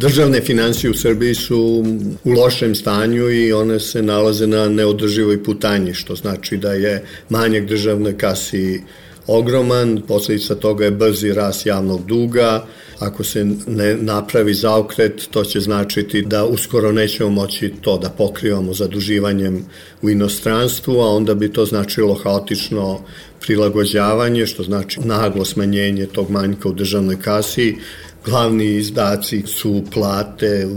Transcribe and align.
Državne 0.00 0.40
financije 0.40 0.90
u 0.90 0.94
Srbiji 0.94 1.34
su 1.34 1.84
u 2.24 2.30
lošem 2.30 2.74
stanju 2.74 3.30
i 3.30 3.52
one 3.52 3.80
se 3.80 4.02
nalaze 4.02 4.46
na 4.46 4.68
neodrživoj 4.68 5.44
putanji, 5.44 5.94
što 5.94 6.14
znači 6.14 6.56
da 6.56 6.72
je 6.72 7.04
manjak 7.28 7.66
državne 7.66 8.18
kasi 8.18 8.80
ogroman, 9.26 10.02
posledica 10.08 10.54
toga 10.54 10.84
je 10.84 10.90
brzi 10.90 11.32
rast 11.32 11.66
javnog 11.66 12.06
duga, 12.06 12.64
ako 12.98 13.24
se 13.24 13.44
ne 13.66 13.96
napravi 13.96 14.54
zaokret, 14.54 15.28
to 15.30 15.44
će 15.44 15.60
značiti 15.60 16.22
da 16.22 16.44
uskoro 16.44 16.92
nećemo 16.92 17.30
moći 17.30 17.72
to 17.80 17.98
da 17.98 18.08
pokrivamo 18.08 18.74
zaduživanjem 18.74 19.64
u 20.02 20.10
inostranstvu, 20.10 21.00
a 21.00 21.08
onda 21.08 21.34
bi 21.34 21.52
to 21.52 21.64
značilo 21.64 22.14
haotično 22.14 23.00
prilagođavanje, 23.40 24.46
što 24.46 24.62
znači 24.62 25.00
naglo 25.00 25.44
smanjenje 25.44 26.06
tog 26.06 26.30
manjka 26.30 26.68
u 26.68 26.72
državnoj 26.72 27.20
kasi, 27.20 27.76
glavni 28.24 28.76
izdaci 28.76 29.42
su 29.46 29.82
plate 29.92 30.68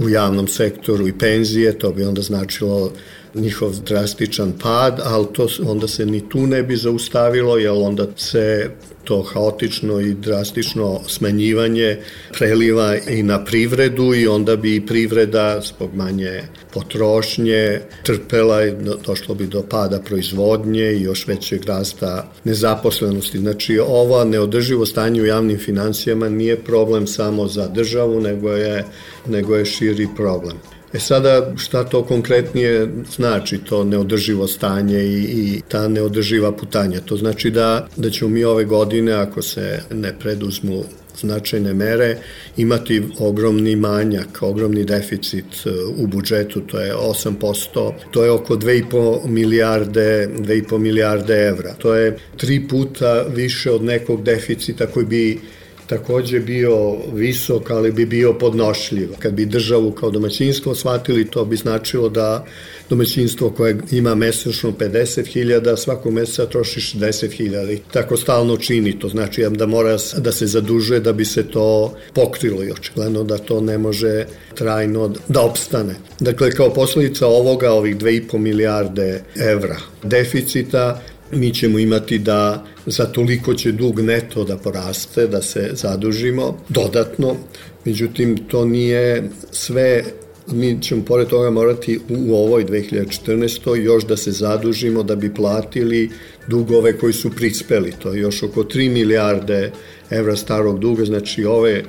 u 0.00 0.08
javnom 0.08 0.48
sektoru 0.48 1.08
i 1.08 1.18
penzije, 1.18 1.78
to 1.78 1.92
bi 1.92 2.04
onda 2.04 2.22
značilo 2.22 2.92
njihov 3.34 3.80
drastičan 3.80 4.52
pad, 4.62 5.00
ali 5.04 5.26
to 5.32 5.48
onda 5.66 5.88
se 5.88 6.06
ni 6.06 6.28
tu 6.28 6.46
ne 6.46 6.62
bi 6.62 6.76
zaustavilo, 6.76 7.56
jer 7.56 7.72
onda 7.72 8.06
se 8.16 8.70
to 9.06 9.22
haotično 9.22 10.00
i 10.00 10.14
drastično 10.14 11.00
smanjivanje 11.08 11.96
preliva 12.32 12.96
i 12.96 13.22
na 13.22 13.44
privredu 13.44 14.14
i 14.14 14.26
onda 14.26 14.56
bi 14.56 14.76
i 14.76 14.86
privreda 14.86 15.60
zbog 15.60 15.94
manje 15.94 16.42
potrošnje 16.72 17.80
trpela 18.02 18.64
i 18.64 18.72
došlo 19.06 19.34
bi 19.34 19.46
do 19.46 19.62
pada 19.70 20.00
proizvodnje 20.00 20.92
i 20.92 21.02
još 21.02 21.26
većeg 21.26 21.64
rasta 21.64 22.32
nezaposlenosti. 22.44 23.38
Znači, 23.38 23.78
ova 23.78 24.24
neodrživo 24.24 24.86
stanje 24.86 25.22
u 25.22 25.26
javnim 25.26 25.58
financijama 25.58 26.28
nije 26.28 26.56
problem 26.56 27.06
samo 27.06 27.48
za 27.48 27.68
državu, 27.68 28.20
nego 28.20 28.50
je, 28.50 28.84
nego 29.26 29.56
je 29.56 29.64
širi 29.64 30.08
problem. 30.16 30.75
E 30.96 30.98
sada, 30.98 31.52
šta 31.56 31.84
to 31.84 32.04
konkretnije 32.04 32.88
znači, 33.16 33.58
to 33.58 33.84
neodrživo 33.84 34.46
stanje 34.46 34.98
i, 35.04 35.22
i 35.22 35.60
ta 35.68 35.88
neodrživa 35.88 36.52
putanja? 36.52 37.00
To 37.00 37.16
znači 37.16 37.50
da, 37.50 37.88
da 37.96 38.10
ćemo 38.10 38.30
mi 38.30 38.44
ove 38.44 38.64
godine, 38.64 39.12
ako 39.12 39.42
se 39.42 39.80
ne 39.90 40.18
preduzmu 40.18 40.84
značajne 41.20 41.74
mere, 41.74 42.16
imati 42.56 43.02
ogromni 43.18 43.76
manjak, 43.76 44.38
ogromni 44.42 44.84
deficit 44.84 45.66
e, 45.66 45.70
u 45.96 46.06
budžetu, 46.06 46.60
to 46.60 46.80
je 46.80 46.94
8%, 46.94 47.92
to 48.10 48.24
je 48.24 48.30
oko 48.30 48.56
2,5 48.56 49.26
milijarde, 49.26 50.28
2,5 50.38 50.78
milijarde 50.78 51.34
evra. 51.34 51.74
To 51.78 51.94
je 51.94 52.16
tri 52.36 52.68
puta 52.68 53.22
više 53.22 53.70
od 53.70 53.82
nekog 53.82 54.22
deficita 54.22 54.86
koji 54.86 55.06
bi 55.06 55.40
takođe 55.86 56.40
bio 56.40 56.96
visok, 57.14 57.70
ali 57.70 57.92
bi 57.92 58.06
bio 58.06 58.32
podnošljiv. 58.32 59.08
Kad 59.18 59.32
bi 59.32 59.46
državu 59.46 59.92
kao 59.92 60.10
domaćinstvo 60.10 60.74
shvatili, 60.74 61.30
to 61.30 61.44
bi 61.44 61.56
značilo 61.56 62.08
da 62.08 62.44
domaćinstvo 62.90 63.50
koje 63.50 63.78
ima 63.90 64.14
mesečno 64.14 64.72
50.000, 64.72 65.76
svakog 65.76 66.12
meseca 66.12 66.46
troši 66.46 66.80
60.000 66.80 67.72
i 67.72 67.80
tako 67.92 68.16
stalno 68.16 68.56
čini. 68.56 68.98
To 68.98 69.08
znači 69.08 69.46
da 69.50 69.66
mora 69.66 69.96
da 70.16 70.32
se 70.32 70.46
zadužuje 70.46 71.00
da 71.00 71.12
bi 71.12 71.24
se 71.24 71.42
to 71.42 71.94
pokrilo 72.14 72.64
i 72.64 72.70
očigledno 72.70 73.24
da 73.24 73.38
to 73.38 73.60
ne 73.60 73.78
može 73.78 74.24
trajno 74.54 75.12
da 75.28 75.40
opstane. 75.40 75.94
Dakle, 76.20 76.50
kao 76.50 76.74
posledica 76.74 77.26
ovoga, 77.26 77.72
ovih 77.72 77.96
2,5 77.96 78.38
milijarde 78.38 79.22
evra 79.36 79.76
deficita, 80.02 81.02
mi 81.32 81.54
ćemo 81.54 81.78
imati 81.78 82.18
da 82.18 82.64
za 82.86 83.04
toliko 83.04 83.54
će 83.54 83.72
dug 83.72 84.00
neto 84.00 84.44
da 84.44 84.56
poraste, 84.56 85.26
da 85.26 85.42
se 85.42 85.70
zadužimo 85.72 86.58
dodatno, 86.68 87.36
međutim 87.84 88.36
to 88.48 88.64
nije 88.64 89.30
sve 89.50 90.04
mi 90.52 90.82
ćemo 90.82 91.04
pored 91.04 91.28
toga 91.28 91.50
morati 91.50 92.00
u 92.08 92.34
ovoj 92.34 92.64
2014. 92.64 93.74
još 93.76 94.06
da 94.06 94.16
se 94.16 94.30
zadužimo 94.30 95.02
da 95.02 95.16
bi 95.16 95.34
platili 95.34 96.10
dugove 96.48 96.98
koji 96.98 97.12
su 97.12 97.30
prispeli. 97.30 97.92
To 98.02 98.12
je 98.12 98.20
još 98.20 98.42
oko 98.42 98.62
3 98.62 98.90
milijarde 98.90 99.72
evra 100.10 100.36
starog 100.36 100.78
duga, 100.78 101.04
znači 101.04 101.44
ove 101.44 101.82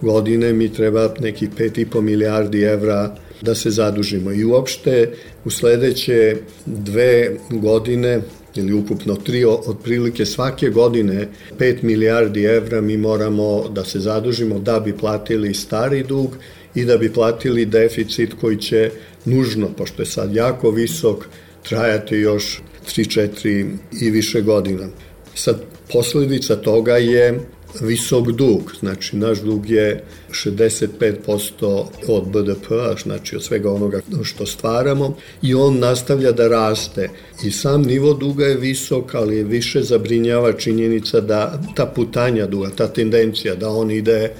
godine 0.00 0.52
mi 0.52 0.72
treba 0.72 1.14
nekih 1.20 1.50
5,5 1.50 2.00
milijardi 2.00 2.62
evra 2.62 3.16
da 3.42 3.54
se 3.54 3.70
zadužimo. 3.70 4.32
I 4.32 4.44
uopšte 4.44 5.10
u 5.44 5.50
sledeće 5.50 6.36
dve 6.66 7.36
godine 7.50 8.20
ili 8.56 8.72
ukupno 8.72 9.14
tri, 9.14 9.44
otprilike 9.44 10.26
svake 10.26 10.68
godine 10.70 11.28
5 11.58 11.82
milijardi 11.82 12.44
evra 12.44 12.80
mi 12.80 12.96
moramo 12.96 13.68
da 13.68 13.84
se 13.84 14.00
zadužimo 14.00 14.58
da 14.58 14.80
bi 14.80 14.96
platili 14.96 15.54
stari 15.54 16.02
dug 16.02 16.36
i 16.74 16.84
da 16.84 16.96
bi 16.96 17.12
platili 17.12 17.66
deficit 17.66 18.34
koji 18.40 18.56
će 18.56 18.90
nužno, 19.24 19.68
pošto 19.76 20.02
je 20.02 20.06
sad 20.06 20.34
jako 20.34 20.70
visok, 20.70 21.24
trajati 21.68 22.16
još 22.16 22.62
3, 22.86 23.30
4 23.44 23.76
i 24.00 24.10
više 24.10 24.40
godina. 24.40 24.88
Sad, 25.34 25.62
posledica 25.92 26.56
toga 26.56 26.96
je 26.96 27.40
visok 27.80 28.30
dug, 28.30 28.72
znači 28.80 29.16
naš 29.16 29.40
dug 29.40 29.70
je 29.70 30.04
65% 30.30 31.84
od 32.08 32.24
BDP-a, 32.24 32.94
znači 33.02 33.36
od 33.36 33.44
svega 33.44 33.72
onoga 33.72 34.00
što 34.22 34.46
stvaramo 34.46 35.16
i 35.42 35.54
on 35.54 35.78
nastavlja 35.78 36.32
da 36.32 36.48
raste 36.48 37.10
i 37.44 37.50
sam 37.50 37.82
nivo 37.82 38.14
duga 38.14 38.46
je 38.46 38.56
visok, 38.56 39.14
ali 39.14 39.44
više 39.44 39.82
zabrinjava 39.82 40.52
činjenica 40.52 41.20
da 41.20 41.60
ta 41.76 41.86
putanja 41.86 42.46
duga, 42.46 42.70
ta 42.76 42.88
tendencija 42.88 43.54
da 43.54 43.68
on 43.68 43.90
ide 43.90 44.32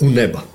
u 0.00 0.10
neba. 0.10 0.51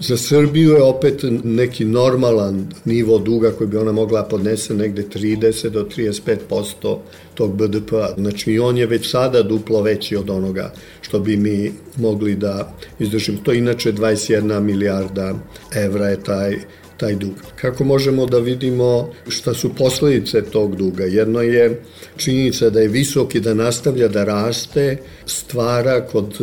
Za 0.00 0.16
Srbiju 0.16 0.70
je 0.70 0.82
opet 0.82 1.24
neki 1.44 1.84
normalan 1.84 2.68
nivo 2.84 3.18
duga 3.18 3.50
koji 3.50 3.68
bi 3.68 3.76
ona 3.76 3.92
mogla 3.92 4.22
podnese 4.22 4.74
negde 4.74 5.02
30 5.14 5.68
do 5.68 5.88
35% 5.96 6.98
tog 7.34 7.54
BDP-a. 7.54 8.14
Znači 8.16 8.58
on 8.58 8.76
je 8.76 8.86
već 8.86 9.10
sada 9.10 9.42
duplo 9.42 9.82
veći 9.82 10.16
od 10.16 10.30
onoga 10.30 10.72
što 11.00 11.18
bi 11.18 11.36
mi 11.36 11.72
mogli 11.96 12.34
da 12.34 12.76
izdržimo. 12.98 13.38
To 13.42 13.52
je 13.52 13.58
inače 13.58 13.92
21 13.92 14.60
milijarda 14.60 15.34
evra 15.74 16.08
je 16.08 16.22
taj 16.22 16.56
taj 17.00 17.14
dug. 17.14 17.32
Kako 17.56 17.84
možemo 17.84 18.26
da 18.26 18.38
vidimo 18.38 19.12
šta 19.28 19.54
su 19.54 19.74
posledice 19.74 20.42
tog 20.42 20.76
duga? 20.76 21.04
Jedno 21.04 21.42
je 21.42 21.82
činjenica 22.16 22.70
da 22.70 22.80
je 22.80 22.88
visok 22.88 23.34
i 23.34 23.40
da 23.40 23.54
nastavlja 23.54 24.08
da 24.08 24.24
raste, 24.24 24.96
stvara 25.26 26.06
kod 26.06 26.38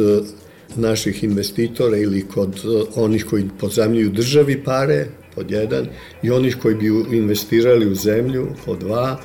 naših 0.75 1.23
investitora 1.23 1.97
ili 1.97 2.27
kod 2.27 2.55
eh, 2.55 2.83
onih 2.95 3.25
koji 3.25 3.49
pozemljuju 3.59 4.09
državi 4.09 4.63
pare, 4.63 5.05
pod 5.35 5.51
jedan, 5.51 5.87
i 6.23 6.31
onih 6.31 6.57
koji 6.61 6.75
bi 6.75 6.87
investirali 7.17 7.91
u 7.91 7.95
zemlju, 7.95 8.47
pod 8.65 8.79
dva, 8.79 9.19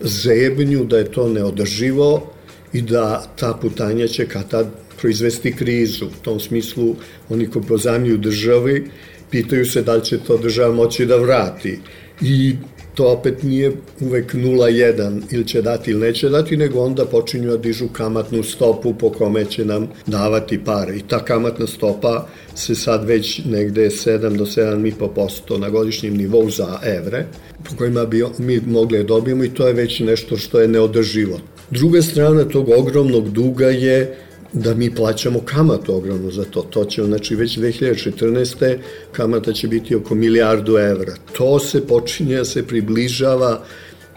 zebnju 0.00 0.84
da 0.84 0.98
je 0.98 1.12
to 1.12 1.28
neodrživo 1.28 2.32
i 2.72 2.82
da 2.82 3.26
ta 3.36 3.54
putanja 3.62 4.06
će 4.06 4.26
kad 4.26 4.50
tad 4.50 4.66
proizvesti 5.00 5.52
krizu. 5.52 6.06
U 6.06 6.22
tom 6.22 6.40
smislu, 6.40 6.96
oni 7.28 7.46
koji 7.50 7.64
pozamljuju 7.64 8.18
državi, 8.18 8.90
pitaju 9.30 9.66
se 9.66 9.82
da 9.82 9.94
li 9.94 10.04
će 10.04 10.18
to 10.18 10.36
država 10.36 10.74
moći 10.74 11.06
da 11.06 11.16
vrati. 11.16 11.78
I 12.20 12.56
to 12.94 13.12
opet 13.12 13.42
nije 13.42 13.72
uvek 14.00 14.34
0,1 14.34 15.20
ili 15.30 15.46
će 15.46 15.62
dati 15.62 15.90
ili 15.90 16.00
neće 16.00 16.28
dati, 16.28 16.56
nego 16.56 16.80
onda 16.80 17.04
počinju 17.04 17.50
da 17.50 17.56
dižu 17.56 17.88
kamatnu 17.88 18.42
stopu 18.42 18.94
po 18.94 19.10
kome 19.10 19.44
će 19.44 19.64
nam 19.64 19.88
davati 20.06 20.64
pare. 20.64 20.96
I 20.96 21.02
ta 21.08 21.24
kamatna 21.24 21.66
stopa 21.66 22.26
se 22.54 22.74
sad 22.74 23.04
već 23.04 23.40
negde 23.44 23.86
7 23.86 24.36
do 24.36 24.44
7,5% 24.44 25.58
na 25.58 25.68
godišnjem 25.68 26.16
nivou 26.16 26.50
za 26.50 26.78
evre, 26.84 27.26
po 27.70 27.76
kojima 27.76 28.04
bi 28.04 28.24
mi 28.38 28.60
mogli 28.66 28.98
da 28.98 29.04
dobijemo 29.04 29.44
i 29.44 29.54
to 29.54 29.66
je 29.66 29.72
već 29.72 30.00
nešto 30.00 30.36
što 30.36 30.60
je 30.60 30.68
neodrživo. 30.68 31.38
Druga 31.70 32.02
strana 32.02 32.44
tog 32.44 32.68
ogromnog 32.68 33.30
duga 33.30 33.66
je 33.66 34.16
da 34.54 34.74
mi 34.74 34.94
plaćamo 34.94 35.40
kamatu 35.40 35.94
ogromnu 35.94 36.30
za 36.30 36.44
to. 36.44 36.62
To 36.62 36.84
će, 36.84 37.02
znači, 37.02 37.34
već 37.34 37.58
2014. 37.58 38.76
kamata 39.12 39.52
će 39.52 39.68
biti 39.68 39.94
oko 39.94 40.14
milijardu 40.14 40.78
evra. 40.78 41.14
To 41.32 41.58
se 41.58 41.86
počinje 41.86 42.36
da 42.36 42.44
se 42.44 42.66
približava 42.66 43.64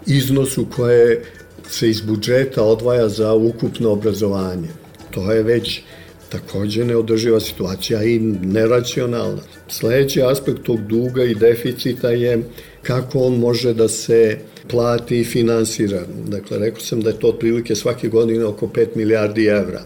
iznosu 0.06 0.66
koje 0.76 1.22
se 1.68 1.90
iz 1.90 2.00
budžeta 2.00 2.62
odvaja 2.62 3.08
za 3.08 3.34
ukupno 3.34 3.90
obrazovanje. 3.90 4.68
To 5.10 5.32
je 5.32 5.42
već 5.42 5.80
takođe 6.28 6.84
neodrživa 6.84 7.40
situacija 7.40 8.02
i 8.04 8.18
neracionalna. 8.42 9.42
Sledeći 9.68 10.22
aspekt 10.22 10.62
tog 10.62 10.80
duga 10.80 11.24
i 11.24 11.34
deficita 11.34 12.10
je 12.10 12.42
kako 12.82 13.18
on 13.18 13.38
može 13.38 13.74
da 13.74 13.88
se 13.88 14.38
plati 14.68 15.20
i 15.20 15.24
finansira. 15.24 16.02
Dakle, 16.26 16.58
rekao 16.58 16.80
sam 16.80 17.00
da 17.00 17.10
je 17.10 17.18
to 17.18 17.28
otprilike 17.28 17.74
svake 17.74 18.08
godine 18.08 18.44
oko 18.44 18.66
5 18.66 18.86
milijardi 18.94 19.46
evra. 19.46 19.82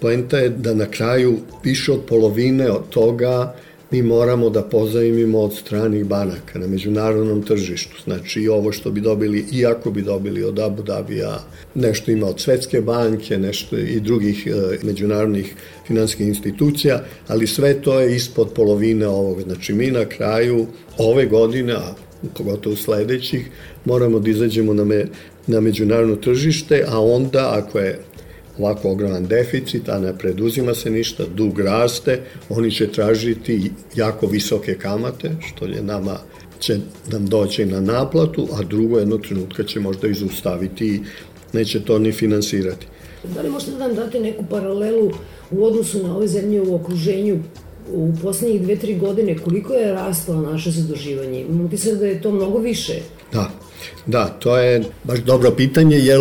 Poenta 0.00 0.38
je 0.38 0.48
da 0.48 0.74
na 0.74 0.86
kraju 0.86 1.38
više 1.64 1.92
od 1.92 2.00
polovine 2.08 2.70
od 2.70 2.88
toga 2.88 3.54
mi 3.90 4.02
moramo 4.02 4.50
da 4.50 4.62
pozajmimo 4.62 5.38
od 5.38 5.54
stranih 5.54 6.04
banaka 6.04 6.58
na 6.58 6.66
međunarodnom 6.66 7.42
tržištu. 7.42 7.96
Znači 8.04 8.48
ovo 8.48 8.72
što 8.72 8.90
bi 8.90 9.00
dobili, 9.00 9.44
iako 9.52 9.90
bi 9.90 10.02
dobili 10.02 10.44
od 10.44 10.58
Abu 10.58 10.82
Dhabija, 10.82 11.38
nešto 11.74 12.10
ima 12.10 12.26
od 12.26 12.40
Svetske 12.40 12.80
banke, 12.80 13.38
nešto 13.38 13.78
i 13.78 14.00
drugih 14.00 14.46
e, 14.46 14.78
međunarodnih 14.82 15.54
finanskih 15.86 16.26
institucija, 16.26 17.04
ali 17.28 17.46
sve 17.46 17.82
to 17.82 18.00
je 18.00 18.16
ispod 18.16 18.52
polovine 18.54 19.08
ovoga. 19.08 19.42
Znači 19.42 19.72
mi 19.72 19.90
na 19.90 20.04
kraju 20.04 20.66
ove 20.98 21.26
godine, 21.26 21.72
a 21.72 21.94
pogotovo 22.38 22.76
sledećih, 22.76 23.50
moramo 23.84 24.18
da 24.18 24.30
izađemo 24.30 24.74
na, 24.74 24.84
me, 24.84 25.04
na 25.46 25.60
međunarodno 25.60 26.16
tržište, 26.16 26.84
a 26.88 27.00
onda 27.00 27.50
ako 27.62 27.78
je 27.78 27.98
ovako 28.58 28.90
ogroman 28.90 29.26
deficit, 29.26 29.88
a 29.88 29.98
ne 29.98 30.18
preduzima 30.18 30.74
se 30.74 30.90
ništa, 30.90 31.24
dug 31.34 31.60
raste, 31.60 32.20
oni 32.48 32.70
će 32.70 32.92
tražiti 32.92 33.70
jako 33.94 34.26
visoke 34.26 34.74
kamate, 34.74 35.30
što 35.40 35.64
je 35.64 35.82
nama 35.82 36.18
će 36.60 36.78
nam 37.12 37.26
doći 37.26 37.66
na 37.66 37.80
naplatu, 37.80 38.48
a 38.52 38.62
drugo 38.62 38.98
jedno 38.98 39.18
trenutka 39.18 39.64
će 39.64 39.80
možda 39.80 40.08
izustaviti 40.08 40.86
i 40.86 41.00
neće 41.52 41.84
to 41.84 41.98
ni 41.98 42.12
finansirati. 42.12 42.86
Da 43.34 43.42
li 43.42 43.50
možete 43.50 43.72
da 43.72 43.78
nam 43.78 43.96
date 43.96 44.20
neku 44.20 44.44
paralelu 44.50 45.10
u 45.50 45.64
odnosu 45.64 46.02
na 46.02 46.16
ove 46.16 46.28
zemlje 46.28 46.60
u 46.60 46.74
okruženju 46.74 47.38
u 47.92 48.12
poslednjih 48.22 48.62
dve, 48.62 48.76
tri 48.76 48.94
godine, 48.94 49.38
koliko 49.38 49.74
je 49.74 49.92
rastlo 49.92 50.34
naše 50.34 50.70
zaduživanje? 50.70 51.40
Imam 51.40 51.66
utisak 51.66 51.98
da 51.98 52.06
je 52.06 52.22
to 52.22 52.30
mnogo 52.30 52.58
više. 52.58 53.00
Da, 53.32 53.50
da, 54.06 54.26
to 54.26 54.58
je 54.58 54.82
baš 55.04 55.18
dobro 55.18 55.50
pitanje, 55.50 55.96
jer 55.96 56.20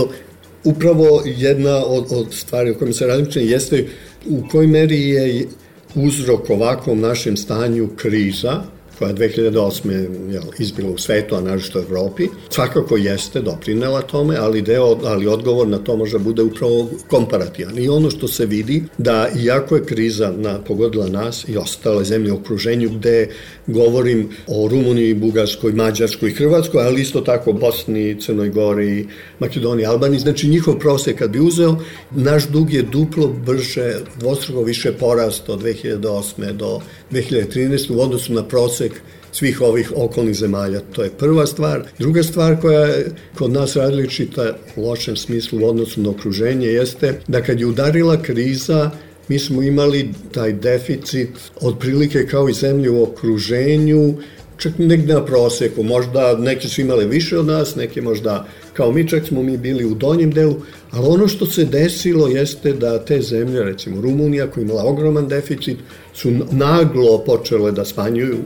upravo 0.64 1.24
jedna 1.26 1.86
od, 1.86 2.06
od 2.12 2.34
stvari 2.34 2.72
o 2.72 2.74
kojima 2.74 2.94
se 2.94 3.08
različne 3.08 3.46
jeste 3.46 3.86
u 4.28 4.48
kojoj 4.52 4.68
meri 4.68 5.10
je 5.10 5.48
uzrok 5.96 6.50
ovakvom 6.50 7.00
našem 7.00 7.38
stanju 7.38 7.90
kriza, 7.96 8.64
koja 9.00 9.10
je 9.10 9.16
2008. 9.16 10.32
Jel, 10.32 10.44
izbila 10.60 10.92
u 10.92 10.98
svetu, 10.98 11.36
a 11.36 11.42
nažito 11.42 11.80
u 11.80 11.82
Evropi, 11.82 12.28
svakako 12.50 12.98
jeste 12.98 13.42
doprinela 13.42 14.02
tome, 14.02 14.36
ali, 14.40 14.62
deo, 14.62 14.98
ali 15.04 15.28
odgovor 15.28 15.68
na 15.68 15.78
to 15.78 15.96
može 15.98 16.20
bude 16.20 16.44
upravo 16.44 16.90
komparativan. 17.08 17.78
I 17.78 17.90
ono 17.90 18.10
što 18.10 18.28
se 18.28 18.46
vidi, 18.46 18.84
da 18.98 19.28
iako 19.44 19.76
je 19.76 19.86
kriza 19.86 20.34
na, 20.38 20.60
pogodila 20.68 21.08
nas 21.08 21.46
i 21.48 21.58
ostale 21.58 22.04
zemlje 22.04 22.32
u 22.32 22.36
okruženju, 22.36 22.90
gde 22.90 23.30
govorim 23.68 24.30
o 24.48 24.68
Rumuniji, 24.68 25.14
Bugarskoj, 25.14 25.72
Mađarskoj 25.72 26.30
i 26.30 26.34
Hrvatskoj, 26.34 26.86
ali 26.86 27.02
isto 27.02 27.22
tako 27.22 27.54
Bosni, 27.54 28.22
Crnoj 28.22 28.50
Gori, 28.50 29.08
Makedoniji, 29.40 29.86
Albaniji, 29.86 30.20
znači 30.20 30.48
njihov 30.48 30.80
prosek 30.80 31.18
kad 31.18 31.30
bi 31.30 31.40
uzeo, 31.40 31.76
naš 32.12 32.48
dug 32.48 32.74
je 32.74 32.82
duplo 32.82 33.28
brže, 33.28 33.96
dvostruko 34.20 34.64
više 34.64 34.92
porast 34.92 35.50
od 35.50 35.64
2008. 35.64 36.52
do 36.52 36.82
2013. 37.12 37.96
u 37.96 38.02
odnosu 38.02 38.34
na 38.34 38.44
prosek 38.44 38.89
svih 39.32 39.62
ovih 39.62 39.92
okolnih 39.96 40.36
zemalja. 40.36 40.80
To 40.80 41.04
je 41.04 41.10
prva 41.10 41.46
stvar. 41.46 41.84
Druga 42.00 42.24
stvar 42.24 42.62
koja 42.62 42.80
je 42.80 43.06
kod 43.38 43.52
nas 43.52 43.76
različita 43.76 44.58
u 44.76 44.88
lošem 44.90 45.16
smislu 45.16 45.60
u 45.62 45.70
odnosu 45.70 46.02
na 46.02 46.10
okruženje 46.10 46.68
jeste 46.68 47.20
da 47.28 47.42
kad 47.42 47.60
je 47.60 47.66
udarila 47.66 48.22
kriza, 48.22 48.92
mi 49.28 49.40
smo 49.40 49.62
imali 49.62 50.10
taj 50.32 50.54
deficit 50.54 51.30
otprilike 51.62 52.28
kao 52.28 52.50
i 52.50 52.54
zemlje 52.54 52.90
u 52.90 53.04
okruženju, 53.04 54.14
čak 54.58 54.74
negde 54.78 55.14
na 55.14 55.26
proseku, 55.26 55.84
možda 55.84 56.38
neki 56.38 56.68
su 56.68 56.82
imali 56.82 57.06
više 57.06 57.38
od 57.40 57.46
nas, 57.46 57.76
neki 57.76 58.02
možda 58.02 58.46
kao 58.74 58.92
mi, 58.92 59.08
čak 59.08 59.28
smo 59.28 59.44
mi 59.44 59.58
bili 59.58 59.86
u 59.86 59.96
donjem 59.96 60.32
delu, 60.32 60.56
ali 60.92 61.08
ono 61.08 61.28
što 61.28 61.46
se 61.46 61.66
desilo 61.66 62.28
jeste 62.28 62.74
da 62.74 63.06
te 63.06 63.22
zemlje, 63.22 63.64
recimo 63.64 64.02
Rumunija 64.02 64.48
koja 64.48 64.64
imala 64.64 64.84
ogroman 64.84 65.28
deficit, 65.28 65.78
su 66.14 66.32
naglo 66.52 67.24
počele 67.26 67.72
da 67.72 67.86
smanjuju 67.86 68.38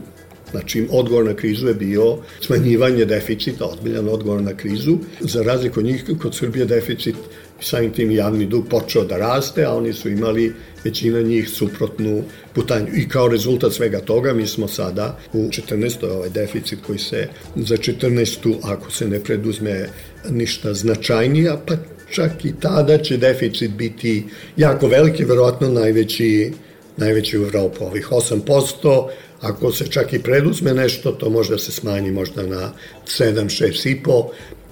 Znači, 0.54 0.88
odgovor 0.92 1.26
na 1.26 1.34
krizu 1.34 1.68
je 1.68 1.74
bio 1.74 2.18
smanjivanje 2.42 3.06
deficita, 3.06 3.66
odbiljan 3.66 4.10
odgovor 4.10 4.42
na 4.42 4.58
krizu. 4.58 4.98
Za 5.20 5.42
razliku 5.44 5.80
od 5.80 5.86
njih, 5.86 6.04
kod 6.22 6.36
Srbije 6.36 6.66
deficit 6.66 7.16
samim 7.62 7.92
tim 7.92 8.12
javni 8.12 8.46
dug 8.46 8.68
počeo 8.70 9.04
da 9.06 9.18
raste, 9.18 9.66
a 9.66 9.74
oni 9.74 9.94
su 9.94 10.10
imali 10.10 10.54
većina 10.84 11.22
njih 11.22 11.50
suprotnu 11.50 12.24
putanju. 12.54 12.88
I 12.96 13.08
kao 13.10 13.28
rezultat 13.28 13.74
svega 13.74 14.00
toga 14.00 14.34
mi 14.34 14.48
smo 14.48 14.68
sada 14.68 15.18
u 15.34 15.38
14. 15.38 16.12
ovaj 16.12 16.30
deficit 16.30 16.80
koji 16.88 17.00
se 17.00 17.28
za 17.56 17.78
14. 17.78 18.56
ako 18.64 18.92
se 18.92 19.08
ne 19.08 19.20
preduzme 19.20 19.90
ništa 20.30 20.74
značajnija, 20.74 21.58
pa 21.68 21.76
čak 22.12 22.46
i 22.46 22.54
tada 22.60 22.98
će 22.98 23.18
deficit 23.18 23.72
biti 23.72 24.24
jako 24.58 24.88
veliki, 24.88 25.26
verovatno 25.26 25.70
najveći 25.70 26.52
najveći 26.98 27.40
u 27.40 27.44
Evropu, 27.44 27.86
ovih 27.86 28.08
8%, 28.12 29.10
ako 29.44 29.72
se 29.72 29.88
čak 29.88 30.13
i 30.13 30.19
preduzme 30.19 30.74
nešto, 30.74 31.12
to 31.12 31.30
može 31.30 31.50
da 31.50 31.57
se 31.57 31.72
smanji 31.72 32.12
možda 32.12 32.44
na 32.44 32.72
7, 33.06 33.34
6,5, 33.45 34.24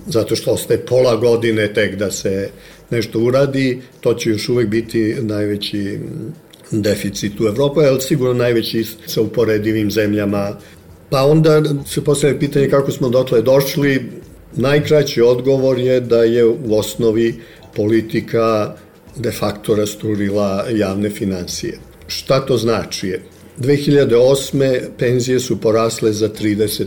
zato 0.08 0.36
što 0.36 0.52
ostaje 0.52 0.86
pola 0.86 1.16
godine 1.16 1.74
tek 1.74 1.96
da 1.96 2.12
se 2.12 2.50
nešto 2.90 3.20
uradi, 3.20 3.82
to 4.00 4.14
će 4.14 4.30
još 4.30 4.50
uvek 4.50 4.68
biti 4.68 5.16
najveći 5.22 6.00
deficit 6.72 7.40
u 7.40 7.48
Evropi, 7.48 7.80
ali 7.80 8.02
sigurno 8.02 8.34
najveći 8.34 8.86
sa 9.06 9.22
uporedivim 9.22 9.92
zemljama. 9.92 10.58
Pa 11.10 11.24
onda 11.24 11.64
se 11.88 12.04
postavlja 12.04 12.40
pitanje 12.40 12.70
kako 12.70 12.92
smo 12.92 13.10
dotle 13.10 13.42
došli. 13.42 14.12
Najkraći 14.56 15.22
odgovor 15.22 15.80
je 15.80 16.00
da 16.00 16.24
je 16.24 16.46
u 16.46 16.78
osnovi 16.78 17.36
politika 17.76 18.76
de 19.16 19.32
facto 19.32 19.76
rasturila 19.76 20.66
javne 20.72 21.10
financije. 21.10 21.78
Šta 22.08 22.46
to 22.46 22.58
znači? 22.58 23.20
2008. 23.62 24.80
penzije 24.98 25.40
su 25.40 25.62
porasle 25.62 26.14
za 26.14 26.30
30%. 26.30 26.86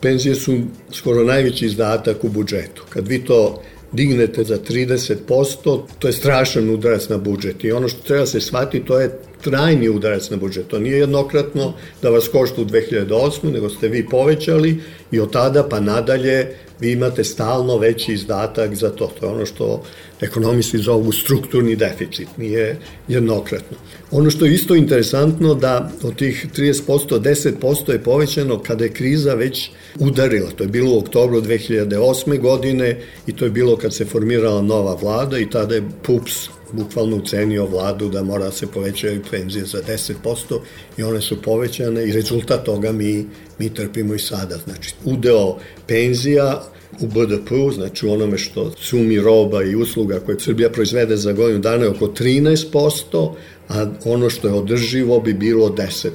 Penzije 0.00 0.34
su 0.34 0.58
skoro 0.92 1.24
najveći 1.24 1.66
izdatak 1.66 2.24
u 2.24 2.28
budžetu. 2.28 2.84
Kad 2.88 3.08
vi 3.08 3.24
to 3.24 3.62
dignete 3.92 4.44
za 4.44 4.58
30%, 4.58 5.82
to 5.98 6.08
je 6.08 6.12
strašan 6.12 6.70
udarac 6.70 7.08
na 7.08 7.18
budžet. 7.18 7.64
I 7.64 7.72
ono 7.72 7.88
što 7.88 8.02
treba 8.02 8.26
se 8.26 8.40
shvati, 8.40 8.84
to 8.84 9.00
je 9.00 9.18
trajni 9.42 9.88
udarac 9.88 10.30
na 10.30 10.36
budžet. 10.36 10.68
To 10.68 10.78
nije 10.78 10.98
jednokratno 10.98 11.72
da 12.02 12.10
vas 12.10 12.28
košta 12.28 12.62
u 12.62 12.64
2008. 12.64 13.52
nego 13.52 13.68
ste 13.68 13.88
vi 13.88 14.06
povećali 14.06 14.80
i 15.10 15.20
od 15.20 15.32
tada 15.32 15.68
pa 15.68 15.80
nadalje 15.80 16.54
vi 16.80 16.92
imate 16.92 17.24
stalno 17.24 17.78
veći 17.78 18.12
izdatak 18.12 18.74
za 18.74 18.90
to. 18.90 19.12
To 19.20 19.26
je 19.26 19.32
ono 19.32 19.46
što 19.46 19.82
ekonomisti 20.20 20.78
zovu 20.78 21.12
strukturni 21.12 21.76
deficit, 21.76 22.28
nije 22.36 22.78
jednokratno. 23.08 23.76
Ono 24.10 24.30
što 24.30 24.44
je 24.44 24.54
isto 24.54 24.74
interesantno 24.74 25.54
da 25.54 25.90
od 26.02 26.16
tih 26.16 26.46
30%, 26.56 27.20
10% 27.20 27.92
je 27.92 28.02
povećano 28.02 28.58
kada 28.58 28.84
je 28.84 28.92
kriza 28.92 29.34
već 29.34 29.70
udarila. 29.98 30.50
To 30.50 30.64
je 30.64 30.68
bilo 30.68 30.94
u 30.94 30.98
oktobru 30.98 31.42
2008. 31.42 32.40
godine 32.40 33.00
i 33.26 33.32
to 33.32 33.44
je 33.44 33.50
bilo 33.50 33.76
kad 33.76 33.94
se 33.94 34.04
formirala 34.04 34.62
nova 34.62 34.94
vlada 34.94 35.38
i 35.38 35.50
tada 35.50 35.74
je 35.74 35.88
PUPS 36.02 36.57
bukvalno 36.72 37.16
ucenio 37.16 37.66
vladu 37.66 38.08
da 38.08 38.22
mora 38.22 38.44
da 38.44 38.50
se 38.50 38.66
povećaju 38.66 39.22
penzije 39.30 39.64
za 39.64 39.78
10% 39.82 40.60
i 40.96 41.02
one 41.02 41.20
su 41.20 41.42
povećane 41.42 42.08
i 42.08 42.12
rezultat 42.12 42.64
toga 42.64 42.92
mi, 42.92 43.26
mi 43.58 43.74
trpimo 43.74 44.14
i 44.14 44.18
sada. 44.18 44.56
Znači, 44.56 44.94
udeo 45.04 45.56
penzija 45.86 46.62
u 47.00 47.06
BDP-u, 47.06 47.72
znači 47.72 48.06
u 48.06 48.12
onome 48.12 48.38
što 48.38 48.72
sumi 48.76 49.20
roba 49.20 49.62
i 49.64 49.74
usluga 49.74 50.20
koje 50.20 50.40
Srbija 50.40 50.70
proizvede 50.70 51.16
za 51.16 51.32
godinu 51.32 51.58
dana 51.58 51.84
je 51.84 51.90
oko 51.90 52.06
13%, 52.06 53.32
a 53.68 53.86
ono 54.04 54.30
što 54.30 54.48
je 54.48 54.54
održivo 54.54 55.20
bi 55.20 55.34
bilo 55.34 55.68
10%. 55.68 56.10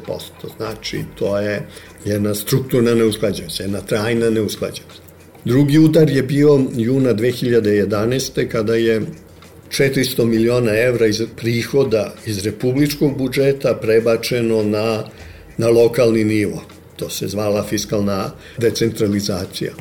Znači, 0.58 1.04
to 1.16 1.40
je 1.40 1.68
jedna 2.06 2.36
strukturna 2.36 2.96
neusklađenost, 2.96 3.60
jedna 3.60 3.82
trajna 3.82 4.30
neusklađenost. 4.30 5.02
Drugi 5.46 5.80
udar 5.80 6.10
je 6.10 6.24
bio 6.24 6.60
juna 6.76 7.14
2011. 7.14 8.48
kada 8.48 8.76
je 8.76 9.02
400 9.78 10.26
miliona 10.26 10.76
evra 10.78 11.08
iz 11.08 11.22
prihoda 11.36 12.14
iz 12.26 12.46
republičkog 12.46 13.18
budžeta 13.18 13.74
prebačeno 13.82 14.64
na, 14.64 15.04
na 15.58 15.70
lokalni 15.70 16.24
nivo. 16.24 16.64
To 16.96 17.10
se 17.10 17.28
zvala 17.28 17.64
fiskalna 17.64 18.32
decentralizacija. 18.58 19.72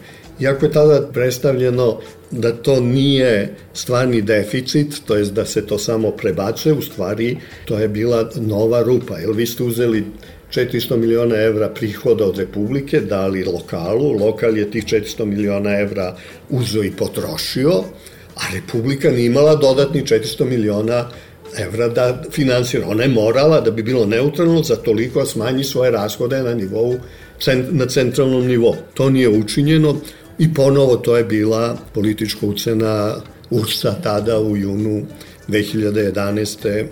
Iako 0.40 0.66
je 0.66 0.72
tada 0.72 1.08
predstavljeno 1.12 2.00
da 2.30 2.52
to 2.52 2.80
nije 2.80 3.54
stvarni 3.74 4.22
deficit, 4.22 4.94
to 5.06 5.16
je 5.16 5.24
da 5.24 5.44
se 5.44 5.66
to 5.66 5.78
samo 5.78 6.10
prebacuje, 6.10 6.72
u 6.72 6.82
stvari 6.82 7.36
to 7.64 7.78
je 7.78 7.88
bila 7.88 8.30
nova 8.36 8.82
rupa, 8.82 9.18
jer 9.18 9.30
vi 9.32 9.46
ste 9.46 9.62
uzeli 9.62 10.04
400 10.54 10.96
miliona 10.96 11.36
evra 11.36 11.68
prihoda 11.68 12.24
od 12.24 12.38
Republike, 12.38 13.00
dali 13.00 13.44
lokalu, 13.44 14.12
lokal 14.12 14.58
je 14.58 14.70
tih 14.70 14.84
400 14.84 15.24
miliona 15.24 15.78
evra 15.80 16.16
uzo 16.50 16.82
i 16.82 16.90
potrošio, 16.90 17.84
a 18.34 18.54
Republika 18.54 19.10
nije 19.10 19.26
imala 19.26 19.56
dodatni 19.56 20.02
400 20.02 20.44
miliona 20.44 21.08
evra 21.58 21.88
da 21.88 22.22
finansira. 22.30 22.86
Ona 22.88 23.02
je 23.02 23.08
morala 23.08 23.60
da 23.60 23.70
bi 23.70 23.82
bilo 23.82 24.06
neutralno 24.06 24.62
za 24.62 24.76
toliko 24.76 25.20
da 25.20 25.26
smanji 25.26 25.64
svoje 25.64 25.90
rashode 25.90 26.42
na 26.42 26.54
nivou 26.54 26.96
na 27.70 27.86
centralnom 27.86 28.46
nivou. 28.46 28.76
To 28.94 29.10
nije 29.10 29.28
učinjeno 29.28 29.96
i 30.38 30.54
ponovo 30.54 30.96
to 30.96 31.16
je 31.16 31.24
bila 31.24 31.76
politička 31.94 32.46
ucena 32.46 33.14
URSA 33.50 33.94
tada 34.02 34.40
u 34.40 34.56
junu 34.56 35.02
2011. 35.48 36.84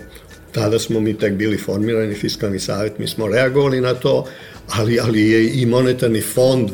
tada 0.51 0.79
smo 0.79 0.99
mi 0.99 1.13
tek 1.17 1.33
bili 1.33 1.57
formirani, 1.57 2.15
fiskalni 2.15 2.59
savjet, 2.59 2.99
mi 2.99 3.07
smo 3.07 3.27
reagovali 3.27 3.81
na 3.81 3.93
to, 3.93 4.25
ali, 4.69 4.99
ali 4.99 5.29
je 5.29 5.61
i 5.61 5.65
monetarni 5.65 6.21
fond 6.21 6.69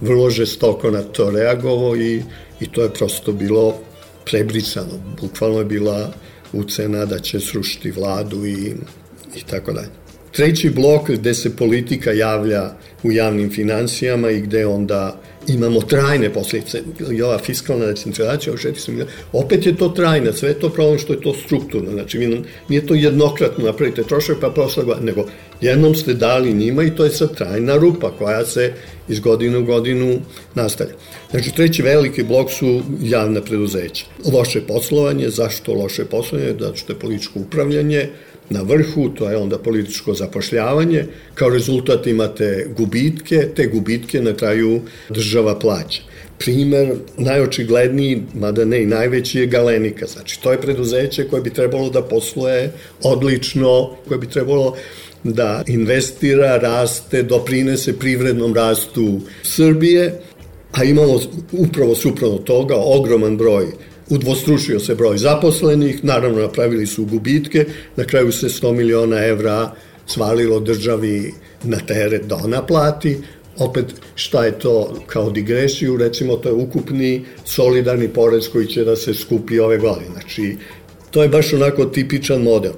vrlo 0.00 0.30
žestoko 0.30 0.90
na 0.90 1.02
to 1.02 1.30
reagovao 1.30 1.96
i, 1.96 2.22
i 2.60 2.66
to 2.72 2.82
je 2.82 2.90
prosto 2.90 3.32
bilo 3.32 3.78
prebrisano. 4.24 5.00
Bukvalno 5.20 5.58
je 5.58 5.64
bila 5.64 6.12
ucena 6.52 7.04
da 7.06 7.18
će 7.18 7.40
srušiti 7.40 7.90
vladu 7.90 8.46
i, 8.46 8.74
i 9.36 9.42
tako 9.50 9.72
dalje. 9.72 9.88
Treći 10.32 10.70
blok 10.70 11.10
gde 11.10 11.34
se 11.34 11.56
politika 11.56 12.12
javlja 12.12 12.72
u 13.02 13.12
javnim 13.12 13.50
financijama 13.50 14.30
i 14.30 14.40
gde 14.40 14.66
onda 14.66 15.20
imamo 15.48 15.80
trajne 15.80 16.32
posljedice. 16.32 16.82
I 17.12 17.22
ova 17.22 17.38
fiskalna 17.38 17.86
decentralizacija, 17.86 18.54
opet 19.32 19.66
je 19.66 19.76
to 19.76 19.88
trajna, 19.88 20.32
sve 20.32 20.48
je 20.48 20.60
to 20.60 20.68
problem 20.68 20.98
što 20.98 21.12
je 21.12 21.20
to 21.20 21.34
strukturno. 21.34 21.90
Znači, 21.90 22.42
nije 22.68 22.86
to 22.86 22.94
jednokratno 22.94 23.64
napravite 23.64 24.02
trošak 24.02 24.36
pa 24.40 24.48
godina, 24.76 25.00
nego 25.00 25.26
jednom 25.62 25.94
ste 25.94 26.14
dali 26.14 26.54
njima 26.54 26.82
i 26.82 26.94
to 26.94 27.04
je 27.04 27.10
sad 27.10 27.36
trajna 27.36 27.76
rupa 27.76 28.10
koja 28.18 28.44
se 28.44 28.72
iz 29.08 29.20
godine 29.20 29.58
u 29.58 29.64
godinu 29.64 30.20
nastavlja. 30.54 30.94
Znači, 31.30 31.54
treći 31.54 31.82
veliki 31.82 32.22
blok 32.22 32.50
su 32.50 32.82
javna 33.02 33.40
preduzeća. 33.40 34.04
Loše 34.32 34.60
poslovanje, 34.60 35.30
zašto 35.30 35.74
loše 35.74 36.04
poslovanje? 36.04 36.54
Zato 36.60 36.76
što 36.76 36.92
je 36.92 36.98
političko 36.98 37.38
upravljanje, 37.38 38.08
na 38.50 38.62
vrhu, 38.62 39.08
to 39.08 39.30
je 39.30 39.36
onda 39.36 39.58
političko 39.58 40.14
zapošljavanje, 40.14 41.04
kao 41.34 41.48
rezultat 41.48 42.06
imate 42.06 42.66
gubitke, 42.76 43.48
te 43.56 43.66
gubitke 43.66 44.20
na 44.22 44.34
kraju 44.36 44.80
država 45.08 45.58
plaća. 45.58 46.02
Primer 46.38 46.94
najočigledniji, 47.16 48.22
mada 48.34 48.64
ne 48.64 48.82
i 48.82 48.86
najveći, 48.86 49.38
je 49.38 49.46
Galenika. 49.46 50.06
Znači, 50.06 50.42
to 50.42 50.52
je 50.52 50.60
preduzeće 50.60 51.28
koje 51.28 51.42
bi 51.42 51.50
trebalo 51.50 51.90
da 51.90 52.02
posluje 52.02 52.72
odlično, 53.02 53.96
koje 54.08 54.18
bi 54.18 54.28
trebalo 54.28 54.76
da 55.24 55.64
investira, 55.66 56.56
raste, 56.56 57.22
doprinese 57.22 57.98
privrednom 57.98 58.54
rastu 58.54 59.20
Srbije, 59.42 60.20
a 60.72 60.84
imamo 60.84 61.20
upravo 61.52 61.94
suprotno 61.94 62.38
toga 62.38 62.74
ogroman 62.76 63.36
broj 63.36 63.66
udvostručio 64.08 64.80
se 64.80 64.94
broj 64.94 65.18
zaposlenih, 65.18 66.04
naravno 66.04 66.42
napravili 66.42 66.86
su 66.86 67.04
gubitke, 67.04 67.64
na 67.96 68.04
kraju 68.04 68.32
se 68.32 68.46
100 68.46 68.72
miliona 68.72 69.24
evra 69.26 69.72
svalilo 70.06 70.60
državi 70.60 71.34
na 71.64 71.78
teret 71.86 72.26
da 72.26 72.36
ona 72.36 72.66
plati, 72.66 73.18
opet 73.58 73.84
šta 74.14 74.44
je 74.44 74.58
to 74.58 74.94
kao 75.06 75.30
digresiju, 75.30 75.96
recimo 75.96 76.36
to 76.36 76.48
je 76.48 76.54
ukupni 76.54 77.24
solidarni 77.44 78.08
porez 78.08 78.48
koji 78.52 78.66
će 78.66 78.84
da 78.84 78.96
se 78.96 79.14
skupi 79.14 79.60
ove 79.60 79.78
godine. 79.78 80.10
Znači, 80.12 80.56
to 81.10 81.22
je 81.22 81.28
baš 81.28 81.52
onako 81.52 81.84
tipičan 81.84 82.42
model. 82.42 82.72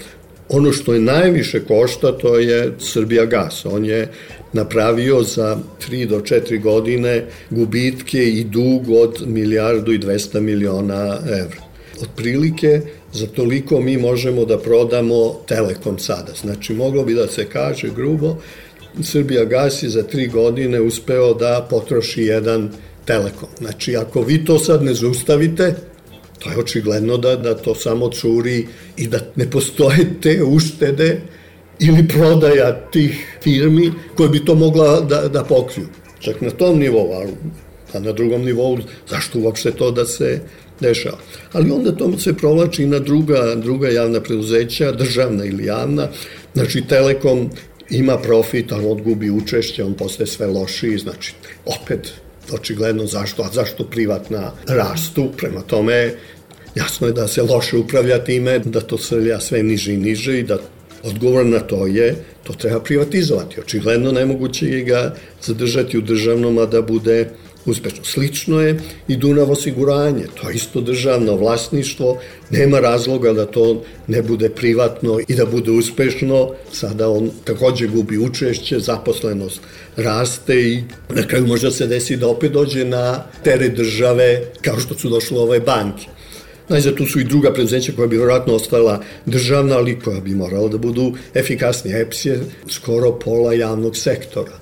Ono 0.48 0.72
što 0.72 0.94
je 0.94 1.00
najviše 1.00 1.64
košta, 1.64 2.12
to 2.12 2.38
je 2.38 2.72
Srbija 2.78 3.24
gas. 3.24 3.64
On 3.64 3.84
je 3.84 4.08
napravio 4.52 5.22
za 5.22 5.58
3 5.90 6.06
do 6.06 6.20
4 6.20 6.62
godine 6.62 7.24
gubitke 7.50 8.24
i 8.24 8.44
dug 8.44 8.90
od 8.90 9.22
milijardu 9.26 9.92
i 9.92 9.98
200 9.98 10.40
miliona 10.40 11.18
evra. 11.26 11.62
Otprilike 12.02 12.80
za 13.12 13.26
toliko 13.26 13.80
mi 13.80 13.96
možemo 13.96 14.44
da 14.44 14.58
prodamo 14.58 15.40
Telekom 15.48 15.98
sada. 15.98 16.32
Znači, 16.40 16.74
moglo 16.74 17.04
bi 17.04 17.14
da 17.14 17.28
se 17.28 17.44
kaže 17.44 17.90
grubo, 17.96 18.36
Srbija 19.02 19.44
gas 19.44 19.82
je 19.82 19.88
za 19.88 20.02
3 20.02 20.30
godine 20.30 20.80
uspeo 20.80 21.34
da 21.34 21.66
potroši 21.70 22.22
jedan 22.22 22.70
Telekom. 23.04 23.48
Znači, 23.58 23.96
ako 23.96 24.22
vi 24.22 24.44
to 24.44 24.58
sad 24.58 24.82
ne 24.82 24.94
zaustavite, 24.94 25.74
to 26.44 26.50
je 26.50 26.58
očigledno 26.58 27.16
da, 27.16 27.36
da 27.36 27.54
to 27.54 27.74
samo 27.74 28.08
curi 28.08 28.66
i 28.96 29.08
da 29.08 29.18
ne 29.36 29.50
postoje 29.50 30.06
te 30.22 30.42
uštede 30.42 31.20
ili 31.78 32.08
prodaja 32.08 32.90
tih 32.90 33.38
firmi 33.42 33.92
koje 34.16 34.28
bi 34.28 34.44
to 34.44 34.54
mogla 34.54 35.00
da, 35.00 35.28
da 35.28 35.44
pokriju. 35.44 35.86
Čak 36.20 36.40
na 36.40 36.50
tom 36.50 36.78
nivou, 36.78 37.12
ali 37.12 37.32
a 37.94 38.00
na 38.00 38.12
drugom 38.12 38.44
nivou, 38.44 38.78
zašto 39.08 39.38
uopšte 39.38 39.70
to 39.70 39.90
da 39.90 40.06
se 40.06 40.40
dešava. 40.80 41.18
Ali 41.52 41.70
onda 41.70 41.92
to 41.96 42.18
se 42.18 42.34
provlači 42.36 42.86
na 42.86 42.98
druga, 42.98 43.54
druga 43.54 43.88
javna 43.88 44.20
preduzeća, 44.20 44.92
državna 44.92 45.44
ili 45.44 45.64
javna. 45.64 46.08
Znači, 46.54 46.82
Telekom 46.88 47.50
ima 47.90 48.18
profit, 48.18 48.72
ali 48.72 48.86
odgubi 48.86 49.30
učešće, 49.30 49.84
on 49.84 49.94
postaje 49.94 50.26
sve 50.26 50.46
lošiji, 50.46 50.98
znači, 50.98 51.34
opet, 51.66 52.12
očigledno 52.52 53.06
zašto, 53.06 53.42
a 53.42 53.48
zašto 53.52 53.84
privatna 53.84 54.52
rastu, 54.66 55.30
prema 55.36 55.60
tome, 55.60 56.14
jasno 56.74 57.06
je 57.06 57.12
da 57.12 57.28
se 57.28 57.42
loše 57.42 57.76
upravlja 57.76 58.24
time, 58.24 58.58
da 58.58 58.80
to 58.80 58.98
srlja 58.98 59.40
sve 59.40 59.62
niže 59.62 59.94
i 59.94 59.96
niže 59.96 60.38
i 60.38 60.42
da 60.42 60.58
Odgovor 61.04 61.46
na 61.46 61.60
to 61.60 61.86
je, 61.86 62.16
to 62.42 62.52
treba 62.52 62.80
privatizovati. 62.80 63.60
Očigledno 63.60 64.12
nemoguće 64.12 64.66
je 64.66 64.84
ga 64.84 65.14
zadržati 65.42 65.98
u 65.98 66.00
državnom, 66.00 66.58
a 66.58 66.66
da 66.66 66.82
bude 66.82 67.28
uspešno. 67.66 68.04
Slično 68.04 68.60
je 68.60 68.80
i 69.08 69.16
Dunav 69.16 69.50
osiguranje, 69.50 70.24
to 70.34 70.48
je 70.48 70.54
isto 70.54 70.80
državno 70.80 71.36
vlasništvo, 71.36 72.18
nema 72.50 72.80
razloga 72.80 73.32
da 73.32 73.46
to 73.46 73.82
ne 74.06 74.22
bude 74.22 74.48
privatno 74.48 75.18
i 75.28 75.34
da 75.34 75.46
bude 75.46 75.70
uspešno, 75.70 76.50
sada 76.72 77.08
on 77.08 77.30
takođe 77.44 77.86
gubi 77.86 78.18
učešće, 78.18 78.78
zaposlenost 78.78 79.60
raste 79.96 80.60
i 80.60 80.82
na 81.08 81.26
kraju 81.26 81.46
možda 81.46 81.70
se 81.70 81.86
desi 81.86 82.16
da 82.16 82.28
opet 82.28 82.52
dođe 82.52 82.84
na 82.84 83.24
tere 83.42 83.68
države 83.68 84.42
kao 84.60 84.80
što 84.80 84.94
su 84.94 85.08
došle 85.08 85.38
ove 85.38 85.60
banke. 85.60 86.13
Znači, 86.68 86.96
tu 86.96 87.06
su 87.06 87.20
i 87.20 87.24
druga 87.24 87.52
preduzeća 87.52 87.92
koja 87.96 88.06
bi 88.08 88.16
vjerojatno 88.16 88.54
ostala 88.54 89.02
državna, 89.26 89.76
ali 89.76 90.00
koja 90.00 90.20
bi 90.20 90.34
morala 90.34 90.68
da 90.68 90.78
budu 90.78 91.12
efikasnije. 91.34 92.00
EPS 92.00 92.24
je 92.24 92.40
skoro 92.68 93.12
pola 93.12 93.54
javnog 93.54 93.96
sektora. 93.96 94.58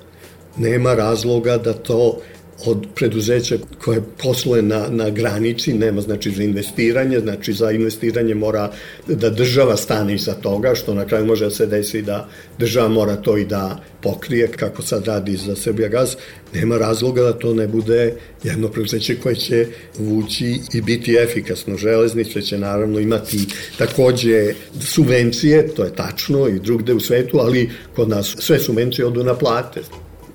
Nema 0.57 0.93
razloga 0.93 1.57
da 1.57 1.73
to 1.73 2.19
od 2.65 2.85
preduzeća 2.95 3.57
koje 3.83 4.01
posluje 4.23 4.61
na, 4.61 4.87
na 4.89 5.09
granici, 5.09 5.73
nema 5.73 6.01
znači 6.01 6.31
za 6.31 6.43
investiranje, 6.43 7.19
znači 7.19 7.53
za 7.53 7.71
investiranje 7.71 8.35
mora 8.35 8.71
da 9.07 9.29
država 9.29 9.77
stane 9.77 10.15
iza 10.15 10.33
toga, 10.33 10.75
što 10.75 10.93
na 10.93 11.05
kraju 11.05 11.25
može 11.25 11.45
da 11.45 11.51
se 11.51 11.65
desi 11.65 12.01
da 12.01 12.27
država 12.59 12.87
mora 12.87 13.15
to 13.15 13.37
i 13.37 13.45
da 13.45 13.79
pokrije, 14.01 14.47
kako 14.47 14.81
sad 14.81 15.07
radi 15.07 15.37
za 15.37 15.55
Srbija 15.55 15.89
gaz, 15.89 16.15
nema 16.53 16.77
razloga 16.77 17.21
da 17.21 17.33
to 17.33 17.53
ne 17.53 17.67
bude 17.67 18.13
jedno 18.43 18.67
preduzeće 18.67 19.15
koje 19.15 19.35
će 19.35 19.67
vući 19.97 20.59
i 20.73 20.81
biti 20.81 21.15
efikasno. 21.15 21.77
Železnice 21.77 22.41
će 22.41 22.57
naravno 22.57 22.99
imati 22.99 23.47
takođe 23.77 24.53
subvencije, 24.81 25.67
to 25.67 25.83
je 25.83 25.95
tačno 25.95 26.47
i 26.47 26.59
drugde 26.59 26.93
u 26.93 26.99
svetu, 26.99 27.39
ali 27.39 27.69
kod 27.95 28.09
nas 28.09 28.35
sve 28.39 28.59
subvencije 28.59 29.05
odu 29.05 29.23
na 29.23 29.35
plate. 29.35 29.81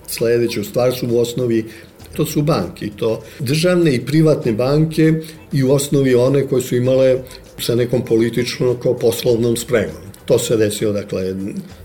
Sledeću 0.06 0.64
stvar 0.64 0.92
su 0.94 1.06
u 1.11 1.18
osnovi 1.18 1.64
to 2.17 2.27
su 2.27 2.43
banke 2.43 2.87
i 2.87 2.91
to 2.91 3.23
državne 3.38 3.95
i 3.95 4.05
privatne 4.07 4.53
banke 4.53 5.12
i 5.53 5.65
u 5.65 5.73
osnovi 5.73 6.15
one 6.15 6.47
koje 6.47 6.62
su 6.62 6.77
imale 6.77 7.19
sa 7.61 7.75
nekom 7.75 8.05
političnom 8.05 8.77
kao 8.83 8.95
poslovnom 8.95 9.57
spremom. 9.57 10.09
To 10.25 10.38
se 10.38 10.57
desilo, 10.57 10.93
dakle, 10.93 11.35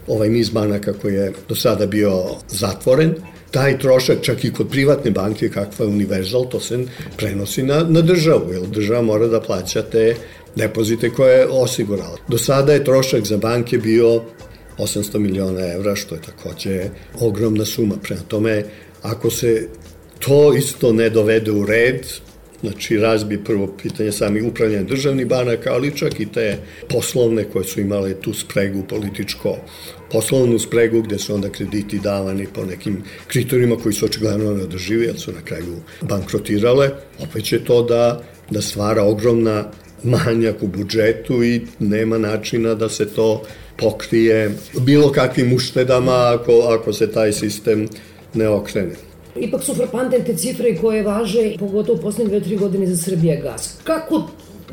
ovaj 0.07 0.29
niz 0.29 0.49
banaka 0.49 0.93
koji 0.93 1.13
je 1.13 1.33
do 1.49 1.55
sada 1.55 1.85
bio 1.85 2.23
zatvoren, 2.49 3.15
taj 3.51 3.79
trošak 3.79 4.21
čak 4.21 4.43
i 4.45 4.53
kod 4.53 4.69
privatne 4.69 5.11
banke 5.11 5.49
kakva 5.49 5.85
je 5.85 5.91
Universal, 5.91 6.49
to 6.49 6.59
se 6.59 6.85
prenosi 7.17 7.63
na, 7.63 7.83
na 7.83 8.01
državu, 8.01 8.53
jer 8.53 8.67
država 8.67 9.01
mora 9.01 9.27
da 9.27 9.41
plaća 9.41 9.81
te 9.81 10.15
depozite 10.55 11.09
koje 11.09 11.37
je 11.37 11.47
osigurala. 11.49 12.17
Do 12.27 12.37
sada 12.37 12.73
je 12.73 12.83
trošak 12.83 13.25
za 13.25 13.37
banke 13.37 13.77
bio 13.77 14.21
800 14.77 15.19
miliona 15.19 15.67
evra, 15.73 15.95
što 15.95 16.15
je 16.15 16.21
takođe 16.21 16.89
ogromna 17.19 17.65
suma. 17.65 17.95
Prema 18.03 18.21
tome, 18.27 18.63
ako 19.01 19.29
se 19.29 19.67
to 20.19 20.53
isto 20.53 20.93
ne 20.93 21.09
dovede 21.09 21.51
u 21.51 21.65
red, 21.65 22.07
znači 22.61 22.97
razbi 22.97 23.43
prvo 23.43 23.67
pitanje 23.81 24.11
sami 24.11 24.41
upravljanja 24.41 24.83
državnih 24.83 25.27
banaka, 25.27 25.73
ali 25.73 25.97
čak 25.97 26.19
i 26.19 26.25
te 26.25 26.57
poslovne 26.89 27.43
koje 27.43 27.65
su 27.65 27.81
imale 27.81 28.13
tu 28.13 28.33
spregu 28.33 28.83
političko 28.89 29.57
poslovnu 30.11 30.59
spregu 30.59 31.01
gde 31.01 31.19
su 31.19 31.35
onda 31.35 31.49
krediti 31.49 31.99
davani 31.99 32.47
po 32.53 32.65
nekim 32.65 33.03
kriterijima 33.27 33.75
koji 33.75 33.93
su 33.93 34.05
očigledno 34.05 34.53
neodrživi, 34.53 35.05
jer 35.05 35.19
su 35.19 35.31
na 35.31 35.41
kraju 35.41 35.75
bankrotirale, 36.01 36.89
opet 37.19 37.43
će 37.43 37.59
to 37.63 37.83
da, 37.83 38.23
da 38.49 38.61
stvara 38.61 39.03
ogromna 39.03 39.71
manjak 40.03 40.63
u 40.63 40.67
budžetu 40.67 41.43
i 41.43 41.61
nema 41.79 42.17
načina 42.17 42.75
da 42.75 42.89
se 42.89 43.05
to 43.05 43.43
pokrije 43.77 44.51
bilo 44.79 45.11
kakvim 45.11 45.53
uštedama 45.53 46.35
ako, 46.35 46.51
ako 46.79 46.93
se 46.93 47.11
taj 47.11 47.33
sistem 47.33 47.87
ne 48.33 48.47
okrene. 48.47 49.12
Ipak 49.35 49.63
su 49.63 49.73
frapantne 49.73 50.37
cifre 50.37 50.75
koje 50.75 51.03
važe, 51.03 51.55
pogotovo 51.59 51.99
u 51.99 52.01
poslednje 52.01 52.29
dve, 52.29 52.41
tri 52.41 52.57
godine 52.57 52.87
za 52.87 52.97
Srbija 53.03 53.41
gas. 53.41 53.75
Kako 53.83 54.27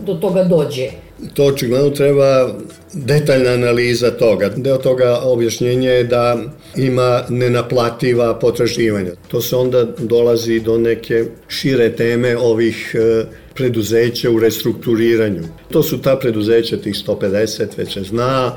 do 0.07 0.15
toga 0.15 0.45
dođe? 0.45 0.89
To 1.35 1.45
očigledno 1.45 1.91
treba 1.91 2.55
detaljna 2.93 3.51
analiza 3.51 4.11
toga. 4.11 4.49
Deo 4.57 4.77
toga 4.77 5.21
objašnjenje 5.23 5.89
je 5.89 6.05
da 6.05 6.39
ima 6.77 7.23
nenaplativa 7.29 8.39
potraživanja. 8.39 9.13
To 9.29 9.41
se 9.41 9.57
onda 9.57 9.85
dolazi 9.99 10.61
do 10.61 10.79
neke 10.79 11.25
šire 11.49 11.97
teme 11.97 12.37
ovih 12.37 12.95
e, 12.95 13.25
preduzeća 13.55 14.31
u 14.31 14.39
restrukturiranju. 14.39 15.43
To 15.71 15.83
su 15.83 16.03
ta 16.03 16.17
preduzeća, 16.17 16.77
tih 16.77 16.95
150, 16.95 17.67
već 17.77 17.99
zna, 17.99 18.57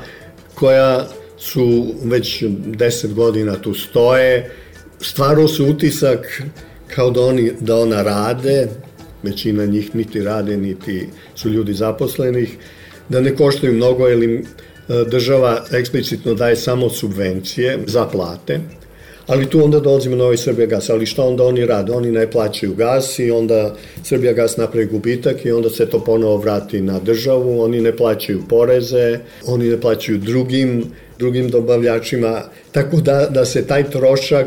koja 0.54 1.08
su 1.38 1.94
već 2.04 2.42
10 2.42 3.12
godina 3.14 3.54
tu 3.54 3.74
stoje, 3.74 4.50
stvarao 5.04 5.48
se 5.48 5.62
utisak 5.62 6.42
kao 6.94 7.10
da, 7.10 7.20
oni, 7.20 7.52
da 7.60 7.76
ona 7.76 8.02
rade, 8.02 8.68
većina 9.22 9.66
njih 9.66 9.94
niti 9.94 10.22
rade, 10.22 10.56
niti 10.56 11.08
su 11.34 11.50
ljudi 11.50 11.74
zaposlenih, 11.74 12.56
da 13.08 13.20
ne 13.20 13.36
koštaju 13.36 13.72
mnogo, 13.72 14.08
jer 14.08 14.22
im 14.22 14.36
e, 14.38 14.42
država 15.10 15.64
eksplicitno 15.72 16.34
daje 16.34 16.56
samo 16.56 16.90
subvencije 16.90 17.78
za 17.86 18.06
plate, 18.06 18.60
ali 19.26 19.46
tu 19.46 19.64
onda 19.64 19.80
dolazimo 19.80 20.16
na 20.16 20.24
ovaj 20.24 20.36
Srbija 20.36 20.66
gas, 20.66 20.90
ali 20.90 21.06
šta 21.06 21.24
onda 21.24 21.44
oni 21.44 21.66
rade? 21.66 21.92
Oni 21.92 22.10
ne 22.10 22.30
plaćaju 22.30 22.74
gas 22.74 23.18
i 23.18 23.30
onda 23.30 23.74
Srbija 24.02 24.32
gas 24.32 24.56
napravi 24.56 24.86
gubitak 24.86 25.44
i 25.44 25.52
onda 25.52 25.70
se 25.70 25.86
to 25.86 26.04
ponovo 26.04 26.36
vrati 26.36 26.80
na 26.80 26.98
državu, 26.98 27.60
oni 27.60 27.80
ne 27.80 27.96
plaćaju 27.96 28.42
poreze, 28.48 29.18
oni 29.46 29.68
ne 29.68 29.80
plaćaju 29.80 30.18
drugim, 30.18 30.84
drugim 31.18 31.48
dobavljačima, 31.48 32.42
tako 32.72 32.96
da, 32.96 33.26
da 33.30 33.44
se 33.44 33.66
taj 33.66 33.90
trošak 33.90 34.46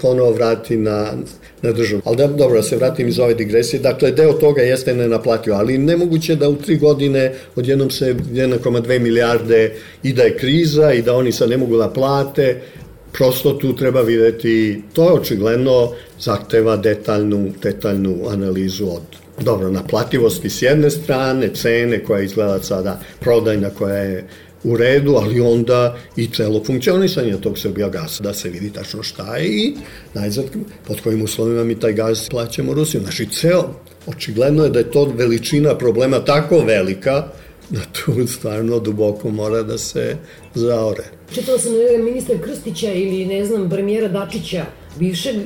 ponovo 0.00 0.32
vrati 0.32 0.76
na, 0.76 1.12
na 1.62 1.72
državu. 1.72 2.02
Ali 2.04 2.16
da, 2.16 2.26
dobro, 2.26 2.56
da 2.56 2.62
se 2.62 2.76
vratim 2.76 3.08
iz 3.08 3.18
ove 3.18 3.34
digresije. 3.34 3.80
Dakle, 3.80 4.10
deo 4.10 4.32
toga 4.32 4.62
jeste 4.62 4.94
nenaplatio, 4.94 5.54
ali 5.54 5.78
nemoguće 5.78 6.36
da 6.36 6.48
u 6.48 6.56
tri 6.56 6.76
godine 6.76 7.32
odjednom 7.56 7.90
se 7.90 8.14
1,2 8.14 8.98
milijarde 8.98 9.72
i 10.02 10.12
da 10.12 10.22
je 10.22 10.36
kriza 10.36 10.92
i 10.92 11.02
da 11.02 11.14
oni 11.14 11.32
sad 11.32 11.50
ne 11.50 11.56
mogu 11.56 11.76
da 11.76 11.88
plate, 11.88 12.60
prosto 13.12 13.52
tu 13.52 13.76
treba 13.76 14.00
videti, 14.00 14.82
to 14.92 15.04
je 15.04 15.12
očigledno 15.12 15.92
zahteva 16.20 16.76
detaljnu, 16.76 17.52
detaljnu 17.62 18.16
analizu 18.28 18.86
od 18.86 19.02
dobro, 19.44 19.70
naplativosti 19.70 20.50
s 20.50 20.62
jedne 20.62 20.90
strane, 20.90 21.48
cene 21.54 22.04
koja 22.04 22.22
izgleda 22.22 22.62
sada 22.62 23.00
prodajna 23.20 23.70
koja 23.70 23.96
je 23.96 24.24
u 24.64 24.76
redu, 24.76 25.14
ali 25.14 25.40
onda 25.40 25.96
i 26.16 26.26
celo 26.26 26.64
funkcionisanje 26.64 27.36
tog 27.40 27.58
Srbija 27.58 27.88
gasa, 27.88 28.22
da 28.22 28.34
se 28.34 28.48
vidi 28.48 28.72
tačno 28.72 29.02
šta 29.02 29.36
je 29.36 29.46
i 29.46 29.74
najzad 30.14 30.44
pod 30.86 31.00
kojim 31.00 31.22
uslovima 31.22 31.64
mi 31.64 31.80
taj 31.80 31.92
gaz 31.92 32.28
plaćamo 32.28 32.74
Rusiju. 32.74 33.00
Znači, 33.00 33.28
ceo, 33.30 33.64
očigledno 34.06 34.64
je 34.64 34.70
da 34.70 34.78
je 34.78 34.90
to 34.90 35.04
veličina 35.04 35.78
problema 35.78 36.24
tako 36.24 36.58
velika 36.58 37.24
da 37.70 37.80
tu 37.92 38.26
stvarno 38.26 38.78
duboko 38.78 39.30
mora 39.30 39.62
da 39.62 39.78
se 39.78 40.16
zaore. 40.54 41.04
Čitala 41.34 41.58
sam 41.58 41.72
ministar 42.04 42.36
Krstića 42.40 42.92
ili 42.92 43.26
ne 43.26 43.44
znam 43.44 43.70
premijera 43.70 44.08
Dačića, 44.08 44.64
bivšeg, 44.98 45.36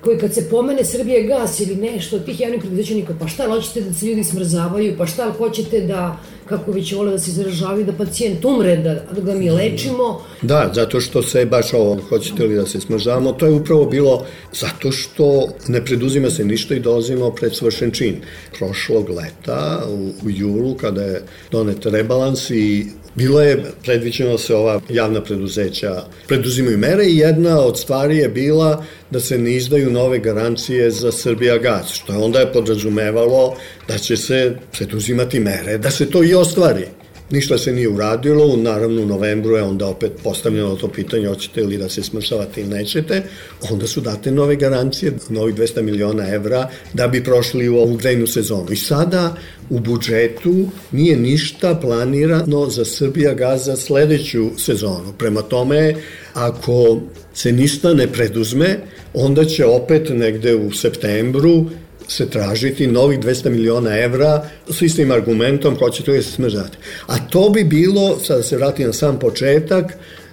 koji 0.00 0.18
kad 0.18 0.34
se 0.34 0.48
pomene 0.50 0.84
Srbije 0.84 1.22
gas 1.22 1.60
ili 1.60 1.76
nešto 1.76 2.16
od 2.16 2.24
tih 2.24 2.40
javnih 2.40 2.60
preduzeća 2.60 2.94
niko, 2.94 3.12
pa 3.20 3.28
šta 3.28 3.46
hoćete 3.46 3.80
da 3.80 3.92
se 3.92 4.06
ljudi 4.06 4.24
smrzavaju, 4.24 4.94
pa 4.98 5.06
šta 5.06 5.32
hoćete 5.38 5.80
da, 5.80 6.20
kako 6.46 6.72
vi 6.72 6.84
će 6.84 6.96
vole 6.96 7.10
da 7.10 7.18
se 7.18 7.30
izražavaju, 7.30 7.84
da 7.84 7.92
pacijent 7.92 8.44
umre, 8.44 8.76
da, 8.76 8.94
da 8.94 9.20
ga 9.20 9.34
mi 9.34 9.50
lečimo. 9.50 10.22
Da, 10.42 10.70
zato 10.74 11.00
što 11.00 11.22
se 11.22 11.44
baš 11.44 11.72
ovo, 11.72 11.98
hoćete 12.08 12.44
li 12.44 12.54
da 12.54 12.66
se 12.66 12.80
smrzavamo, 12.80 13.32
to 13.32 13.46
je 13.46 13.52
upravo 13.52 13.84
bilo 13.84 14.26
zato 14.52 14.92
što 14.92 15.48
ne 15.68 15.84
preduzima 15.84 16.30
se 16.30 16.44
ništa 16.44 16.74
i 16.74 16.80
dolazimo 16.80 17.30
pred 17.30 17.54
svršen 17.54 17.90
čin. 17.90 18.16
Prošlog 18.58 19.08
leta, 19.08 19.84
u, 19.88 20.26
u 20.26 20.30
julu, 20.30 20.74
kada 20.74 21.02
je 21.02 21.22
donet 21.50 21.86
rebalans 21.86 22.50
i 22.50 22.86
Bilo 23.14 23.40
je 23.40 23.64
predviđeno 23.84 24.38
se 24.38 24.54
ova 24.54 24.80
javna 24.88 25.24
preduzeća 25.24 26.02
preduzimaju 26.28 26.78
mere 26.78 27.04
i 27.04 27.16
jedna 27.16 27.60
od 27.60 27.78
stvari 27.78 28.16
je 28.16 28.28
bila 28.28 28.84
da 29.10 29.20
se 29.20 29.38
ne 29.38 29.56
izdaju 29.56 29.90
nove 29.90 30.18
garancije 30.18 30.90
za 30.90 31.12
Srbija 31.12 31.58
gaz, 31.58 31.90
što 31.92 32.12
je 32.12 32.18
onda 32.18 32.40
je 32.40 32.52
podrazumevalo 32.52 33.56
da 33.88 33.98
će 33.98 34.16
se 34.16 34.56
preduzimati 34.72 35.40
mere, 35.40 35.78
da 35.78 35.90
se 35.90 36.10
to 36.10 36.24
i 36.24 36.34
ostvari. 36.34 36.86
Ništa 37.30 37.58
se 37.58 37.72
nije 37.72 37.88
uradilo, 37.88 38.56
naravno 38.56 39.02
u 39.02 39.06
novembru 39.06 39.56
je 39.56 39.62
onda 39.62 39.86
opet 39.86 40.12
postavljeno 40.24 40.76
to 40.76 40.88
pitanje 40.88 41.26
hoćete 41.26 41.62
li 41.62 41.78
da 41.78 41.88
se 41.88 42.02
smršavate 42.02 42.60
ili 42.60 42.70
nećete, 42.70 43.22
onda 43.70 43.86
su 43.86 44.00
date 44.00 44.30
nove 44.30 44.56
garancije, 44.56 45.12
novih 45.28 45.54
200 45.54 45.82
miliona 45.82 46.34
evra 46.34 46.68
da 46.94 47.08
bi 47.08 47.24
prošli 47.24 47.68
u 47.68 47.76
ovu 47.76 47.96
grejnu 47.96 48.26
sezonu. 48.26 48.72
I 48.72 48.76
sada 48.76 49.36
u 49.70 49.78
budžetu 49.78 50.54
nije 50.92 51.16
ništa 51.16 51.74
planirano 51.74 52.66
za 52.70 52.84
Srbija 52.84 53.34
gaz 53.34 53.64
za 53.64 53.76
sledeću 53.76 54.50
sezonu. 54.58 55.12
Prema 55.18 55.42
tome, 55.42 55.94
ako 56.34 57.00
se 57.34 57.52
ništa 57.52 57.94
ne 57.94 58.06
preduzme, 58.06 58.78
onda 59.14 59.44
će 59.44 59.66
opet 59.66 60.08
negde 60.08 60.54
u 60.54 60.72
septembru 60.72 61.66
se 62.10 62.30
tražiti 62.30 62.86
novih 62.86 63.18
200 63.18 63.48
miliona 63.48 63.98
evra 63.98 64.48
s 64.68 64.82
istim 64.82 65.10
argumentom 65.10 65.76
hoćete 65.78 66.10
li 66.10 66.22
se 66.22 66.30
smrzati. 66.30 66.78
A 67.06 67.18
to 67.18 67.50
bi 67.50 67.64
bilo, 67.64 68.18
sad 68.24 68.36
da 68.36 68.42
se 68.42 68.56
vratim 68.56 68.86
na 68.86 68.92
sam 68.92 69.18
početak, 69.18 69.84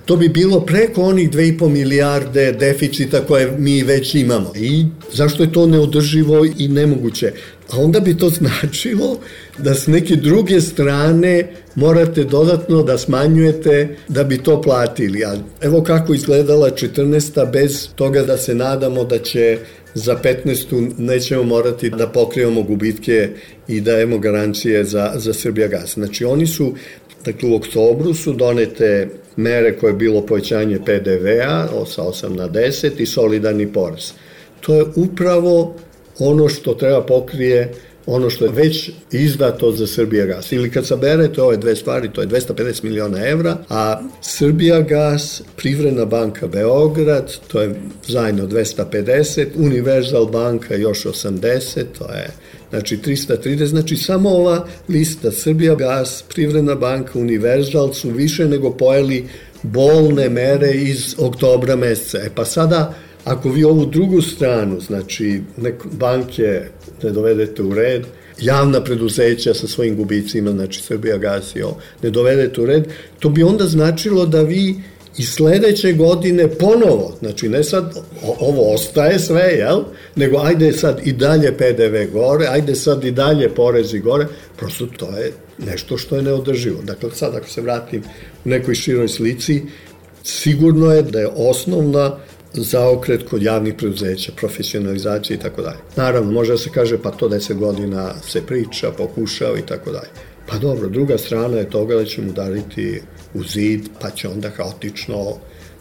to 0.05 0.15
bi 0.15 0.29
bilo 0.29 0.59
preko 0.59 1.01
onih 1.01 1.29
2,5 1.31 1.69
milijarde 1.69 2.51
deficita 2.51 3.21
koje 3.21 3.51
mi 3.57 3.83
već 3.83 4.15
imamo. 4.15 4.51
I 4.55 4.85
zašto 5.13 5.43
je 5.43 5.51
to 5.51 5.65
neodrživo 5.65 6.45
i 6.57 6.67
nemoguće? 6.67 7.31
A 7.69 7.77
onda 7.77 7.99
bi 7.99 8.17
to 8.17 8.29
značilo 8.29 9.19
da 9.57 9.73
s 9.73 9.87
neke 9.87 10.15
druge 10.15 10.61
strane 10.61 11.47
morate 11.75 12.23
dodatno 12.23 12.83
da 12.83 12.97
smanjujete 12.97 13.95
da 14.07 14.23
bi 14.23 14.37
to 14.37 14.61
platili. 14.61 15.25
A 15.25 15.35
evo 15.61 15.83
kako 15.83 16.13
izgledala 16.13 16.69
14. 16.69 17.51
bez 17.51 17.87
toga 17.95 18.23
da 18.23 18.37
se 18.37 18.55
nadamo 18.55 19.03
da 19.03 19.19
će 19.19 19.57
za 19.97 20.15
15. 20.23 20.91
nećemo 20.97 21.43
morati 21.43 21.89
da 21.89 22.07
pokrivamo 22.07 22.63
gubitke 22.63 23.29
i 23.67 23.81
dajemo 23.81 24.17
garancije 24.17 24.83
za, 24.83 25.13
za 25.15 25.33
Srbija 25.33 25.67
gas. 25.67 25.93
Znači 25.93 26.25
oni 26.25 26.47
su, 26.47 26.73
dakle 27.25 27.49
u 27.49 27.55
oktobru 27.55 28.13
su 28.13 28.33
donete 28.33 29.09
mere 29.35 29.77
koje 29.77 29.89
je 29.89 29.95
bilo 29.95 30.25
povećanje 30.25 30.79
PDV-a 30.85 31.67
sa 31.85 32.01
8 32.01 32.35
na 32.35 32.49
10 32.49 32.91
i 32.97 33.05
solidarni 33.05 33.73
porez. 33.73 34.11
To 34.61 34.75
je 34.75 34.85
upravo 34.95 35.75
ono 36.19 36.49
što 36.49 36.73
treba 36.73 37.01
pokrije 37.01 37.73
ono 38.07 38.29
što 38.29 38.45
je 38.45 38.51
već 38.51 38.91
izdato 39.11 39.71
za 39.71 39.87
Srbija 39.87 40.25
gas. 40.25 40.51
Ili 40.51 40.71
kad 40.71 40.87
saberete 40.87 41.41
ove 41.41 41.57
dve 41.57 41.75
stvari, 41.75 42.09
to 42.13 42.21
je 42.21 42.27
250 42.27 42.83
miliona 42.83 43.27
evra, 43.27 43.57
a 43.69 44.01
Srbija 44.21 44.81
gas, 44.81 45.41
Privredna 45.55 46.05
banka 46.05 46.47
Beograd, 46.47 47.33
to 47.47 47.61
je 47.61 47.75
zajedno 48.07 48.47
250, 48.47 49.47
Universal 49.55 50.25
banka 50.25 50.75
još 50.75 51.03
80, 51.03 51.83
to 51.97 52.05
je 52.05 52.29
znači 52.69 52.97
330, 52.97 53.65
znači 53.65 53.97
samo 53.97 54.29
ova 54.29 54.67
lista 54.89 55.31
Srbija 55.31 55.75
gas, 55.75 56.23
Privredna 56.29 56.75
banka, 56.75 57.19
Universal 57.19 57.93
su 57.93 58.09
više 58.09 58.45
nego 58.47 58.71
pojeli 58.71 59.27
bolne 59.63 60.29
mere 60.29 60.71
iz 60.71 61.15
oktobra 61.17 61.75
meseca. 61.75 62.17
E 62.17 62.29
pa 62.35 62.45
sada 62.45 62.93
Ako 63.27 63.49
vi 63.49 63.63
ovu 63.63 63.85
drugu 63.85 64.21
stranu, 64.21 64.79
znači 64.79 65.41
nek 65.57 65.85
banke 65.91 66.61
ne 67.03 67.11
dovedete 67.11 67.63
u 67.63 67.73
red, 67.73 68.05
javna 68.39 68.83
preduzeća 68.83 69.53
sa 69.53 69.67
svojim 69.67 69.95
gubicima, 69.95 70.51
znači 70.51 70.83
Srbija 70.83 71.17
Gasio, 71.17 71.71
ne 72.03 72.09
dovedete 72.09 72.61
u 72.61 72.65
red, 72.65 72.87
to 73.19 73.29
bi 73.29 73.43
onda 73.43 73.65
značilo 73.65 74.25
da 74.25 74.41
vi 74.41 74.75
i 75.17 75.23
sledeće 75.23 75.93
godine 75.93 76.47
ponovo, 76.47 77.15
znači 77.19 77.49
ne 77.49 77.63
sad 77.63 77.93
ovo 78.39 78.73
ostaje 78.73 79.19
sve, 79.19 79.41
jel? 79.41 79.83
Nego 80.15 80.37
ajde 80.37 80.73
sad 80.73 81.01
i 81.03 81.13
dalje 81.13 81.51
PDV 81.57 82.13
gore, 82.13 82.47
ajde 82.47 82.75
sad 82.75 83.03
i 83.03 83.11
dalje 83.11 83.49
porezi 83.49 83.99
gore, 83.99 84.27
prosto 84.57 84.85
to 84.97 85.17
je 85.17 85.31
nešto 85.57 85.97
što 85.97 86.15
je 86.15 86.21
neodrživo. 86.21 86.81
Dakle, 86.81 87.09
sad 87.13 87.35
ako 87.35 87.49
se 87.49 87.61
vratim 87.61 88.03
u 88.45 88.49
nekoj 88.49 88.75
široj 88.75 89.07
slici, 89.07 89.61
sigurno 90.23 90.93
je 90.93 91.01
da 91.01 91.19
je 91.19 91.29
osnovna 91.35 92.17
zaokret 92.53 93.29
kod 93.29 93.43
javnih 93.43 93.73
preduzeća, 93.77 94.31
profesionalizacije 94.35 95.37
i 95.37 95.39
tako 95.39 95.61
dalje. 95.61 95.77
Naravno, 95.95 96.31
može 96.31 96.51
da 96.51 96.57
se 96.57 96.69
kaže 96.73 97.01
pa 97.01 97.11
to 97.11 97.29
10 97.29 97.53
godina 97.53 98.13
se 98.27 98.41
priča, 98.41 98.91
pokušava 98.91 99.59
i 99.59 99.65
tako 99.65 99.91
dalje. 99.91 100.09
Pa 100.47 100.57
dobro, 100.57 100.89
druga 100.89 101.17
strana 101.17 101.57
je 101.57 101.69
toga 101.69 101.95
da 101.95 102.05
ćemo 102.05 102.29
udariti 102.29 103.01
u 103.33 103.43
zid, 103.43 103.81
pa 104.01 104.09
će 104.09 104.27
onda 104.27 104.49
haotično 104.49 105.37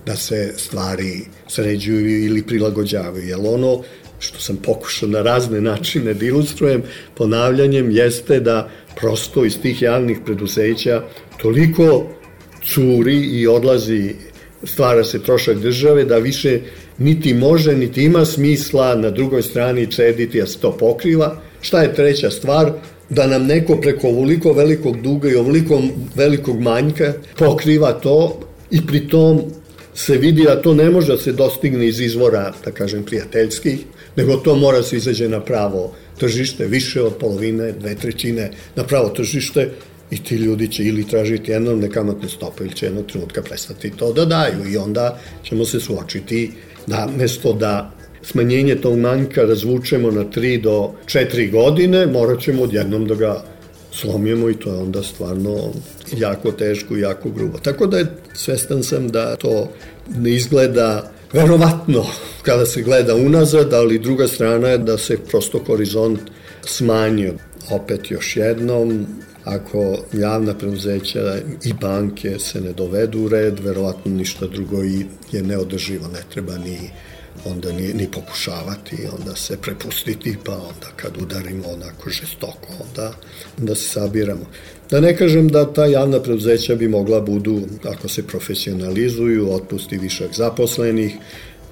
da 0.07 0.17
se 0.17 0.53
stvari 0.57 1.21
sređuju 1.49 2.25
ili 2.25 2.43
prilagođavaju. 2.43 3.29
Jer 3.29 3.39
ono 3.43 3.83
što 4.19 4.41
sam 4.41 4.57
pokušao 4.57 5.09
na 5.09 5.23
razne 5.23 5.61
načine 5.61 6.15
da 6.15 6.27
ilustrujem 6.27 6.83
ponavljanjem 7.15 7.91
jeste 7.91 8.41
da 8.41 8.69
prosto 8.97 9.45
iz 9.45 9.61
tih 9.63 9.83
javnih 9.83 10.19
preduzeća 10.25 11.03
toliko 11.43 12.07
curi 12.75 13.17
i 13.17 13.47
odlazi 13.47 14.15
stvara 14.65 15.05
se 15.05 15.23
trošak 15.23 15.59
države, 15.59 16.05
da 16.05 16.19
više 16.19 16.61
niti 16.99 17.35
može, 17.35 17.77
niti 17.77 18.05
ima 18.05 18.25
smisla 18.25 18.95
na 18.95 19.11
drugoj 19.11 19.43
strani 19.43 19.91
cediti, 19.91 20.43
a 20.43 20.47
se 20.47 20.59
to 20.59 20.77
pokriva. 20.77 21.37
Šta 21.61 21.83
je 21.83 21.95
treća 21.95 22.31
stvar? 22.31 22.73
Da 23.11 23.27
nam 23.27 23.47
neko 23.47 23.77
preko 23.77 24.09
ovoliko 24.09 24.53
velikog 24.53 25.03
duga 25.03 25.31
i 25.31 25.35
ovoliko 25.35 25.83
velikog 26.15 26.61
manjka 26.61 27.13
pokriva 27.39 27.93
to 27.93 28.41
i 28.71 28.87
pri 28.87 29.09
tom 29.09 29.43
se 29.95 30.17
vidi 30.17 30.43
da 30.43 30.63
to 30.63 30.75
ne 30.75 30.91
može 30.91 31.13
da 31.13 31.19
se 31.19 31.33
dostigne 31.33 31.89
iz 31.89 32.01
izvora, 32.01 32.53
da 32.65 32.71
kažem, 32.71 33.05
prijateljskih, 33.05 33.79
nego 34.17 34.37
to 34.37 34.55
mora 34.55 34.83
se 34.83 34.97
izađe 34.97 35.29
na 35.29 35.41
pravo 35.41 35.95
tržište, 36.19 36.67
više 36.67 37.03
od 37.03 37.15
polovine, 37.17 37.73
dve 37.73 37.95
trećine 37.95 38.51
na 38.77 38.85
pravo 38.85 39.09
tržište, 39.09 39.71
i 40.11 40.25
ti 40.25 40.37
ljudi 40.37 40.69
će 40.69 40.85
ili 40.85 41.09
tražiti 41.09 41.53
enormne 41.53 41.91
kamatne 41.91 42.29
stope 42.29 42.65
ili 42.65 42.75
će 42.75 42.87
jednog 42.87 43.07
trenutka 43.07 43.43
prestati 43.43 43.91
to 43.91 44.13
da 44.13 44.25
daju 44.25 44.73
i 44.73 44.77
onda 44.77 45.19
ćemo 45.43 45.65
se 45.65 45.81
suočiti 45.81 46.53
da 46.87 47.09
mesto 47.19 47.53
da 47.53 47.97
smanjenje 48.23 48.75
tog 48.75 48.99
manjka 48.99 49.43
razvučemo 49.43 50.11
na 50.11 50.25
3 50.25 50.63
do 50.63 50.91
4 51.07 51.51
godine, 51.51 52.07
morat 52.07 52.41
ćemo 52.41 52.63
odjednom 52.63 53.07
da 53.07 53.15
ga 53.15 53.45
slomimo 53.93 54.51
i 54.51 54.55
to 54.55 54.71
je 54.71 54.77
onda 54.77 55.03
stvarno 55.03 55.73
jako 56.17 56.53
teško 56.53 56.97
i 56.97 57.01
jako 57.01 57.31
grubo. 57.31 57.59
Tako 57.59 57.87
da 57.87 57.99
je 57.99 58.07
svestan 58.35 58.83
sam 58.83 59.09
da 59.09 59.37
to 59.37 59.69
ne 60.17 60.31
izgleda 60.31 61.11
verovatno 61.33 62.07
kada 62.43 62.67
se 62.67 62.83
gleda 62.83 63.15
unazad, 63.15 63.73
ali 63.73 63.99
druga 63.99 64.29
strana 64.29 64.69
je 64.69 64.79
da 64.79 64.99
se 64.99 65.19
prosto 65.31 65.59
horizont 65.67 66.21
smanjio. 66.67 67.35
Opet 67.71 68.11
još 68.11 68.37
jednom, 68.37 69.07
ako 69.47 69.97
javna 70.13 70.55
preduzeća 70.55 71.37
i 71.65 71.73
banke 71.81 72.39
se 72.39 72.61
ne 72.61 72.73
dovedu 72.73 73.21
u 73.21 73.29
red, 73.29 73.59
verovatno 73.61 74.13
ništa 74.13 74.47
drugo 74.47 74.85
i 74.85 75.07
je 75.33 75.43
neodrživo, 75.43 76.09
ne 76.09 76.21
treba 76.31 76.59
ni 76.59 76.91
onda 77.45 77.73
ni, 77.73 77.95
ni 77.95 78.09
pokušavati, 78.11 78.97
onda 79.19 79.37
se 79.37 79.57
prepustiti, 79.57 80.37
pa 80.45 80.53
onda 80.53 80.87
kad 80.97 81.23
udarimo 81.23 81.69
onako 81.69 82.11
žestoko, 82.11 82.69
onda, 82.89 83.13
onda 83.61 83.75
se 83.75 83.89
sabiramo. 83.89 84.47
Da 84.91 85.01
ne 85.01 85.17
kažem 85.17 85.49
da 85.49 85.73
ta 85.73 85.87
javna 85.87 86.23
preduzeća 86.23 86.75
bi 86.75 86.89
mogla 86.89 87.21
budu, 87.21 87.61
ako 87.85 88.09
se 88.09 88.27
profesionalizuju, 88.27 89.53
otpusti 89.53 89.99
višak 89.99 90.35
zaposlenih, 90.35 91.17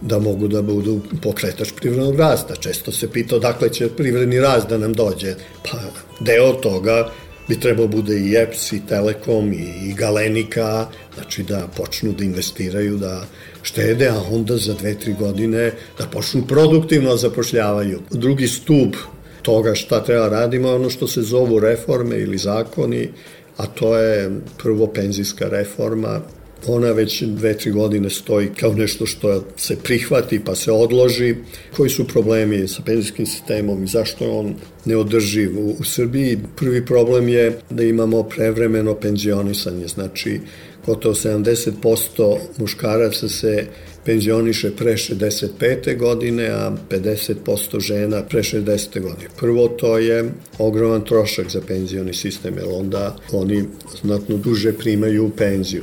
da 0.00 0.18
mogu 0.18 0.48
da 0.48 0.62
budu 0.62 1.00
pokretač 1.22 1.72
privrednog 1.76 2.16
rasta. 2.16 2.56
Često 2.56 2.92
se 2.92 3.10
pita 3.10 3.36
odakle 3.36 3.72
će 3.72 3.88
privredni 3.88 4.40
rast 4.40 4.68
da 4.68 4.78
nam 4.78 4.92
dođe. 4.92 5.34
Pa 5.62 5.78
deo 6.20 6.52
toga 6.52 7.10
bi 7.48 7.60
trebao 7.60 7.86
bude 7.86 8.18
i 8.18 8.34
EPS, 8.36 8.72
i 8.72 8.82
Telekom, 8.88 9.52
i, 9.52 9.90
i 9.90 9.94
Galenika, 9.94 10.86
znači 11.14 11.42
da 11.42 11.68
počnu 11.76 12.12
da 12.12 12.24
investiraju, 12.24 12.96
da 12.96 13.26
štede, 13.62 14.08
a 14.08 14.20
onda 14.30 14.56
za 14.56 14.74
dve, 14.74 14.94
tri 14.94 15.14
godine 15.18 15.72
da 15.98 16.06
počnu 16.06 16.42
produktivno 16.46 17.10
da 17.10 17.16
zapošljavaju. 17.16 18.00
Drugi 18.10 18.48
stup 18.48 18.96
toga 19.42 19.74
šta 19.74 20.04
treba 20.04 20.28
radimo 20.28 20.68
je 20.68 20.74
ono 20.74 20.90
što 20.90 21.06
se 21.06 21.22
zovu 21.22 21.58
reforme 21.58 22.18
ili 22.18 22.38
zakoni, 22.38 23.08
a 23.56 23.66
to 23.66 23.96
je 23.98 24.30
prvo 24.62 24.86
penzijska 24.86 25.48
reforma, 25.48 26.20
ona 26.66 26.92
već 26.92 27.22
dve, 27.22 27.58
tri 27.58 27.70
godine 27.70 28.10
stoji 28.10 28.48
kao 28.60 28.72
nešto 28.72 29.06
što 29.06 29.44
se 29.56 29.76
prihvati 29.76 30.40
pa 30.44 30.54
se 30.54 30.72
odloži. 30.72 31.34
Koji 31.76 31.90
su 31.90 32.06
problemi 32.06 32.68
sa 32.68 32.82
penzijskim 32.86 33.26
sistemom 33.26 33.84
i 33.84 33.86
zašto 33.86 34.24
je 34.24 34.30
on 34.30 34.54
neodrživ 34.84 35.58
u, 35.58 35.76
u 35.80 35.84
Srbiji? 35.84 36.38
Prvi 36.56 36.86
problem 36.86 37.28
je 37.28 37.58
da 37.70 37.82
imamo 37.82 38.22
prevremeno 38.22 38.94
penzionisanje, 38.94 39.88
znači 39.88 40.40
gotovo 40.86 41.14
70% 41.14 42.38
muškaraca 42.58 43.28
se 43.28 43.66
penzioniše 44.04 44.70
pre 44.76 44.92
65. 44.96 45.98
godine, 45.98 46.48
a 46.48 46.72
50% 46.90 47.80
žena 47.80 48.22
pre 48.22 48.42
60. 48.42 49.00
godine. 49.00 49.28
Prvo, 49.40 49.68
to 49.68 49.98
je 49.98 50.30
ogroman 50.58 51.04
trošak 51.04 51.50
za 51.50 51.60
penzioni 51.60 52.14
sistem, 52.14 52.54
jer 52.56 52.66
onda 52.68 53.16
oni 53.32 53.64
znatno 54.02 54.36
duže 54.36 54.72
primaju 54.72 55.30
penziju. 55.36 55.82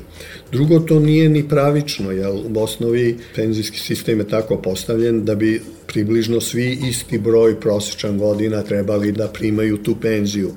Drugo, 0.51 0.79
to 0.79 0.99
nije 0.99 1.29
ni 1.29 1.49
pravično, 1.49 2.11
jer 2.11 2.29
u 2.29 2.59
osnovi 2.59 3.17
penzijski 3.35 3.79
sistem 3.79 4.19
je 4.19 4.27
tako 4.27 4.57
postavljen 4.57 5.25
da 5.25 5.35
bi 5.35 5.61
približno 5.87 6.41
svi 6.41 6.77
isti 6.89 7.17
broj 7.17 7.59
prosječan 7.59 8.17
godina 8.17 8.63
trebali 8.63 9.11
da 9.11 9.27
primaju 9.27 9.77
tu 9.77 9.95
penziju 10.01 10.51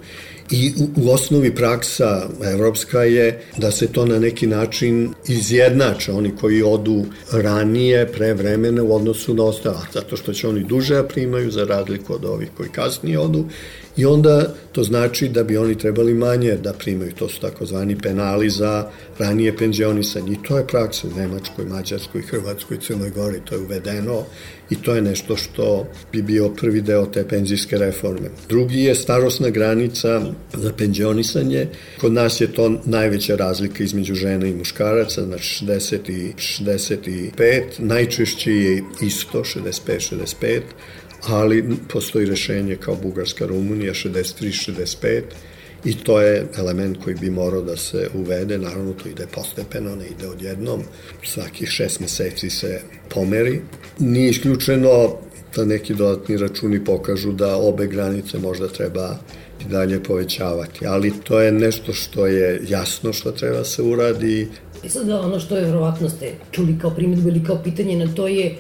I 0.51 0.73
u, 0.79 1.01
u 1.01 1.11
osnovi 1.11 1.55
praksa 1.55 2.29
evropska 2.53 3.03
je 3.03 3.43
da 3.57 3.71
se 3.71 3.87
to 3.87 4.07
na 4.07 4.19
neki 4.19 4.47
način 4.47 5.15
izjednače, 5.29 6.13
oni 6.13 6.33
koji 6.41 6.63
odu 6.63 7.05
ranije, 7.33 8.13
pre 8.13 8.35
vremena 8.35 8.83
u 8.83 8.95
odnosu 8.97 9.35
na 9.35 9.45
ostala, 9.45 9.87
zato 9.93 10.17
što 10.17 10.33
će 10.33 10.49
oni 10.49 10.65
duže 10.65 11.03
primaju 11.09 11.51
za 11.51 11.65
razliku 11.65 12.15
od 12.15 12.25
ovih 12.25 12.49
koji 12.57 12.69
kasnije 12.69 13.19
odu 13.19 13.45
i 13.97 14.05
onda 14.05 14.55
to 14.73 14.83
znači 14.83 15.29
da 15.29 15.45
bi 15.45 15.57
oni 15.57 15.79
trebali 15.79 16.15
manje 16.15 16.57
da 16.57 16.73
primaju, 16.73 17.13
to 17.13 17.29
su 17.29 17.41
takozvani 17.41 17.99
penali 17.99 18.51
za 18.51 18.91
ranije 19.19 19.57
penzionisanje 19.57 20.33
i 20.33 20.43
to 20.49 20.59
je 20.59 20.67
praksa 20.67 21.09
u 21.09 21.19
Nemačkoj, 21.19 21.65
Mađarskoj, 21.65 22.23
Hrvatskoj, 22.23 22.79
Crnoj 22.81 23.11
Gori, 23.11 23.41
to 23.45 23.55
je 23.55 23.61
uvedeno 23.61 24.23
i 24.71 24.75
to 24.75 24.95
je 24.95 25.03
nešto 25.03 25.37
što 25.37 25.87
bi 26.13 26.23
bio 26.23 26.49
prvi 26.49 26.81
deo 26.81 27.07
te 27.07 27.29
penzijske 27.29 27.79
reforme. 27.79 28.29
Drugi 28.49 28.81
je 28.81 28.95
starosna 28.95 29.51
granica 29.51 30.23
za 30.53 30.73
penzionisanje. 30.73 31.69
Kod 32.01 32.13
nas 32.13 32.41
je 32.41 32.53
to 32.53 32.81
najveća 32.85 33.37
razlika 33.37 33.85
između 33.85 34.15
žena 34.15 34.47
i 34.47 34.55
muškaraca, 34.55 35.25
znači 35.25 35.65
60 35.65 36.11
i 36.11 36.33
65, 36.37 37.63
najčešće 37.79 38.53
je 38.53 38.83
isto 39.03 39.39
65-65, 39.39 40.61
ali 41.29 41.65
postoji 41.89 42.27
rešenje 42.27 42.77
kao 42.77 42.97
Bugarska, 43.03 43.47
Rumunija 43.47 43.95
63-65 43.95 45.23
i 45.85 45.95
to 45.95 46.21
je 46.21 46.47
element 46.59 46.99
koji 47.05 47.17
bi 47.17 47.31
morao 47.31 47.63
da 47.63 47.77
se 47.77 48.09
uvede, 48.15 48.59
naravno 48.59 48.93
to 48.93 49.09
ide 49.09 49.27
postepeno, 49.35 49.97
ne 49.97 50.07
ide 50.07 50.29
odjednom, 50.29 50.83
svakih 51.23 51.69
šest 51.69 52.01
meseci 52.01 52.51
se 52.51 52.81
pomeri. 53.09 53.61
Nije 53.99 54.31
isključeno 54.31 55.17
da 55.57 55.65
neki 55.65 55.95
dodatni 55.95 56.37
računi 56.37 56.85
pokažu 56.85 57.33
da 57.33 57.57
obe 57.57 57.87
granice 57.87 58.39
možda 58.39 58.69
treba 58.69 59.17
i 59.61 59.69
dalje 59.69 60.03
povećavati, 60.03 60.87
ali 60.87 61.13
to 61.25 61.41
je 61.41 61.53
nešto 61.53 61.93
što 61.93 62.27
je 62.27 62.61
jasno 62.69 63.13
što 63.13 63.33
treba 63.33 63.65
se 63.65 63.83
uradi. 63.83 64.49
I 64.85 64.87
e 64.87 64.91
sad 64.91 65.11
ono 65.11 65.41
što 65.41 65.57
je 65.57 65.65
verovatno 65.65 66.09
ste 66.09 66.33
čuli 66.51 66.79
kao 66.79 66.91
primjedbu 66.91 67.29
ili 67.29 67.45
kao 67.45 67.63
pitanje 67.65 67.97
na 67.97 68.15
to 68.15 68.29
je 68.29 68.57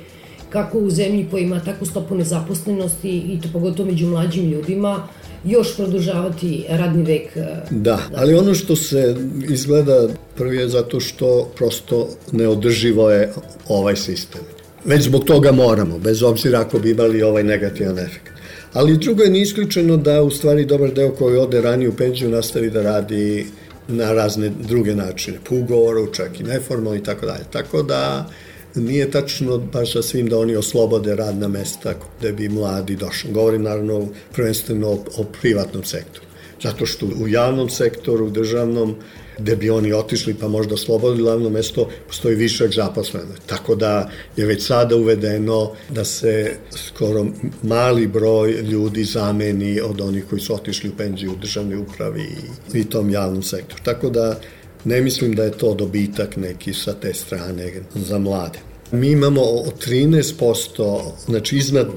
kako 0.55 0.79
u 0.79 0.91
zemlji 0.91 1.27
koja 1.31 1.41
ima 1.43 1.61
takvu 1.61 1.87
stopu 1.87 2.15
nezaposlenosti 2.15 3.11
i 3.11 3.41
to 3.43 3.49
pogotovo 3.53 3.91
među 3.91 4.07
mlađim 4.07 4.51
ljudima, 4.51 5.09
još 5.45 5.77
produžavati 5.77 6.65
radni 6.69 7.03
vek. 7.03 7.37
E, 7.37 7.47
da, 7.71 7.99
ali 8.17 8.35
ono 8.35 8.55
što 8.55 8.77
se 8.77 9.17
izgleda 9.49 10.09
prvi 10.37 10.57
je 10.57 10.69
zato 10.69 11.01
što 11.01 11.51
prosto 11.57 12.09
neodrživo 12.33 13.11
je 13.11 13.33
ovaj 13.69 13.97
sistem. 13.97 14.41
Već 14.85 15.03
zbog 15.03 15.25
toga 15.25 15.53
moramo, 15.53 15.99
bez 15.99 16.23
obzira 16.23 16.61
ako 16.61 16.79
bi 16.79 16.91
imali 16.91 17.23
ovaj 17.23 17.43
negativan 17.43 17.99
efekt. 17.99 18.33
Ali 18.73 18.99
drugo 18.99 19.23
je 19.23 19.31
nisključeno 19.31 19.97
da 19.97 20.23
u 20.23 20.31
stvari 20.31 20.65
dobar 20.65 20.93
deo 20.93 21.11
koji 21.11 21.37
ode 21.37 21.61
ranije 21.61 21.89
u 21.89 21.97
penziju 21.97 22.31
nastavi 22.31 22.71
da 22.71 22.83
radi 22.83 23.47
na 23.89 24.13
razne 24.13 24.51
druge 24.69 24.95
načine, 24.95 25.39
po 25.49 25.55
ugovoru, 25.55 26.13
čak 26.13 26.41
i 26.41 26.43
neformalno 26.43 26.99
i 26.99 27.03
tako 27.03 27.27
dalje. 27.27 27.45
Tako 27.53 27.83
da 27.83 28.31
nije 28.75 29.11
tačno 29.11 29.59
baš 29.59 29.93
sa 29.93 30.03
svim 30.03 30.29
da 30.29 30.39
oni 30.39 30.57
oslobode 30.57 31.17
radna 31.17 31.49
mesta 31.49 31.95
gde 32.19 32.33
bi 32.33 32.49
mladi 32.49 32.97
došli. 32.97 33.33
Govorim 33.33 33.63
naravno 33.63 34.09
prvenstveno 34.33 34.89
o, 34.89 35.05
o 35.17 35.25
privatnom 35.41 35.85
sektoru. 35.85 36.27
Zato 36.63 36.87
što 36.87 37.07
u 37.07 37.29
javnom 37.29 37.69
sektoru, 37.69 38.27
u 38.27 38.31
državnom, 38.31 38.95
gde 39.39 39.57
bi 39.57 39.71
oni 39.71 39.93
otišli 39.93 40.35
pa 40.35 40.49
možda 40.49 40.75
oslobodili 40.75 41.23
glavno 41.23 41.51
mesto, 41.51 41.89
postoji 42.07 42.37
višak 42.37 42.73
zaposleno. 42.73 43.35
Tako 43.47 43.75
da 43.75 44.11
je 44.37 44.47
već 44.47 44.67
sada 44.67 44.97
uvedeno 44.97 45.73
da 45.91 46.05
se 46.05 46.57
skoro 46.71 47.27
mali 47.63 48.07
broj 48.07 48.53
ljudi 48.53 49.05
zameni 49.05 49.81
od 49.81 50.01
onih 50.01 50.25
koji 50.31 50.41
su 50.41 50.55
otišli 50.55 50.91
u 50.91 50.97
penziju 50.97 51.33
u 51.33 51.37
državnoj 51.37 51.77
upravi 51.77 52.29
i 52.75 52.85
tom 52.85 53.11
javnom 53.11 53.43
sektoru. 53.43 53.83
Tako 53.85 54.11
da 54.11 54.41
Ne 54.85 55.01
mislim 55.01 55.35
da 55.35 55.45
je 55.45 55.51
to 55.51 55.75
dobitak 55.75 56.37
neki 56.37 56.75
sa 56.75 56.95
te 56.95 57.15
strane 57.15 57.73
za 57.95 58.19
mlade. 58.19 58.59
Mi 58.93 59.11
imamo 59.11 59.41
13%, 59.41 61.01
znači 61.27 61.57
iznad 61.57 61.89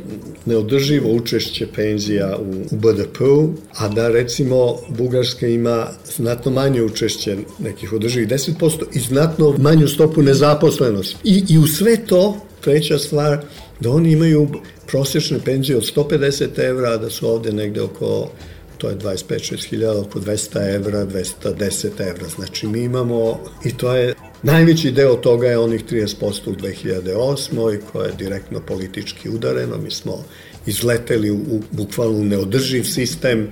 neodrživo 0.45 1.12
učešće 1.12 1.67
penzija 1.76 2.38
u, 2.38 2.76
BDP-u, 2.76 3.50
a 3.78 3.88
da 3.88 4.08
recimo 4.08 4.78
Bugarska 4.89 5.47
ima 5.47 5.88
znatno 6.15 6.52
manje 6.52 6.84
učešće 6.84 7.38
nekih 7.60 7.93
održivih 7.93 8.30
10% 8.30 8.84
i 8.93 9.00
znatno 9.00 9.56
manju 9.58 9.88
stopu 9.88 10.21
nezaposlenosti. 10.21 11.15
I, 11.23 11.43
I 11.50 11.58
u 11.58 11.67
sve 11.67 12.06
to, 12.06 12.38
treća 12.62 12.97
stvar, 12.97 13.45
da 13.80 13.91
oni 13.91 14.12
imaju 14.12 14.47
prosječne 14.88 15.39
penzije 15.45 15.78
od 15.78 15.91
150 15.95 16.60
evra, 16.60 16.97
da 16.97 17.10
su 17.10 17.28
ovde 17.28 17.52
negde 17.52 17.82
oko 17.82 18.30
to 18.78 18.90
je 18.90 18.96
25-6 18.96 19.70
hiljada, 19.70 20.00
oko 20.00 20.20
200 20.20 20.76
evra, 20.76 21.06
210 21.06 22.10
evra. 22.10 22.28
Znači 22.36 22.68
mi 22.68 22.80
imamo, 22.80 23.40
i 23.66 23.78
to 23.78 23.96
je, 23.96 24.13
najveći 24.44 24.92
deo 24.92 25.16
toga 25.16 25.48
je 25.48 25.58
onih 25.58 25.86
30% 25.86 26.50
u 26.50 26.56
2008. 26.56 27.80
koje 27.92 28.08
je 28.08 28.16
direktno 28.18 28.60
politički 28.60 29.30
udareno. 29.30 29.78
Mi 29.78 29.92
smo 29.92 30.24
izleteli 30.66 31.32
u, 31.32 31.36
u 31.36 31.62
bukvalno 31.72 32.24
neodrživ 32.24 32.84
sistem. 32.84 33.50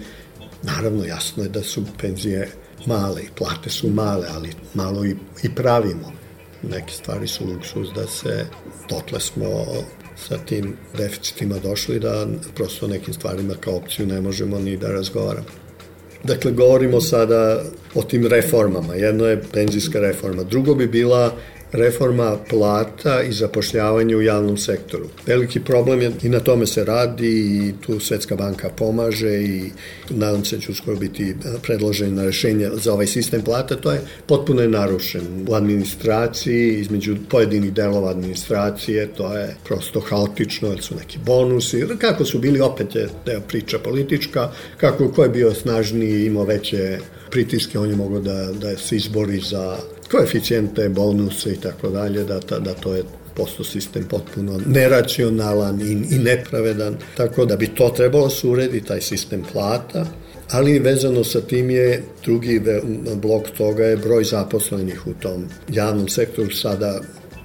Naravno, 0.64 1.06
jasno 1.06 1.44
je 1.44 1.50
da 1.50 1.64
su 1.64 1.84
penzije 2.02 2.52
male 2.86 3.22
i 3.22 3.30
plate 3.38 3.70
su 3.70 3.90
male, 3.90 4.28
ali 4.32 4.50
malo 4.74 5.06
i, 5.06 5.16
i 5.44 5.56
pravimo. 5.56 6.12
Neke 6.62 6.94
stvari 6.94 7.28
su 7.28 7.46
luksuz 7.46 7.88
da 7.96 8.08
se, 8.08 8.46
dotle 8.90 9.20
smo 9.20 9.48
sa 10.16 10.38
tim 10.38 10.74
deficitima 10.98 11.60
došli 11.60 12.00
da 12.00 12.28
prosto 12.56 12.88
nekim 12.88 13.14
stvarima 13.14 13.54
kao 13.60 13.76
opciju 13.76 14.08
ne 14.08 14.22
možemo 14.22 14.60
ni 14.60 14.78
da 14.78 14.92
razgovaramo. 14.92 15.48
Dakle, 16.24 16.52
govorimo 16.52 17.02
sada 17.02 17.64
o 17.96 18.04
tim 18.04 18.28
reformama. 18.28 18.96
Jedno 18.96 19.26
je 19.26 19.44
penzijska 19.54 20.00
reforma. 20.00 20.44
Drugo 20.44 20.76
bi 20.76 20.88
bila 20.88 21.36
reforma 21.76 22.38
plata 22.50 23.22
i 23.22 23.32
zapošljavanja 23.32 24.18
u 24.18 24.22
javnom 24.22 24.58
sektoru. 24.58 25.06
Veliki 25.26 25.60
problem 25.60 26.02
je 26.02 26.12
i 26.24 26.30
na 26.30 26.40
tome 26.40 26.66
se 26.66 26.86
radi 26.86 27.28
i 27.28 27.74
tu 27.86 28.00
Svetska 28.00 28.36
banka 28.36 28.70
pomaže 28.70 29.44
i 29.44 29.72
nadam 30.10 30.46
se 30.46 30.56
da 30.56 30.62
će 30.62 30.72
uskoro 30.72 30.98
biti 30.98 31.36
predloženo 31.62 32.26
rešenje 32.26 32.70
za 32.74 32.94
ovaj 32.94 33.08
sistem 33.08 33.42
plata. 33.42 33.76
To 33.76 33.92
je 33.92 34.02
potpuno 34.28 34.62
je 34.62 34.68
narušen 34.68 35.46
u 35.48 35.54
administraciji, 35.54 36.80
između 36.80 37.16
pojedinih 37.30 37.74
delova 37.74 38.10
administracije, 38.10 39.08
to 39.08 39.38
je 39.38 39.56
prosto 39.66 40.00
haotično, 40.00 40.70
jer 40.70 40.82
su 40.82 40.96
neki 40.96 41.20
bonusi, 41.26 41.84
kako 42.00 42.26
su 42.26 42.40
bili 42.40 42.62
opet 42.62 42.96
je 42.96 43.10
deo 43.26 43.42
priča 43.42 43.80
politička, 43.80 44.52
kako 44.78 45.10
ko 45.10 45.24
je 45.24 45.30
bio 45.30 45.54
snažniji, 45.54 46.26
imao 46.26 46.44
veće 46.44 47.00
pritiske, 47.32 47.80
on 47.80 47.90
je 47.90 47.96
mogao 47.96 48.20
da, 48.20 48.52
da 48.52 48.78
se 48.78 48.96
izbori 48.96 49.40
za 49.40 49.78
koeficijente, 50.12 50.90
bonuse 50.90 51.54
i 51.54 51.58
tako 51.58 51.90
dalje, 51.90 52.24
da, 52.24 52.40
da 52.40 52.74
to 52.74 52.96
je 52.96 53.04
posto 53.36 53.64
sistem 53.64 54.04
potpuno 54.10 54.60
neracionalan 54.66 55.82
i, 55.82 56.16
i 56.16 56.20
nepravedan, 56.20 56.98
tako 57.18 57.46
da 57.46 57.56
bi 57.56 57.68
to 57.68 57.90
trebalo 57.90 58.30
se 58.30 58.48
uredi, 58.48 58.82
taj 58.82 59.02
sistem 59.02 59.44
plata, 59.52 60.06
ali 60.52 60.80
vezano 60.80 61.24
sa 61.24 61.42
tim 61.42 61.70
je 61.70 62.04
drugi 62.26 62.62
blok 63.16 63.50
toga 63.58 63.86
je 63.86 63.98
broj 63.98 64.24
zaposlenih 64.24 65.08
u 65.08 65.14
tom 65.14 65.46
javnom 65.70 66.08
sektoru. 66.08 66.52
Sada 66.52 67.00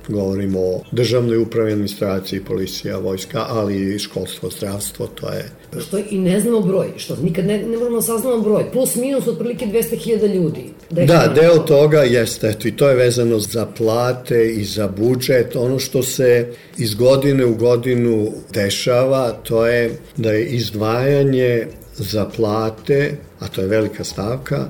govorimo 0.09 0.61
o 0.61 0.81
državnoj 0.92 1.38
upravi, 1.38 1.73
administraciji, 1.73 2.44
policija, 2.44 2.99
vojska, 2.99 3.46
ali 3.49 3.94
i 3.94 3.99
školstvo, 3.99 4.51
zdravstvo, 4.51 5.07
to 5.07 5.29
je... 5.29 5.51
Što 5.81 5.99
i 6.11 6.18
ne 6.18 6.40
znamo 6.40 6.61
broj, 6.61 6.92
što 6.96 7.16
nikad 7.16 7.46
ne, 7.46 7.59
ne 7.59 7.77
moramo 7.77 7.96
da 7.96 8.03
saznamo 8.03 8.40
broj, 8.40 8.73
plus 8.73 8.96
minus 8.96 9.27
otprilike 9.27 9.66
200.000 9.66 10.35
ljudi. 10.35 10.64
Da, 10.90 11.05
da 11.05 11.33
deo 11.35 11.59
toga 11.59 12.03
jeste, 12.03 12.48
eto, 12.48 12.68
i 12.68 12.76
to 12.76 12.88
je 12.88 12.94
vezano 12.94 13.38
za 13.38 13.66
plate 13.66 14.46
i 14.50 14.64
za 14.64 14.88
budžet. 14.88 15.57
Ono 15.57 15.79
što 15.79 16.03
se 16.03 16.46
iz 16.79 16.94
godine 16.94 17.44
u 17.44 17.55
godinu 17.55 18.33
dešava, 18.53 19.33
to 19.33 19.66
je 19.66 19.90
da 20.16 20.33
je 20.33 20.46
izdvajanje 20.46 21.66
za 21.96 22.24
plate, 22.37 23.12
a 23.38 23.48
to 23.48 23.61
je 23.61 23.66
velika 23.66 24.05
stavka, 24.05 24.68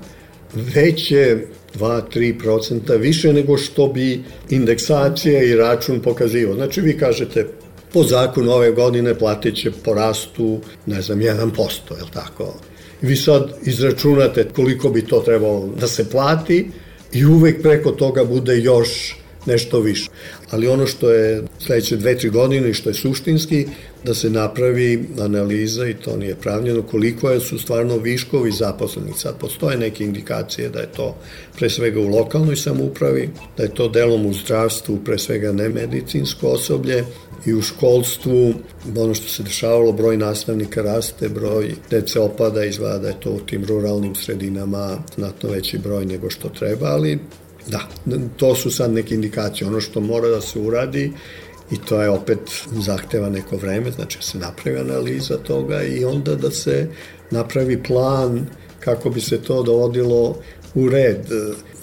veće 0.55 1.39
2-3% 1.79 2.99
više 2.99 3.33
nego 3.33 3.59
što 3.59 3.87
bi 3.87 4.23
indeksacija 4.51 5.43
i 5.43 5.57
račun 5.57 6.01
pokazivo. 6.01 6.55
Znači 6.55 6.81
vi 6.81 6.99
kažete 6.99 7.47
po 7.93 8.03
zakonu 8.03 8.53
ove 8.53 8.71
godine 8.71 9.15
platit 9.15 9.57
će 9.57 9.71
porastu, 9.71 10.61
ne 10.87 11.03
znam, 11.03 11.19
1%, 11.19 11.97
je 11.97 12.03
li 12.03 12.11
tako? 12.13 12.55
Vi 13.03 13.17
sad 13.17 13.53
izračunate 13.63 14.49
koliko 14.57 14.89
bi 14.89 15.07
to 15.07 15.21
trebalo 15.21 15.69
da 15.81 15.87
se 15.87 16.11
plati 16.11 16.71
i 17.13 17.25
uvek 17.25 17.63
preko 17.63 17.91
toga 17.91 18.25
bude 18.25 18.59
još 18.59 19.17
nešto 19.47 19.81
više. 19.81 20.11
Ali 20.51 20.69
ono 20.69 20.87
što 20.87 21.11
je 21.11 21.43
sledeće 21.59 21.97
dve, 21.97 22.19
tri 22.19 22.31
godine 22.31 22.71
i 22.71 22.75
što 22.75 22.91
je 22.91 22.95
suštinski, 22.95 23.67
da 24.05 24.15
se 24.15 24.31
napravi 24.31 25.09
analiza 25.21 25.87
i 25.87 25.95
to 25.95 26.17
nije 26.17 26.35
pravljeno 26.35 26.83
koliko 26.83 27.31
je 27.31 27.41
su 27.41 27.59
stvarno 27.59 27.97
viškovi 27.97 28.53
zaposlenih. 28.53 29.15
Sad 29.17 29.39
postoje 29.39 29.77
neke 29.77 30.05
indikacije 30.05 30.69
da 30.69 30.81
je 30.81 30.93
to 30.97 31.17
pre 31.59 31.71
svega 31.71 32.01
u 32.01 32.09
lokalnoj 32.09 32.57
samoupravi, 32.57 33.31
da 33.57 33.63
je 33.63 33.75
to 33.75 33.89
delom 33.89 34.27
u 34.27 34.33
zdravstvu, 34.33 34.99
pre 35.05 35.19
svega 35.19 35.53
nemedicinsko 35.53 36.47
osoblje, 36.47 37.05
i 37.47 37.55
u 37.55 37.63
školstvu, 37.63 38.55
ono 38.97 39.15
što 39.15 39.29
se 39.29 39.43
dešavalo, 39.43 39.93
broj 39.93 40.17
nastavnika 40.17 40.83
raste, 40.83 41.29
broj 41.29 41.75
dece 41.91 42.21
opada, 42.21 42.65
izgleda 42.65 42.99
da 42.99 43.09
je 43.09 43.21
to 43.21 43.31
u 43.31 43.41
tim 43.41 43.65
ruralnim 43.65 44.15
sredinama 44.15 44.99
znatno 45.17 45.51
veći 45.51 45.79
broj 45.79 46.07
nego 46.07 46.31
što 46.31 46.49
treba, 46.49 46.87
ali 46.87 47.19
da, 47.67 47.81
to 48.37 48.55
su 48.55 48.71
sad 48.71 48.93
neke 48.93 49.15
indikacije. 49.15 49.69
Ono 49.69 49.81
što 49.81 50.01
mora 50.01 50.29
da 50.29 50.41
se 50.41 50.59
uradi 50.59 51.13
i 51.71 51.77
to 51.89 52.03
je 52.03 52.11
opet 52.11 52.39
zahteva 52.73 53.29
neko 53.29 53.57
vreme, 53.57 53.91
znači 53.91 54.19
da 54.19 54.23
se 54.23 54.39
napravi 54.39 54.79
analiza 54.79 55.37
toga 55.37 55.83
i 55.83 56.05
onda 56.05 56.35
da 56.35 56.51
se 56.51 56.89
napravi 57.31 57.83
plan 57.83 58.47
kako 58.81 59.11
bi 59.11 59.21
se 59.21 59.39
to 59.39 59.63
dovodilo 59.63 60.37
u 60.75 60.89
red. 60.89 61.27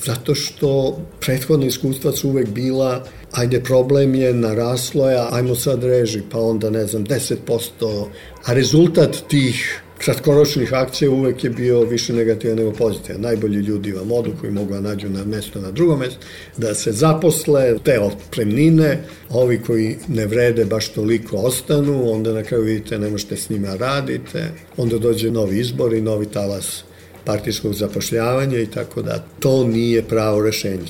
Zato 0.05 0.35
što 0.35 0.99
prethodna 1.19 1.65
iskustva 1.65 2.11
su 2.11 2.29
uvek 2.29 2.49
bila 2.49 3.03
ajde 3.31 3.63
problem 3.63 4.15
je 4.15 4.33
naraslo 4.33 5.09
je, 5.09 5.19
ajmo 5.31 5.55
sad 5.55 5.83
reži, 5.83 6.21
pa 6.31 6.39
onda 6.39 6.69
ne 6.69 6.85
znam 6.85 7.05
10%, 7.05 8.05
a 8.45 8.53
rezultat 8.53 9.17
tih 9.27 9.81
kratkoročnih 9.97 10.73
akcija 10.73 11.11
uvek 11.11 11.43
je 11.43 11.49
bio 11.49 11.81
više 11.81 12.13
negativan 12.13 12.57
nego 12.57 12.71
pozitivan. 12.71 13.21
Najbolji 13.21 13.59
ljudi 13.59 13.91
vam 13.91 14.11
odu 14.11 14.31
koji 14.41 14.51
mogu 14.51 14.73
da 14.73 14.81
nađu 14.81 15.09
na 15.09 15.25
mesto 15.25 15.61
na 15.61 15.71
drugom 15.71 15.99
mestu, 15.99 16.19
da 16.57 16.75
se 16.75 16.91
zaposle, 16.91 17.75
te 17.83 17.99
otpremnine, 17.99 19.03
ovi 19.29 19.61
koji 19.67 19.95
ne 20.07 20.25
vrede 20.25 20.65
baš 20.65 20.89
toliko 20.89 21.37
ostanu, 21.37 22.11
onda 22.11 22.33
na 22.33 22.43
kraju 22.43 22.63
vidite 22.63 22.99
ne 22.99 23.09
možete 23.09 23.37
s 23.37 23.49
njima 23.49 23.75
radite, 23.75 24.51
onda 24.77 24.97
dođe 24.97 25.31
novi 25.31 25.59
izbor 25.59 25.93
i 25.93 26.01
novi 26.01 26.25
talas 26.25 26.83
partijskog 27.25 27.73
zapošljavanja 27.73 28.59
i 28.59 28.65
tako 28.65 29.01
da. 29.01 29.25
To 29.39 29.67
nije 29.67 30.03
pravo 30.03 30.41
rešenje. 30.41 30.85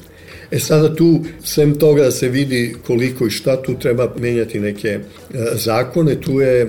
E 0.52 0.60
sada 0.60 0.96
tu, 0.96 1.20
sem 1.44 1.76
toga 1.76 2.04
da 2.04 2.12
se 2.12 2.30
vidi 2.30 2.76
koliko 2.88 3.28
i 3.28 3.30
šta 3.30 3.62
tu 3.62 3.80
treba 3.80 4.14
menjati 4.18 4.60
neke 4.60 4.88
e, 4.90 5.00
zakone, 5.54 6.22
tu 6.22 6.42
je 6.42 6.68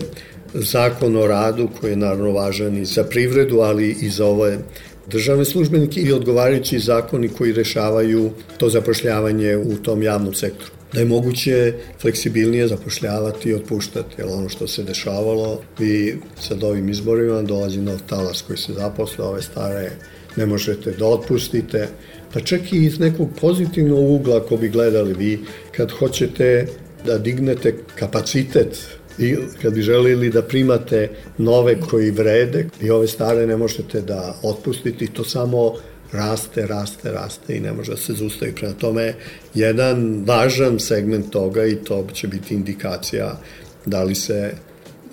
zakon 0.54 1.16
o 1.16 1.26
radu 1.26 1.68
koji 1.80 1.90
je 1.90 1.96
naravno 1.96 2.30
važan 2.30 2.76
i 2.76 2.84
za 2.84 3.04
privredu, 3.04 3.60
ali 3.60 3.96
i 4.00 4.08
za 4.08 4.26
ove 4.26 4.58
državne 5.06 5.44
službenike 5.44 6.00
i 6.00 6.12
odgovarajući 6.12 6.78
zakoni 6.78 7.28
koji 7.28 7.52
rešavaju 7.52 8.30
to 8.58 8.68
zapošljavanje 8.68 9.56
u 9.56 9.76
tom 9.76 10.02
javnom 10.02 10.34
sektoru. 10.34 10.70
Da 10.92 11.00
je 11.00 11.06
moguće 11.06 11.74
fleksibilnije 12.00 12.68
zapošljavati 12.68 13.48
i 13.48 13.54
otpuštati, 13.54 14.14
jer 14.18 14.28
ono 14.28 14.48
što 14.48 14.66
se 14.66 14.82
dešavalo, 14.82 15.60
vi 15.78 16.18
sad 16.40 16.64
ovim 16.64 16.88
izborima 16.88 17.42
dolazi 17.42 17.80
nov 17.80 17.98
talas 18.08 18.42
koji 18.42 18.56
se 18.56 18.72
zaposle, 18.72 19.24
ove 19.24 19.42
stare 19.42 19.90
ne 20.36 20.46
možete 20.46 20.90
da 20.90 21.06
otpustite, 21.06 21.88
pa 22.32 22.40
čak 22.40 22.72
i 22.72 22.84
iz 22.84 22.98
nekog 22.98 23.28
pozitivnog 23.40 24.10
ugla 24.10 24.36
ako 24.36 24.56
bi 24.56 24.68
gledali 24.68 25.14
vi, 25.14 25.38
kad 25.76 25.90
hoćete 25.90 26.66
da 27.06 27.18
dignete 27.18 27.74
kapacitet 27.94 28.97
i 29.18 29.36
kad 29.62 29.74
bi 29.74 29.82
želili 29.82 30.30
da 30.30 30.42
primate 30.42 31.10
nove 31.38 31.80
koji 31.80 32.10
vrede 32.10 32.66
i 32.80 32.90
ove 32.90 33.08
stare 33.08 33.46
ne 33.46 33.56
možete 33.56 34.00
da 34.00 34.34
otpustite 34.42 35.06
to 35.12 35.24
samo 35.24 35.74
raste, 36.12 36.66
raste, 36.66 37.12
raste 37.12 37.56
i 37.56 37.60
ne 37.60 37.72
može 37.72 37.90
da 37.90 37.96
se 37.96 38.12
zustavi. 38.12 38.54
Prema 38.54 38.74
tome, 38.74 39.14
jedan 39.54 40.24
važan 40.26 40.80
segment 40.80 41.30
toga 41.30 41.66
i 41.66 41.76
to 41.76 42.06
će 42.12 42.28
biti 42.28 42.54
indikacija 42.54 43.40
da 43.86 44.02
li 44.02 44.14
se 44.14 44.52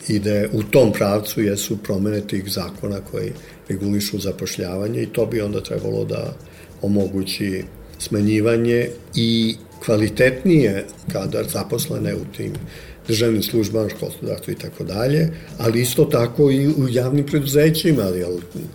ide 0.07 0.49
u 0.53 0.63
tom 0.63 0.93
pravcu 0.93 1.41
jesu 1.41 1.77
promene 1.77 2.21
tih 2.21 2.43
zakona 2.47 2.99
koji 3.11 3.31
regulišu 3.69 4.19
zapošljavanje 4.19 5.01
i 5.01 5.13
to 5.13 5.25
bi 5.25 5.41
onda 5.41 5.61
trebalo 5.61 6.05
da 6.05 6.33
omogući 6.81 7.63
smanjivanje 7.99 8.89
i 9.15 9.55
kvalitetnije 9.85 10.85
kadar 11.11 11.45
zaposlene 11.47 12.15
u 12.15 12.25
tim 12.37 12.53
državnim 13.07 13.43
službama, 13.43 13.89
školstvo, 13.89 14.27
dakle 14.27 14.53
i 14.53 14.57
tako 14.57 14.83
dalje, 14.83 15.29
ali 15.57 15.81
isto 15.81 16.05
tako 16.05 16.51
i 16.51 16.67
u 16.67 16.87
javnim 16.89 17.25
preduzećima, 17.25 18.01
ali 18.01 18.25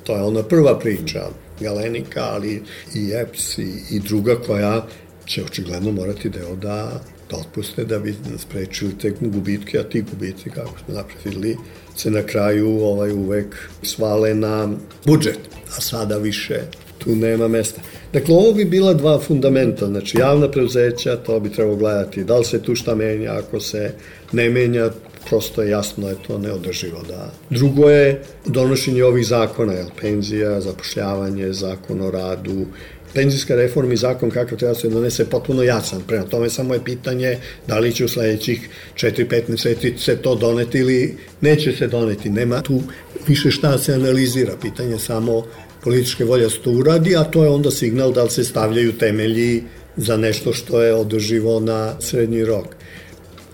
to 0.05 0.17
je 0.17 0.23
ona 0.23 0.43
prva 0.43 0.79
priča, 0.79 1.29
Galenika, 1.61 2.23
ali 2.23 2.63
i 2.95 3.13
EPS 3.15 3.59
i, 3.59 3.73
i 3.91 4.01
druga 4.01 4.37
koja 4.47 4.87
će 5.27 5.45
očigledno 5.45 5.93
morati 5.93 6.29
deo 6.29 6.57
da, 6.57 7.01
da 7.31 7.37
otpuste 7.37 7.85
da 7.85 7.99
bi 7.99 8.15
sprečili 8.39 8.99
te 8.99 9.11
gubitke, 9.21 9.79
a 9.79 9.83
ti 9.83 10.03
gubitci, 10.03 10.51
kako 10.51 10.79
smo 10.85 10.95
napravili, 10.95 11.57
se 11.97 12.11
na 12.11 12.23
kraju 12.23 12.69
ovaj 12.69 13.13
uvek 13.13 13.57
svale 13.83 14.35
na 14.35 14.69
budžet, 15.07 15.39
a 15.77 15.81
sada 15.81 16.17
više 16.17 16.61
tu 17.05 17.17
nema 17.17 17.49
mesta. 17.49 17.81
Dakle, 18.13 18.35
ovo 18.35 18.53
bi 18.53 18.65
bila 18.65 18.95
dva 18.95 19.19
fundamenta, 19.21 19.87
znači 19.87 20.19
javna 20.19 20.51
preuzeća, 20.51 21.17
to 21.17 21.41
bi 21.41 21.53
trebalo 21.53 21.77
gledati 21.77 22.25
da 22.25 22.39
li 22.39 22.45
se 22.45 22.63
tu 22.63 22.75
šta 22.75 22.95
menja, 22.95 23.33
ako 23.33 23.61
se 23.61 23.93
ne 24.33 24.51
menja, 24.51 24.91
prosto 25.29 25.63
je 25.63 25.71
jasno 25.71 26.05
da 26.05 26.11
je 26.11 26.17
to 26.27 26.39
neodrživo. 26.39 27.03
Da. 27.09 27.33
Drugo 27.51 27.91
je 27.91 28.23
donošenje 28.47 29.05
ovih 29.05 29.27
zakona, 29.27 29.73
jel, 29.73 29.89
penzija, 30.01 30.61
zapošljavanje, 30.61 31.53
zakon 31.53 32.01
o 32.01 32.11
radu, 32.11 32.67
penzijska 33.15 33.55
reforma 33.55 33.93
i 33.93 33.97
zakon 33.97 34.31
kakav 34.31 34.59
treba 34.59 34.75
se 34.75 34.89
donese 34.89 35.25
potpuno 35.25 35.63
jasan. 35.63 36.03
Prema 36.07 36.25
tome 36.25 36.51
samo 36.51 36.75
je 36.75 36.85
pitanje 36.85 37.39
da 37.67 37.79
li 37.79 37.93
će 37.93 38.05
u 38.05 38.09
sledećih 38.09 38.69
4-5 38.95 39.43
meseci 39.49 39.95
se 39.99 40.17
to 40.17 40.35
doneti 40.35 40.79
ili 40.79 41.17
neće 41.41 41.73
se 41.73 41.87
doneti. 41.87 42.31
Nema 42.31 42.63
tu 42.63 42.83
više 43.27 43.51
šta 43.51 43.79
se 43.79 43.95
analizira. 43.95 44.53
Pitanje 44.63 44.99
samo 44.99 45.45
političke 45.85 46.25
volje 46.25 46.43
da 46.43 46.51
se 46.51 46.59
to 46.65 46.71
uradi, 46.71 47.17
a 47.17 47.25
to 47.25 47.45
je 47.45 47.51
onda 47.51 47.71
signal 47.71 48.13
da 48.13 48.23
li 48.23 48.31
se 48.31 48.45
stavljaju 48.45 48.93
temelji 48.93 49.63
za 49.97 50.17
nešto 50.17 50.53
što 50.53 50.83
je 50.83 50.95
održivo 50.95 51.61
na 51.61 52.01
srednji 52.01 52.45
rok. 52.45 52.67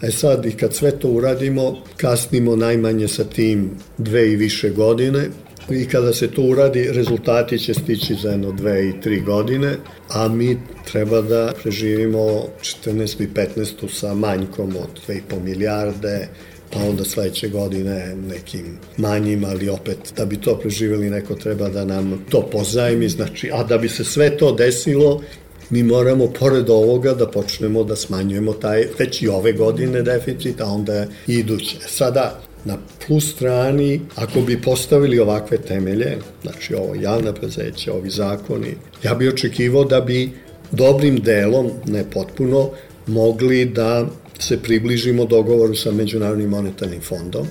E 0.03 0.11
sad, 0.11 0.47
i 0.47 0.53
kad 0.53 0.75
sve 0.75 0.91
to 0.91 1.09
uradimo, 1.09 1.83
kasnimo 1.97 2.57
najmanje 2.57 3.09
sa 3.09 3.25
tim 3.25 3.71
dve 3.99 4.33
i 4.33 4.37
više 4.37 4.71
godine, 4.71 5.29
i 5.71 5.87
kada 5.89 6.13
se 6.13 6.29
to 6.29 6.43
uradi, 6.43 6.89
rezultati 6.93 7.59
će 7.59 7.75
stići 7.75 8.15
za 8.15 8.31
jedno 8.31 8.53
dve 8.53 8.89
i 8.89 9.01
tri 9.01 9.21
godine, 9.21 9.77
a 10.09 10.29
mi 10.29 10.59
treba 10.93 11.23
da 11.23 11.53
preživimo 11.63 12.45
14. 12.85 13.23
i 13.23 13.29
15. 13.57 13.89
sa 13.93 14.15
manjkom 14.15 14.77
od 14.77 15.01
2,5 15.09 15.43
milijarde, 15.43 16.29
pa 16.77 16.89
onda 16.89 17.05
sledeće 17.05 17.49
godine 17.49 18.17
nekim 18.29 18.79
manjim, 18.97 19.45
ali 19.45 19.69
opet 19.69 19.99
da 20.17 20.25
bi 20.25 20.37
to 20.37 20.59
preživjeli 20.59 21.11
neko 21.11 21.35
treba 21.35 21.69
da 21.69 21.85
nam 21.85 22.25
to 22.31 22.49
pozajmi, 22.53 23.09
znači, 23.09 23.51
a 23.53 23.65
da 23.65 23.79
bi 23.79 23.89
se 23.89 24.05
sve 24.05 24.37
to 24.37 24.53
desilo, 24.53 25.23
mi 25.71 25.83
moramo 25.83 26.27
pored 26.27 26.71
ovoga 26.71 27.15
da 27.15 27.27
počnemo 27.27 27.85
da 27.85 27.97
smanjujemo 27.97 28.53
taj 28.53 28.85
već 28.99 29.23
i 29.23 29.29
ove 29.29 29.53
godine 29.53 30.03
deficit, 30.03 30.61
a 30.61 30.67
onda 30.67 31.07
iduće. 31.27 31.77
Sada, 31.89 32.41
na 32.65 32.79
plus 33.07 33.33
strani, 33.33 34.01
ako 34.15 34.41
bi 34.41 34.63
postavili 34.63 35.19
ovakve 35.19 35.59
temelje, 35.59 36.17
znači 36.43 36.75
ovo 36.75 36.95
javna 36.95 37.33
prezeća, 37.33 37.93
ovi 37.93 38.11
zakoni, 38.11 38.75
ja 39.03 39.15
bi 39.15 39.29
očekivao 39.29 39.85
da 39.85 40.01
bi 40.01 40.31
dobrim 40.71 41.21
delom, 41.21 41.71
ne 41.87 42.05
potpuno, 42.11 42.71
mogli 43.07 43.65
da 43.65 44.07
se 44.39 44.63
približimo 44.63 45.25
dogovoru 45.25 45.75
sa 45.75 45.93
Međunarodnim 45.93 46.51
monetarnim 46.51 47.01
fondom, 47.01 47.47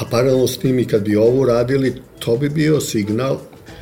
a 0.00 0.04
paralelno 0.10 0.46
s 0.46 0.58
tim 0.58 0.78
i 0.78 0.84
kad 0.84 1.02
bi 1.02 1.16
ovo 1.16 1.46
radili, 1.46 1.94
to 2.18 2.36
bi 2.36 2.48
bio 2.48 2.80
signal 2.80 3.38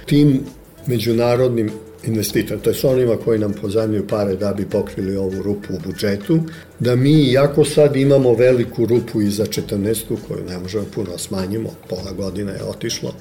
tim 0.07 0.41
međunarodnim 0.87 1.71
investitora, 2.07 2.61
to 2.61 2.71
je 2.71 2.75
s 2.75 2.85
onima 2.85 3.17
koji 3.17 3.39
nam 3.39 3.53
pozajmljuju 3.53 4.07
pare 4.07 4.37
da 4.37 4.53
bi 4.53 4.67
pokrili 4.67 5.17
ovu 5.17 5.43
rupu 5.43 5.75
u 5.75 5.79
budžetu, 5.87 6.41
da 6.81 6.97
mi, 6.97 7.23
iako 7.23 7.65
sad 7.65 7.97
imamo 7.97 8.35
veliku 8.35 8.87
rupu 8.87 9.21
i 9.21 9.31
za 9.31 9.45
14. 9.45 10.03
koju 10.29 10.45
ne 10.49 10.59
možemo 10.59 10.85
puno 10.95 11.19
smanjimo, 11.19 11.71
pola 11.89 12.13
godina 12.13 12.53
je 12.53 12.65
otišlo, 12.65 13.15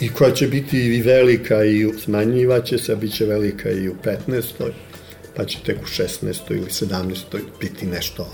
i 0.00 0.08
koja 0.08 0.30
će 0.30 0.46
biti 0.46 0.78
i 0.78 1.02
velika 1.02 1.64
i 1.64 1.92
smanjivaće 2.04 2.78
se, 2.78 2.96
bit 2.96 3.14
će 3.14 3.26
velika 3.26 3.70
i 3.70 3.88
u 3.88 3.94
15. 4.28 4.42
pa 5.36 5.44
će 5.44 5.58
tek 5.66 5.76
u 5.82 5.86
16. 5.86 6.38
ili 6.50 6.66
17. 6.70 7.14
biti 7.60 7.86
nešto 7.86 8.26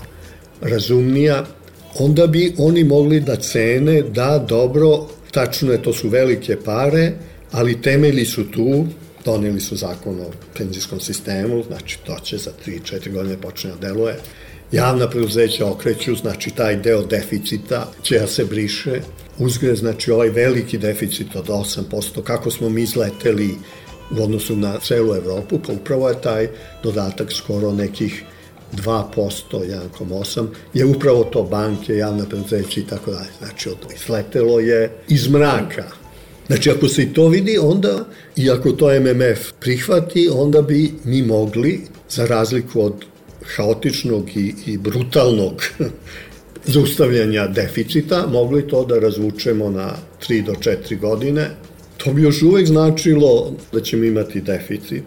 razumnija, 0.61 1.45
onda 1.99 2.27
bi 2.27 2.53
oni 2.57 2.83
mogli 2.83 3.19
da 3.19 3.35
cene 3.35 4.01
da 4.01 4.45
dobro, 4.49 5.07
tačno 5.31 5.71
je, 5.71 5.81
to 5.81 5.93
su 5.93 6.09
velike 6.09 6.57
pare, 6.65 7.11
ali 7.51 7.81
temelji 7.81 8.25
su 8.25 8.51
tu, 8.51 8.85
doneli 9.25 9.59
su 9.59 9.75
zakon 9.75 10.21
o 10.21 10.31
penzijskom 10.57 10.99
sistemu, 10.99 11.63
znači 11.67 11.99
to 12.05 12.19
će 12.23 12.37
za 12.37 12.51
3-4 12.65 13.13
godine 13.13 13.37
počne 13.41 13.71
da 13.71 13.87
deluje. 13.87 14.15
Javna 14.71 15.09
preduzeća 15.09 15.65
okreću, 15.65 16.15
znači 16.15 16.51
taj 16.51 16.75
deo 16.75 17.05
deficita 17.05 17.91
će 18.03 18.19
da 18.19 18.27
se 18.27 18.45
briše. 18.45 19.01
Uzgre, 19.37 19.75
znači 19.75 20.11
ovaj 20.11 20.29
veliki 20.29 20.77
deficit 20.77 21.35
od 21.35 21.47
8%, 21.47 22.23
kako 22.23 22.51
smo 22.51 22.69
mi 22.69 22.81
izleteli 22.81 23.55
u 24.19 24.23
odnosu 24.23 24.55
na 24.55 24.79
celu 24.79 25.15
Evropu, 25.15 25.59
pa 25.67 25.73
upravo 25.73 26.09
je 26.09 26.21
taj 26.21 26.47
dodatak 26.83 27.31
skoro 27.33 27.73
nekih 27.73 28.23
2%, 28.73 29.41
1,8%, 29.51 30.47
je 30.73 30.85
upravo 30.85 31.23
to 31.23 31.43
banke, 31.43 31.95
javna 31.95 32.25
preduzeća 32.25 32.79
i 32.79 32.83
tako 32.83 33.11
dalje. 33.11 33.29
Znači, 33.39 33.69
izletelo 33.95 34.59
je 34.59 34.91
iz 35.07 35.27
mraka. 35.29 35.83
Znači, 36.47 36.69
ako 36.69 36.87
se 36.87 37.03
i 37.03 37.13
to 37.13 37.27
vidi, 37.27 37.57
onda, 37.57 38.05
i 38.35 38.49
ako 38.49 38.71
to 38.71 38.99
MMF 38.99 39.51
prihvati, 39.59 40.29
onda 40.33 40.61
bi 40.61 40.91
mi 41.03 41.21
mogli, 41.21 41.81
za 42.09 42.25
razliku 42.25 42.81
od 42.81 42.93
haotičnog 43.55 44.37
i, 44.37 44.53
i 44.65 44.77
brutalnog 44.77 45.63
zaustavljanja 46.73 47.47
deficita, 47.47 48.27
mogli 48.31 48.67
to 48.67 48.85
da 48.85 48.99
razvučemo 48.99 49.69
na 49.69 49.91
3 50.27 50.45
do 50.45 50.51
4 50.51 50.99
godine. 50.99 51.49
To 51.97 52.13
bi 52.13 52.21
još 52.21 52.41
uvek 52.41 52.67
značilo 52.67 53.53
da 53.71 53.81
ćemo 53.81 54.03
imati 54.03 54.41
deficit, 54.41 55.03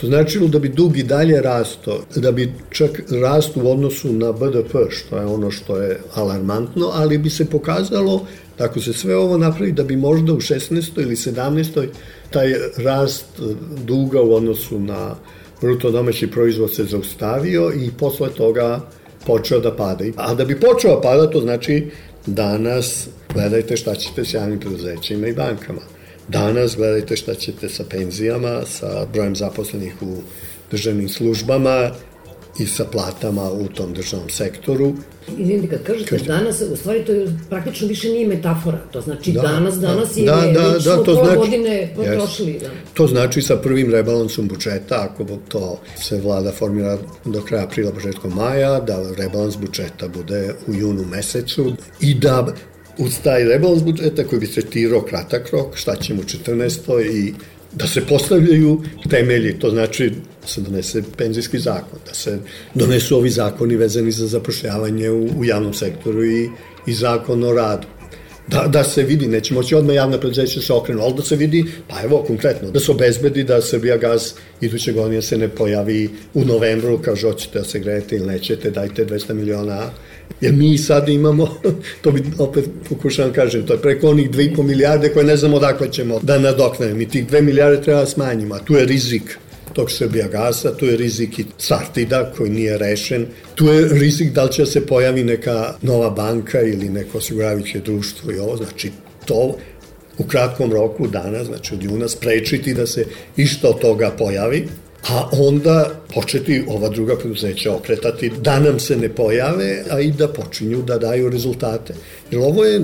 To 0.00 0.06
značilo 0.06 0.48
da 0.48 0.58
bi 0.58 0.68
dug 0.68 0.96
i 0.98 1.02
dalje 1.02 1.40
rasto, 1.40 2.04
da 2.16 2.32
bi 2.32 2.52
čak 2.70 3.02
rast 3.22 3.56
u 3.56 3.70
odnosu 3.70 4.12
na 4.12 4.32
BDP, 4.32 4.74
što 4.90 5.16
je 5.16 5.26
ono 5.26 5.50
što 5.50 5.76
je 5.76 6.00
alarmantno, 6.14 6.90
ali 6.94 7.18
bi 7.18 7.30
se 7.30 7.44
pokazalo 7.44 8.26
da 8.58 8.64
ako 8.64 8.80
se 8.80 8.92
sve 8.92 9.16
ovo 9.16 9.38
napravi, 9.38 9.72
da 9.72 9.84
bi 9.84 9.96
možda 9.96 10.32
u 10.32 10.36
16. 10.36 11.02
ili 11.02 11.16
17. 11.16 11.86
taj 12.30 12.54
rast 12.76 13.26
duga 13.84 14.22
u 14.22 14.34
odnosu 14.34 14.80
na 14.80 15.14
bruto 15.60 15.90
domaći 15.90 16.30
proizvod 16.30 16.74
se 16.74 16.84
zaustavio 16.84 17.72
i 17.76 17.90
posle 17.98 18.28
toga 18.28 18.80
počeo 19.26 19.60
da 19.60 19.76
pada. 19.76 20.04
A 20.16 20.34
da 20.34 20.44
bi 20.44 20.60
počeo 20.60 20.94
da 20.94 21.00
pada, 21.00 21.30
to 21.30 21.40
znači 21.40 21.90
danas 22.26 23.08
gledajte 23.34 23.76
šta 23.76 23.94
ćete 23.94 24.24
s 24.24 24.34
javnim 24.34 24.60
preduzećima 24.60 25.26
i 25.26 25.32
bankama. 25.32 25.80
Danas 26.32 26.76
gledajte 26.76 27.16
šta 27.16 27.34
ćete 27.34 27.68
sa 27.68 27.84
penzijama, 27.90 28.62
sa 28.66 29.06
brojem 29.12 29.36
zaposlenih 29.36 29.94
u 30.02 30.16
državnim 30.70 31.08
službama 31.08 31.90
i 32.58 32.66
sa 32.66 32.84
platama 32.84 33.50
u 33.50 33.68
tom 33.68 33.94
državnom 33.94 34.30
sektoru. 34.30 34.94
Izvinite, 35.38 35.68
kad 35.68 35.82
kažete 35.86 36.10
Kaži. 36.10 36.24
danas, 36.24 36.60
u 36.60 36.76
stvari 36.76 37.04
to 37.04 37.12
je, 37.12 37.38
praktično 37.48 37.88
više 37.88 38.08
nije 38.08 38.28
metafora. 38.28 38.78
To 38.92 39.00
znači 39.00 39.32
da, 39.32 39.42
danas, 39.42 39.74
danas 39.74 40.14
da, 40.14 40.20
je 40.20 40.52
da, 40.52 40.68
već 40.68 40.84
da, 40.84 40.96
to 40.96 41.04
pola 41.04 41.24
znači, 41.24 41.38
godine 41.38 41.92
potrošili. 41.96 42.58
Da. 42.60 42.68
To 42.94 43.06
znači 43.06 43.42
sa 43.42 43.56
prvim 43.56 43.90
rebalansom 43.90 44.48
budžeta, 44.48 45.08
ako 45.10 45.24
to 45.48 45.80
se 45.96 46.20
vlada 46.20 46.52
formira 46.52 46.98
do 47.24 47.42
kraja 47.42 47.64
aprila, 47.64 47.92
početkom 47.92 48.32
maja, 48.34 48.80
da 48.80 49.12
rebalans 49.18 49.56
budžeta 49.56 50.08
bude 50.08 50.54
u 50.66 50.74
junu 50.74 51.04
mesecu 51.04 51.72
i 52.00 52.14
da 52.14 52.46
uz 53.00 53.18
taj 53.24 53.44
rebalans 53.44 53.82
budžeta 53.82 54.24
koji 54.24 54.40
bi 54.40 54.46
se 54.46 54.62
tirao 54.62 55.02
kratak 55.02 55.50
rok, 55.52 55.76
šta 55.76 55.96
ćemo 55.96 56.20
u 56.20 56.24
14. 56.24 57.04
i 57.12 57.34
da 57.72 57.86
se 57.86 58.00
postavljaju 58.06 58.82
temelji, 59.10 59.58
to 59.58 59.70
znači 59.70 60.10
da 60.42 60.48
se 60.48 60.60
donese 60.60 61.02
penzijski 61.16 61.58
zakon, 61.58 61.98
da 62.06 62.14
se 62.14 62.38
donesu 62.74 63.16
ovi 63.16 63.30
zakoni 63.30 63.76
vezani 63.76 64.10
za 64.10 64.26
zapošljavanje 64.26 65.10
u, 65.10 65.28
u 65.38 65.44
javnom 65.44 65.74
sektoru 65.74 66.24
i, 66.24 66.48
i 66.86 66.94
zakon 66.94 67.44
o 67.44 67.52
radu. 67.52 67.86
Da, 68.48 68.66
da 68.66 68.84
se 68.84 69.02
vidi, 69.02 69.28
neće 69.28 69.54
moći 69.54 69.74
odmah 69.74 69.96
javna 69.96 70.18
preduzeća 70.18 70.60
da 70.60 70.66
se 70.66 70.72
okrenu, 70.72 71.02
ali 71.02 71.14
da 71.14 71.22
se 71.22 71.36
vidi, 71.36 71.64
pa 71.88 72.02
evo 72.02 72.24
konkretno, 72.26 72.70
da 72.70 72.80
se 72.80 72.92
obezbedi 72.92 73.44
da 73.44 73.62
Srbija 73.62 73.96
gaz 73.96 74.32
iduće 74.60 74.92
godine 74.92 75.22
se 75.22 75.38
ne 75.38 75.48
pojavi 75.48 76.10
u 76.34 76.44
novembru, 76.44 76.98
kaže 77.02 77.26
hoćete 77.26 77.58
da 77.58 77.64
se 77.64 77.78
grejete 77.78 78.16
ili 78.16 78.26
nećete, 78.26 78.70
dajte 78.70 79.06
200 79.06 79.32
miliona 79.32 79.90
Jer 80.40 80.52
mi 80.52 80.78
sad 80.78 81.08
imamo, 81.08 81.48
to 82.02 82.10
bi 82.10 82.22
opet 82.38 82.64
pokušavam 82.88 83.32
da 83.32 83.42
kažem, 83.42 83.66
to 83.66 83.72
je 83.72 83.82
preko 83.82 84.08
onih 84.08 84.30
2,5 84.30 84.62
milijarde 84.62 85.08
koje 85.08 85.24
ne 85.24 85.36
znamo 85.36 85.56
odakle 85.56 85.92
ćemo 85.92 86.18
da 86.22 86.38
nadoknemo. 86.38 87.00
I 87.00 87.08
tih 87.08 87.26
2 87.26 87.40
milijarde 87.40 87.82
treba 87.82 88.00
da 88.00 88.06
smanjimo, 88.06 88.54
a 88.54 88.58
tu 88.58 88.74
je 88.74 88.84
rizik 88.84 89.38
tog 89.72 89.90
Srbija 89.90 90.28
gasa, 90.28 90.76
tu 90.76 90.86
je 90.86 90.96
rizik 90.96 91.38
i 91.38 91.44
Sartida 91.58 92.32
koji 92.36 92.50
nije 92.50 92.78
rešen, 92.78 93.26
tu 93.54 93.66
je 93.66 93.88
rizik 93.88 94.32
da 94.32 94.44
li 94.44 94.52
će 94.52 94.62
da 94.62 94.66
se 94.66 94.86
pojavi 94.86 95.24
neka 95.24 95.74
nova 95.82 96.10
banka 96.10 96.60
ili 96.60 96.88
neko 96.88 97.18
osiguraviće 97.18 97.80
društvo 97.80 98.32
i 98.32 98.38
ovo, 98.38 98.56
znači 98.56 98.90
to 99.24 99.56
u 100.18 100.24
kratkom 100.24 100.72
roku 100.72 101.06
dana, 101.06 101.44
znači 101.44 101.74
od 101.74 101.82
juna, 101.82 102.08
sprečiti 102.08 102.74
da 102.74 102.86
se 102.86 103.06
išta 103.36 103.68
od 103.68 103.80
toga 103.80 104.10
pojavi, 104.18 104.68
a 105.08 105.28
onda 105.32 106.00
početi 106.14 106.64
ova 106.68 106.88
druga 106.88 107.16
preduzeća 107.16 107.74
okretati 107.74 108.32
da 108.40 108.60
nam 108.60 108.80
se 108.80 108.96
ne 108.96 109.08
pojave, 109.08 109.82
a 109.90 110.00
i 110.00 110.10
da 110.10 110.28
počinju 110.28 110.82
da 110.82 110.98
daju 110.98 111.30
rezultate. 111.30 111.94
Jer 112.30 112.40
ovo 112.40 112.64
je 112.64 112.80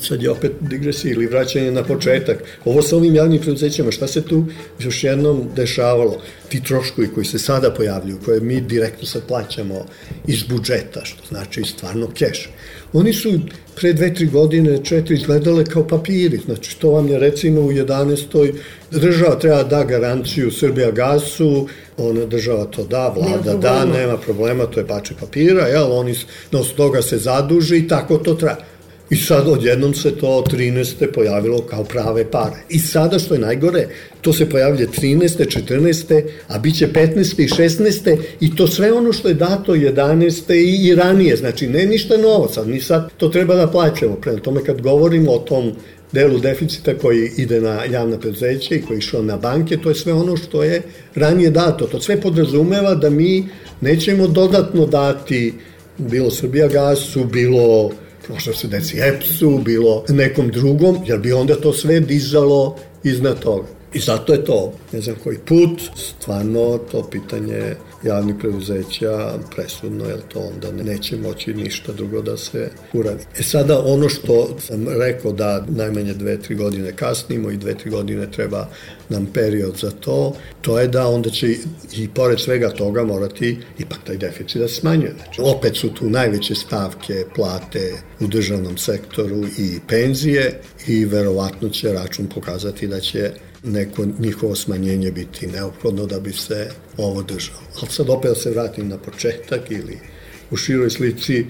sad 0.00 0.22
je 0.22 0.30
opet 0.30 0.52
digresija 0.60 1.12
ili 1.12 1.26
vraćanje 1.26 1.70
na 1.70 1.84
početak. 1.84 2.44
Ovo 2.64 2.82
sa 2.82 2.96
ovim 2.96 3.14
javnim 3.14 3.40
preduzećima, 3.40 3.90
šta 3.90 4.06
se 4.06 4.22
tu 4.22 4.44
još 4.80 5.04
jednom 5.04 5.48
dešavalo? 5.56 6.20
Ti 6.48 6.62
troškovi 6.62 7.08
koji 7.14 7.26
se 7.26 7.38
sada 7.38 7.70
pojavljuju, 7.70 8.18
koje 8.24 8.40
mi 8.40 8.60
direktno 8.60 9.06
sad 9.06 9.22
plaćamo 9.28 9.86
iz 10.26 10.42
budžeta, 10.42 11.04
što 11.04 11.22
znači 11.28 11.64
stvarno 11.64 12.08
keš. 12.14 12.50
Oni 12.92 13.12
su 13.12 13.40
pre 13.76 13.92
dve, 13.92 14.14
tri 14.14 14.26
godine, 14.26 14.84
četiri 14.84 15.14
izgledale 15.14 15.64
kao 15.64 15.86
papiri. 15.86 16.38
Znači, 16.44 16.78
to 16.78 16.90
vam 16.90 17.08
je 17.08 17.18
recimo 17.18 17.60
u 17.60 17.72
11. 17.72 18.52
država 18.90 19.38
treba 19.38 19.62
da 19.62 19.84
garanciju 19.84 20.50
Srbija 20.50 20.90
gasu, 20.90 21.68
ona 21.96 22.26
država 22.26 22.64
to 22.64 22.84
da, 22.84 23.08
vlada 23.16 23.50
nema 23.50 23.58
da, 23.58 23.84
nema 23.84 24.16
problema, 24.16 24.66
to 24.66 24.80
je 24.80 24.86
pače 24.86 25.14
papira, 25.20 25.66
jel, 25.66 25.92
oni 25.92 26.14
na 26.52 26.60
toga 26.76 27.02
se 27.02 27.18
zaduže 27.18 27.78
i 27.78 27.88
tako 27.88 28.18
to 28.18 28.34
traje. 28.34 28.56
I 29.10 29.16
sad 29.16 29.48
odjednom 29.48 29.94
se 29.94 30.16
to 30.16 30.44
13. 30.50 31.12
pojavilo 31.14 31.58
kao 31.58 31.84
prave 31.84 32.30
pare. 32.30 32.56
I 32.68 32.78
sada 32.78 33.18
što 33.18 33.34
je 33.34 33.40
najgore, 33.40 33.88
to 34.20 34.32
se 34.32 34.50
pojavlja 34.50 34.86
13. 34.86 35.62
14. 35.68 36.22
a 36.48 36.58
bit 36.58 36.78
će 36.78 36.88
15. 36.88 37.42
i 37.42 37.48
16. 37.48 38.18
i 38.40 38.56
to 38.56 38.66
sve 38.66 38.92
ono 38.92 39.12
što 39.12 39.28
je 39.28 39.34
dato 39.34 39.74
11. 39.74 40.54
i, 40.54 40.88
i 40.88 40.94
ranije. 40.94 41.36
Znači, 41.36 41.66
ne 41.66 41.86
ništa 41.86 42.16
novo 42.16 42.48
sad, 42.48 42.68
mi 42.68 42.80
sad 42.80 43.10
to 43.16 43.28
treba 43.28 43.54
da 43.54 43.66
plaćamo. 43.66 44.14
Prema 44.14 44.38
tome 44.38 44.64
kad 44.64 44.80
govorimo 44.80 45.32
o 45.32 45.38
tom 45.38 45.72
delu 46.12 46.38
deficita 46.38 46.94
koji 46.94 47.30
ide 47.36 47.60
na 47.60 47.84
javna 47.84 48.18
preduzeća 48.18 48.74
i 48.74 48.82
koji 48.82 48.98
išao 48.98 49.22
na 49.22 49.36
banke, 49.36 49.76
to 49.76 49.88
je 49.88 49.94
sve 49.94 50.12
ono 50.12 50.36
što 50.36 50.62
je 50.64 50.82
ranije 51.14 51.50
dato. 51.50 51.86
To 51.86 52.00
sve 52.00 52.20
podrazumeva 52.20 52.94
da 52.94 53.10
mi 53.10 53.48
nećemo 53.80 54.26
dodatno 54.26 54.86
dati 54.86 55.54
bilo 55.98 56.30
Srbija 56.30 56.68
gasu, 56.68 57.24
bilo 57.24 57.90
možda 58.28 58.52
se 58.52 58.68
desi 58.68 58.96
EPS-u, 59.00 59.58
bilo 59.58 60.04
nekom 60.08 60.48
drugom, 60.48 60.98
jer 61.06 61.18
bi 61.18 61.32
onda 61.32 61.54
to 61.54 61.72
sve 61.72 62.00
dizalo 62.00 62.76
iznad 63.04 63.40
toga. 63.40 63.68
I 63.92 63.98
zato 63.98 64.32
je 64.32 64.44
to, 64.44 64.72
ne 64.92 65.00
znam 65.00 65.16
koji 65.24 65.38
put, 65.38 65.80
stvarno 65.96 66.78
to 66.90 67.02
pitanje 67.10 67.74
javnih 68.02 68.34
preduzeća 68.38 69.34
presudno, 69.54 70.04
jer 70.04 70.18
to 70.28 70.40
onda 70.40 70.82
neće 70.82 71.16
moći 71.16 71.54
ništa 71.54 71.92
drugo 71.92 72.22
da 72.22 72.36
se 72.36 72.70
uradi. 72.92 73.24
E 73.38 73.42
sada 73.42 73.82
ono 73.84 74.08
što 74.08 74.56
sam 74.60 74.88
rekao 74.88 75.32
da 75.32 75.64
najmanje 75.68 76.14
dve, 76.14 76.40
tri 76.40 76.54
godine 76.54 76.96
kasnimo 76.96 77.50
i 77.50 77.56
dve, 77.56 77.74
tri 77.74 77.90
godine 77.90 78.30
treba 78.30 78.68
nam 79.08 79.26
period 79.26 79.76
za 79.76 79.90
to, 79.90 80.34
to 80.60 80.78
je 80.80 80.88
da 80.88 81.08
onda 81.08 81.30
će 81.30 81.56
i 81.92 82.08
pored 82.14 82.40
svega 82.40 82.70
toga 82.70 83.04
morati 83.04 83.58
ipak 83.78 83.98
taj 84.04 84.16
deficit 84.16 84.60
da 84.60 84.68
se 84.68 84.74
smanjuje. 84.74 85.14
Znači, 85.24 85.40
opet 85.44 85.76
su 85.76 85.94
tu 85.94 86.10
najveće 86.10 86.54
stavke 86.54 87.24
plate 87.34 87.92
u 88.20 88.26
državnom 88.26 88.78
sektoru 88.78 89.44
i 89.58 89.78
penzije 89.88 90.60
i 90.86 91.04
verovatno 91.04 91.68
će 91.68 91.92
račun 91.92 92.26
pokazati 92.26 92.86
da 92.86 93.00
će 93.00 93.32
neko 93.62 94.06
njihovo 94.18 94.54
smanjenje 94.54 95.10
biti 95.10 95.46
neophodno 95.46 96.06
da 96.06 96.20
bi 96.20 96.32
se 96.32 96.70
ovo 96.96 97.22
držalo. 97.22 97.60
Ali 97.80 97.90
sad 97.90 98.10
opet 98.10 98.30
da 98.30 98.34
se 98.34 98.50
vratim 98.50 98.88
na 98.88 98.98
početak 98.98 99.70
ili 99.70 99.98
u 100.50 100.56
široj 100.56 100.90
slici, 100.90 101.46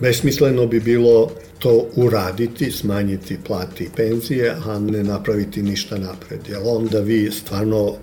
besmisleno 0.00 0.66
bi 0.66 0.80
bilo 0.80 1.30
to 1.58 1.86
uraditi, 1.96 2.70
smanjiti 2.70 3.38
plati 3.46 3.84
i 3.84 3.88
penzije, 3.96 4.56
a 4.64 4.78
ne 4.78 5.02
napraviti 5.02 5.62
ništa 5.62 5.98
napred. 5.98 6.40
Jer 6.48 6.58
onda 6.64 7.00
vi 7.00 7.30
stvarno 7.30 7.96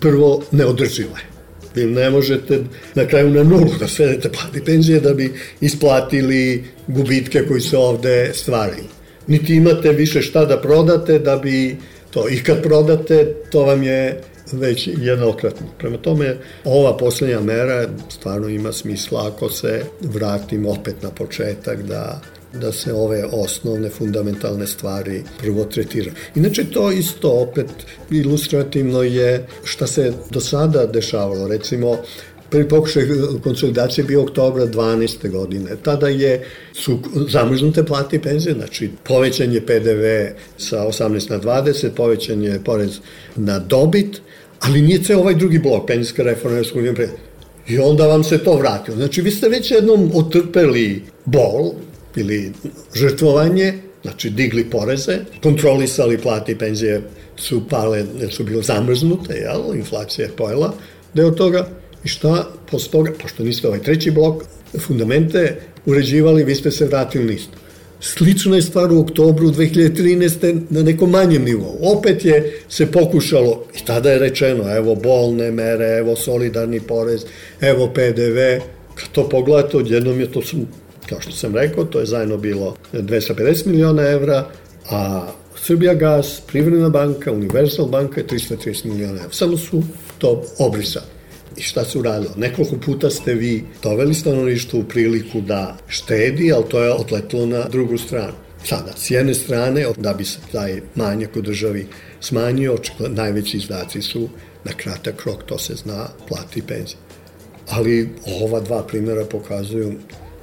prvo 0.00 0.42
neodrživo 0.50 1.16
je. 1.16 1.34
Vi 1.74 1.90
ne 1.90 2.10
možete 2.10 2.64
na 2.94 3.06
kraju 3.06 3.30
na 3.30 3.42
nulu 3.42 3.70
da 3.78 3.88
svedete 3.88 4.28
plati 4.32 4.64
penzije 4.64 5.00
da 5.00 5.14
bi 5.14 5.32
isplatili 5.60 6.64
gubitke 6.86 7.44
koji 7.48 7.60
se 7.60 7.76
ovde 7.76 8.30
stvaraju. 8.34 8.84
Niti 9.26 9.54
imate 9.54 9.92
više 9.92 10.22
šta 10.22 10.44
da 10.44 10.60
prodate 10.60 11.18
da 11.18 11.36
bi 11.36 11.76
to. 12.14 12.28
I 12.28 12.42
kad 12.42 12.62
prodate, 12.62 13.34
to 13.50 13.62
vam 13.62 13.82
je 13.82 14.20
već 14.52 14.88
jednokratno. 14.98 15.66
Prema 15.78 15.96
tome, 15.96 16.36
ova 16.64 16.96
poslednja 16.96 17.40
mera 17.40 17.88
stvarno 18.08 18.48
ima 18.48 18.72
smisla 18.72 19.26
ako 19.26 19.50
se 19.50 19.84
vratimo 20.00 20.70
opet 20.70 21.02
na 21.02 21.10
početak 21.10 21.82
da 21.82 22.20
da 22.60 22.72
se 22.72 22.92
ove 22.92 23.24
osnovne 23.24 23.90
fundamentalne 23.90 24.66
stvari 24.66 25.22
prvo 25.40 25.64
tretiraju. 25.64 26.12
Inače 26.34 26.64
to 26.70 26.90
isto 26.90 27.30
opet 27.30 27.66
ilustrativno 28.10 29.02
je 29.02 29.46
šta 29.64 29.86
se 29.86 30.12
do 30.30 30.40
sada 30.40 30.86
dešavalo. 30.86 31.48
Recimo, 31.48 31.96
Prvi 32.54 32.68
pokušaj 32.68 33.02
konsolidacije 33.42 34.04
bio 34.04 34.22
oktobra 34.22 34.66
12. 34.66 35.30
godine. 35.30 35.70
Tada 35.82 36.08
je, 36.08 36.44
su 36.72 36.98
zamrznute 37.30 37.84
plate 37.84 38.16
i 38.16 38.18
penzije, 38.18 38.54
znači 38.54 38.90
povećan 39.04 39.52
je 39.52 39.66
PDV 39.66 40.04
sa 40.58 40.86
18 40.86 41.30
na 41.30 41.40
20, 41.40 41.88
povećan 41.96 42.42
je 42.42 42.60
porez 42.64 42.98
na 43.36 43.58
dobit, 43.58 44.20
ali 44.60 44.82
nije 44.82 45.02
ceo 45.02 45.20
ovaj 45.20 45.34
drugi 45.34 45.58
blok, 45.58 45.86
penzijska 45.86 46.22
reforma, 46.22 46.62
I 47.68 47.78
onda 47.78 48.06
vam 48.06 48.24
se 48.24 48.38
to 48.38 48.56
vratilo. 48.56 48.96
Znači, 48.96 49.22
vi 49.22 49.30
ste 49.30 49.48
već 49.48 49.70
jednom 49.70 50.10
otrpeli 50.14 51.02
bol 51.24 51.72
ili 52.16 52.52
žrtvovanje, 52.94 53.74
znači 54.02 54.30
digli 54.30 54.70
poreze, 54.70 55.18
kontrolisali 55.42 56.18
plate 56.18 56.52
i 56.52 56.58
penzije 56.58 57.02
su 57.36 57.68
pale, 57.68 58.04
jer 58.20 58.32
su 58.32 58.44
bile 58.44 58.62
zamrznute, 58.62 59.34
jel? 59.34 59.76
inflacija 59.76 60.26
je 60.26 60.36
pojela 60.36 60.74
deo 61.14 61.30
toga, 61.30 61.68
I 62.04 62.08
šta 62.08 62.48
posle 62.70 62.90
toga, 62.90 63.12
pošto 63.22 63.44
niste 63.44 63.68
ovaj 63.68 63.82
treći 63.82 64.10
blok, 64.10 64.42
fundamente 64.78 65.60
uređivali, 65.86 66.44
vi 66.44 66.54
ste 66.54 66.70
se 66.70 66.86
vratili 66.86 67.24
listu. 67.24 67.58
Slična 68.00 68.56
je 68.56 68.62
stvar 68.62 68.92
u 68.92 69.00
oktobru 69.00 69.50
2013. 69.50 70.60
na 70.70 70.82
nekom 70.82 71.10
manjem 71.10 71.44
nivou. 71.44 71.78
Opet 71.80 72.24
je 72.24 72.60
se 72.68 72.92
pokušalo, 72.92 73.64
i 73.76 73.84
tada 73.86 74.10
je 74.10 74.18
rečeno, 74.18 74.76
evo 74.76 74.94
bolne 74.94 75.50
mere, 75.50 75.96
evo 75.98 76.16
solidarni 76.16 76.80
porez, 76.80 77.24
evo 77.60 77.86
PDV. 77.94 78.64
Kad 78.94 79.08
to 79.12 79.28
pogledate, 79.28 79.76
odjednom 79.76 80.20
je 80.20 80.32
to, 80.32 80.42
kao 81.08 81.20
što 81.20 81.32
sam 81.32 81.54
rekao, 81.54 81.84
to 81.84 82.00
je 82.00 82.06
zajedno 82.06 82.36
bilo 82.36 82.76
250 82.92 83.66
miliona 83.66 84.02
evra, 84.02 84.46
a 84.90 85.26
Srbija 85.56 85.94
gas, 85.94 86.42
Privredna 86.46 86.88
banka, 86.88 87.32
Universal 87.32 87.86
banka 87.86 88.20
je 88.20 88.26
330 88.26 88.84
miliona 88.84 89.16
evra. 89.16 89.32
Samo 89.32 89.56
su 89.56 89.82
to 90.18 90.42
obrisali. 90.58 91.13
I 91.56 91.62
šta 91.62 91.84
se 91.84 91.98
uradilo? 91.98 92.34
Nekoliko 92.36 92.76
puta 92.76 93.10
ste 93.10 93.34
vi 93.34 93.64
doveli 93.82 94.14
stanovništvo 94.14 94.80
u 94.80 94.84
priliku 94.84 95.40
da 95.40 95.76
štedi, 95.88 96.52
ali 96.52 96.64
to 96.68 96.82
je 96.82 96.92
otletilo 96.92 97.46
na 97.46 97.68
drugu 97.68 97.98
stranu. 97.98 98.32
Sada, 98.64 98.92
s 98.96 99.10
jedne 99.10 99.34
strane, 99.34 99.86
da 99.96 100.12
bi 100.14 100.24
se 100.24 100.38
taj 100.52 100.80
manjak 100.94 101.36
u 101.36 101.42
državi 101.42 101.86
smanjio, 102.20 102.76
najveći 102.98 103.56
izdaci 103.56 104.02
su 104.02 104.28
na 104.64 104.72
kratak 104.72 105.26
rok, 105.26 105.42
to 105.46 105.58
se 105.58 105.74
zna, 105.74 106.08
plati 106.28 106.62
penzije. 106.62 106.98
Ali 107.70 108.08
ova 108.42 108.60
dva 108.60 108.82
primjera 108.82 109.24
pokazuju 109.24 109.92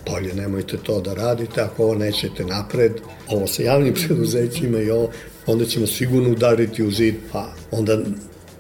bolje 0.10 0.34
nemojte 0.34 0.78
to 0.84 1.02
da 1.02 1.14
radite, 1.14 1.62
ako 1.62 1.84
ovo 1.84 1.96
nećete 1.96 2.46
napred, 2.46 2.92
ovo 3.28 3.48
sa 3.48 3.64
javnim 3.64 3.94
preduzećima 4.08 4.80
i 4.80 4.90
ovo, 4.90 5.12
onda 5.46 5.66
ćemo 5.66 5.88
sigurno 5.88 6.30
udariti 6.30 6.84
u 6.84 6.92
zid, 6.92 7.16
pa 7.32 7.54
onda 7.72 8.00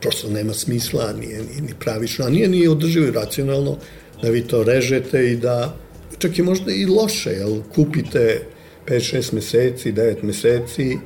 prosto 0.02 0.30
nema 0.30 0.54
smisla, 0.54 1.14
nije 1.14 1.40
ni, 1.40 1.74
pravično, 1.80 2.26
a 2.26 2.30
nije 2.30 2.48
ni 2.48 2.68
održivo 2.68 3.08
i 3.08 3.12
racionalno 3.12 3.78
da 4.22 4.30
vi 4.30 4.42
to 4.48 4.64
režete 4.64 5.32
i 5.32 5.36
da, 5.36 5.78
čak 6.18 6.40
i 6.40 6.42
možda 6.42 6.72
i 6.72 6.86
loše, 6.86 7.30
jel, 7.30 7.62
kupite 7.76 8.42
5-6 8.88 9.34
meseci, 9.34 9.94
9 9.94 10.24
meseci 10.24 10.98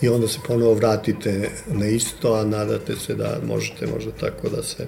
i 0.00 0.08
onda 0.08 0.28
se 0.28 0.38
ponovo 0.46 0.74
vratite 0.74 1.50
na 1.72 1.86
isto, 1.86 2.34
a 2.34 2.44
nadate 2.44 2.96
se 2.96 3.14
da 3.14 3.38
možete 3.46 3.86
možda 3.86 4.10
tako 4.10 4.48
da 4.48 4.62
se... 4.62 4.86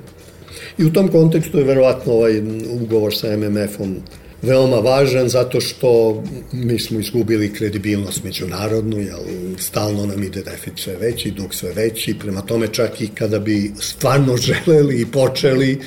I 0.78 0.84
u 0.84 0.92
tom 0.92 1.08
kontekstu 1.08 1.58
je 1.58 1.64
verovatno 1.64 2.12
ovaj 2.12 2.42
ugovor 2.70 3.14
sa 3.14 3.36
MMF-om 3.36 3.96
veoma 4.43 4.76
važan 4.76 5.28
zato 5.28 5.61
što 5.61 6.22
mi 6.53 6.78
smo 6.78 7.01
izgubili 7.01 7.53
kredibilnost 7.53 8.24
međunarodnu, 8.24 9.01
jel, 9.01 9.20
stalno 9.59 10.07
nam 10.07 10.22
ide 10.22 10.43
deficit 10.43 10.78
sve 10.84 10.97
veći, 10.97 11.30
dug 11.30 11.55
sve 11.55 11.72
veći, 11.72 12.18
prema 12.18 12.41
tome 12.41 12.68
čak 12.68 13.01
i 13.01 13.09
kada 13.09 13.39
bi 13.39 13.72
stvarno 13.80 14.37
želeli 14.37 15.01
i 15.01 15.07
počeli, 15.07 15.80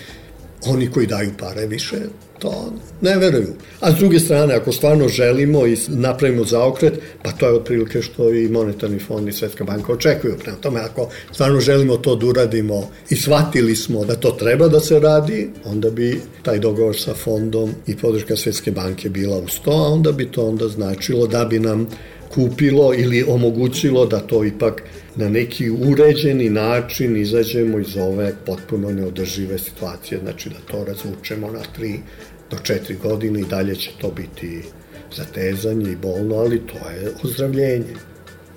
oni 0.66 0.92
koji 0.92 1.08
daju 1.08 1.32
pare 1.40 1.68
više 1.68 1.98
to 2.40 2.74
ne 3.02 3.18
veruju. 3.18 3.54
A 3.80 3.92
s 3.92 3.96
druge 3.96 4.20
strane, 4.20 4.54
ako 4.54 4.72
stvarno 4.72 5.08
želimo 5.08 5.68
i 5.68 5.78
napravimo 5.88 6.44
zaokret, 6.44 6.94
pa 7.24 7.32
to 7.32 7.48
je 7.48 7.54
otprilike 7.54 8.02
što 8.02 8.34
i 8.34 8.50
Monetarni 8.50 9.00
fond 9.00 9.28
i 9.28 9.32
Svetska 9.32 9.64
banka 9.64 9.94
očekuju. 9.94 10.38
Prema 10.44 10.58
tome, 10.58 10.80
ako 10.80 11.10
stvarno 11.32 11.60
želimo 11.60 11.98
to 11.98 12.16
da 12.16 12.26
uradimo 12.26 12.90
i 13.10 13.16
shvatili 13.16 13.76
smo 13.76 14.06
da 14.06 14.16
to 14.16 14.32
treba 14.32 14.68
da 14.68 14.80
se 14.80 15.00
radi, 15.00 15.50
onda 15.66 15.90
bi 15.90 16.22
taj 16.42 16.60
dogovor 16.60 16.98
sa 16.98 17.14
fondom 17.14 17.72
i 17.88 17.96
podrška 17.96 18.36
Svetske 18.36 18.72
banke 18.72 19.10
bila 19.10 19.38
uz 19.38 19.60
to, 19.66 19.72
a 19.72 19.94
onda 19.94 20.12
bi 20.12 20.26
to 20.26 20.48
onda 20.48 20.68
značilo 20.68 21.28
da 21.28 21.46
bi 21.46 21.60
nam 21.60 21.88
kupilo 22.30 22.94
ili 22.94 23.24
omogućilo 23.28 24.06
da 24.06 24.20
to 24.20 24.46
ipak 24.46 24.84
na 25.16 25.30
neki 25.30 25.70
uređeni 25.70 26.50
način 26.50 27.18
izađemo 27.18 27.80
iz 27.80 27.98
ove 27.98 28.34
potpuno 28.46 28.92
neodržive 28.92 29.58
situacije, 29.58 30.20
znači 30.24 30.50
da 30.50 30.56
to 30.72 30.84
razvučemo 30.84 31.52
na 31.52 31.62
tri 31.76 32.00
do 32.52 32.58
četiri 32.64 32.96
godine 32.96 33.40
i 33.40 33.46
dalje 33.50 33.76
će 33.76 33.92
to 34.02 34.12
biti 34.12 34.62
zatezanje 35.16 35.92
i 35.92 35.96
bolno, 35.96 36.36
ali 36.36 36.62
to 36.68 36.90
je 36.90 37.12
ozdravljenje. 37.24 37.96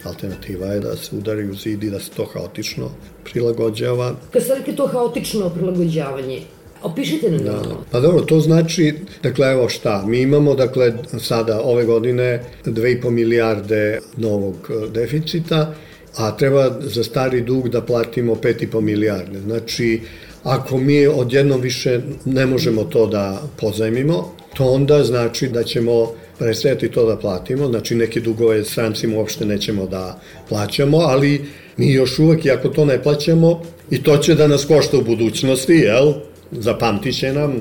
Alternativa 0.04 0.66
je 0.66 0.80
da 0.80 0.96
se 0.96 1.16
udari 1.16 1.50
u 1.50 1.54
zid 1.54 1.84
i 1.84 1.90
da 1.90 2.00
se 2.00 2.10
to 2.10 2.24
haotično 2.24 2.90
prilagođava. 3.24 4.14
Kad 4.32 4.42
ste 4.42 4.54
rekli 4.54 4.76
to 4.76 4.86
haotično 4.86 5.50
prilagođavanje, 5.50 6.42
Opišite 6.83 7.30
nam 7.30 7.45
da. 7.45 7.62
Pa 7.91 8.01
dobro, 8.01 8.20
to 8.20 8.41
znači, 8.41 8.95
dakle, 9.22 9.53
evo 9.53 9.68
šta, 9.68 10.05
mi 10.07 10.20
imamo, 10.20 10.55
dakle, 10.55 10.93
sada 11.18 11.61
ove 11.64 11.85
godine 11.85 12.45
2,5 12.64 13.11
milijarde 13.11 13.99
novog 14.16 14.70
deficita, 14.95 15.74
a 16.16 16.37
treba 16.37 16.70
za 16.80 17.05
stari 17.05 17.41
dug 17.41 17.68
da 17.68 17.80
platimo 17.80 18.35
5,5 18.35 18.80
milijarde. 18.80 19.41
Znači, 19.41 20.01
ako 20.43 20.78
mi 20.78 21.07
odjednom 21.07 21.61
više 21.61 22.01
ne 22.24 22.47
možemo 22.47 22.85
to 22.85 23.07
da 23.07 23.43
pozajmimo, 23.61 24.33
to 24.55 24.64
onda 24.64 25.05
znači 25.05 25.49
da 25.49 25.62
ćemo 25.62 26.12
prestajati 26.39 26.89
to 26.89 27.07
da 27.07 27.16
platimo, 27.16 27.66
znači 27.68 27.95
neke 27.95 28.20
dugove 28.20 28.64
strancima 28.64 29.18
uopšte 29.18 29.47
nećemo 29.47 29.87
da 29.87 30.20
plaćamo, 30.49 30.99
ali 30.99 31.45
mi 31.76 31.93
još 31.93 32.18
uvek, 32.18 32.47
ako 32.47 32.68
to 32.68 32.85
ne 32.85 33.03
plaćamo, 33.03 33.62
i 33.91 34.03
to 34.03 34.16
će 34.16 34.35
da 34.35 34.49
nas 34.49 34.64
košta 34.64 34.99
u 34.99 35.05
budućnosti, 35.05 35.72
jel? 35.72 36.12
Zapamtit 36.53 37.18
će 37.18 37.32
nam 37.32 37.53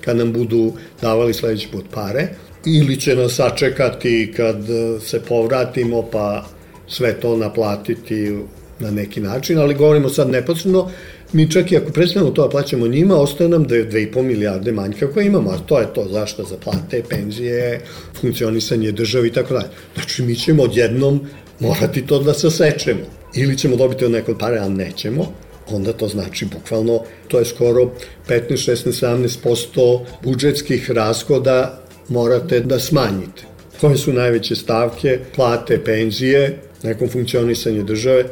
kad 0.00 0.16
nam 0.16 0.32
budu 0.32 0.72
davali 1.00 1.34
sledeći 1.34 1.68
put 1.72 1.84
pare, 1.94 2.28
ili 2.66 3.00
će 3.00 3.16
nas 3.16 3.32
sačekati 3.32 4.32
kad 4.36 4.56
se 5.00 5.20
povratimo 5.20 6.02
pa 6.12 6.44
sve 6.88 7.20
to 7.20 7.36
naplatiti 7.36 8.38
na 8.80 8.90
neki 8.90 9.20
način, 9.20 9.58
ali 9.58 9.74
govorimo 9.74 10.08
sad 10.08 10.30
neposredno, 10.30 10.90
mi 11.32 11.50
čak 11.50 11.72
i 11.72 11.76
ako 11.76 11.92
prestanemo 11.92 12.30
to 12.30 12.42
da 12.42 12.48
plaćamo 12.48 12.86
njima, 12.86 13.16
ostaje 13.16 13.50
nam 13.50 13.64
da 13.64 13.76
je 13.76 13.90
2,5 13.90 14.22
milijarde 14.22 14.72
manjka 14.72 15.12
koje 15.12 15.26
imamo, 15.26 15.50
a 15.50 15.58
to 15.58 15.78
je 15.78 15.94
to 15.94 16.08
zašto 16.10 16.44
za 16.44 16.56
plate, 16.56 17.02
penzije, 17.08 17.80
funkcionisanje 18.20 18.92
države 18.92 19.28
i 19.28 19.32
tako 19.32 19.54
dalje. 19.54 19.68
Znači, 19.94 20.22
mi 20.22 20.36
ćemo 20.36 20.62
odjednom 20.62 21.20
morati 21.60 22.06
to 22.06 22.18
da 22.18 22.34
sasečemo. 22.34 23.00
Ili 23.34 23.58
ćemo 23.58 23.76
dobiti 23.76 24.04
od 24.04 24.10
nekog 24.10 24.38
pare, 24.38 24.58
a 24.58 24.68
nećemo, 24.68 25.32
onda 25.72 25.92
to 25.92 26.08
znači 26.08 26.46
bukvalno, 26.46 27.00
to 27.28 27.38
je 27.38 27.44
skoro 27.44 27.90
15, 28.28 28.48
16, 28.48 29.28
17% 29.42 30.00
budžetskih 30.24 30.90
rashoda 30.90 31.82
morate 32.08 32.60
da 32.60 32.78
smanjite. 32.78 33.42
Koje 33.80 33.96
su 33.96 34.12
najveće 34.12 34.56
stavke? 34.56 35.18
Plate, 35.34 35.84
penzije, 35.84 36.58
nekom 36.82 37.08
funkcionisanju 37.08 37.82
države. 37.82 38.24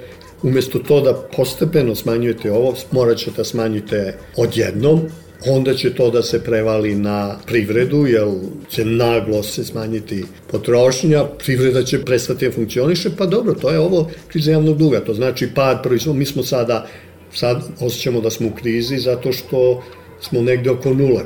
Umesto 0.42 0.78
to 0.78 1.00
da 1.00 1.14
postepeno 1.36 1.94
smanjujete 1.94 2.52
ovo, 2.52 2.74
morat 2.90 3.18
ćete 3.18 3.36
da 3.36 3.44
smanjite 3.44 4.14
odjednom, 4.36 5.00
onda 5.46 5.74
će 5.74 5.94
to 5.94 6.10
da 6.10 6.22
se 6.22 6.44
prevali 6.44 6.94
na 6.94 7.36
privredu, 7.46 8.06
jer 8.06 8.26
će 8.68 8.84
naglo 8.84 9.42
se 9.42 9.64
smanjiti 9.64 10.24
potrošnja, 10.50 11.24
privreda 11.24 11.82
će 11.82 12.04
prestati 12.04 12.46
da 12.46 12.52
funkcioniše, 12.52 13.10
pa 13.18 13.26
dobro, 13.26 13.54
to 13.54 13.70
je 13.70 13.78
ovo 13.78 14.10
kriza 14.28 14.50
javnog 14.50 14.78
duga, 14.78 15.00
to 15.00 15.14
znači 15.14 15.48
pad 15.54 15.82
proizvod, 15.82 16.16
mi 16.16 16.24
smo 16.24 16.42
sada, 16.42 16.86
sad 17.34 17.62
osjećamo 17.80 18.20
da 18.20 18.30
smo 18.30 18.48
u 18.48 18.50
krizi 18.50 18.98
zato 18.98 19.32
što 19.32 19.82
smo 20.20 20.42
negde 20.42 20.70
oko 20.70 20.94
nula. 20.94 21.22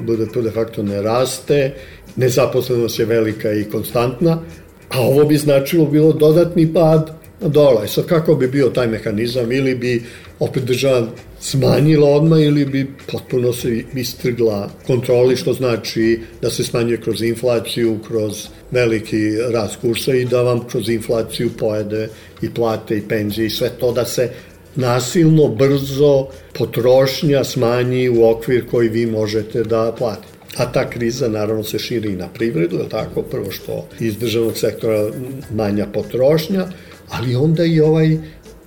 BDP 0.00 0.36
de 0.36 0.50
facto 0.50 0.82
ne 0.82 1.02
raste, 1.02 1.74
nezaposlenost 2.16 2.98
je 2.98 3.04
velika 3.04 3.52
i 3.52 3.64
konstantna, 3.64 4.42
a 4.88 5.00
ovo 5.00 5.24
bi 5.24 5.36
značilo 5.36 5.86
bilo 5.86 6.12
dodatni 6.12 6.72
pad 6.72 7.20
dole. 7.40 7.88
Sad 7.88 8.06
kako 8.06 8.34
bi 8.34 8.48
bio 8.48 8.68
taj 8.68 8.86
mehanizam 8.86 9.52
ili 9.52 9.74
bi 9.74 10.02
opet 10.38 10.64
država 10.64 11.06
smanjila 11.40 12.08
odmah 12.10 12.40
ili 12.40 12.64
bi 12.64 12.86
potpuno 13.12 13.52
se 13.52 13.82
istrgla 13.94 14.70
kontroli, 14.86 15.36
što 15.36 15.52
znači 15.52 16.20
da 16.42 16.50
se 16.50 16.64
smanjuje 16.64 17.00
kroz 17.00 17.22
inflaciju, 17.22 17.98
kroz 18.08 18.46
veliki 18.70 19.36
rast 19.52 19.76
kursa 19.80 20.14
i 20.14 20.24
da 20.24 20.42
vam 20.42 20.68
kroz 20.68 20.88
inflaciju 20.88 21.50
pojede 21.58 22.08
i 22.42 22.50
plate 22.50 22.96
i 22.96 23.08
penzije 23.08 23.46
i 23.46 23.50
sve 23.50 23.70
to 23.80 23.92
da 23.92 24.04
se 24.04 24.30
nasilno, 24.76 25.48
brzo 25.48 26.26
potrošnja 26.58 27.44
smanji 27.44 28.08
u 28.08 28.24
okvir 28.24 28.64
koji 28.70 28.88
vi 28.88 29.06
možete 29.06 29.62
da 29.62 29.94
platite. 29.98 30.40
A 30.56 30.72
ta 30.72 30.90
kriza 30.90 31.28
naravno 31.28 31.64
se 31.64 31.78
širi 31.78 32.12
i 32.12 32.16
na 32.16 32.28
privredu, 32.28 32.76
je 32.76 32.88
tako? 32.88 33.22
Prvo 33.22 33.50
što 33.50 33.88
iz 34.00 34.16
državnog 34.16 34.56
sektora 34.56 35.10
manja 35.54 35.86
potrošnja, 35.86 36.66
ali 37.08 37.36
onda 37.36 37.64
i 37.64 37.80
ovaj 37.80 38.16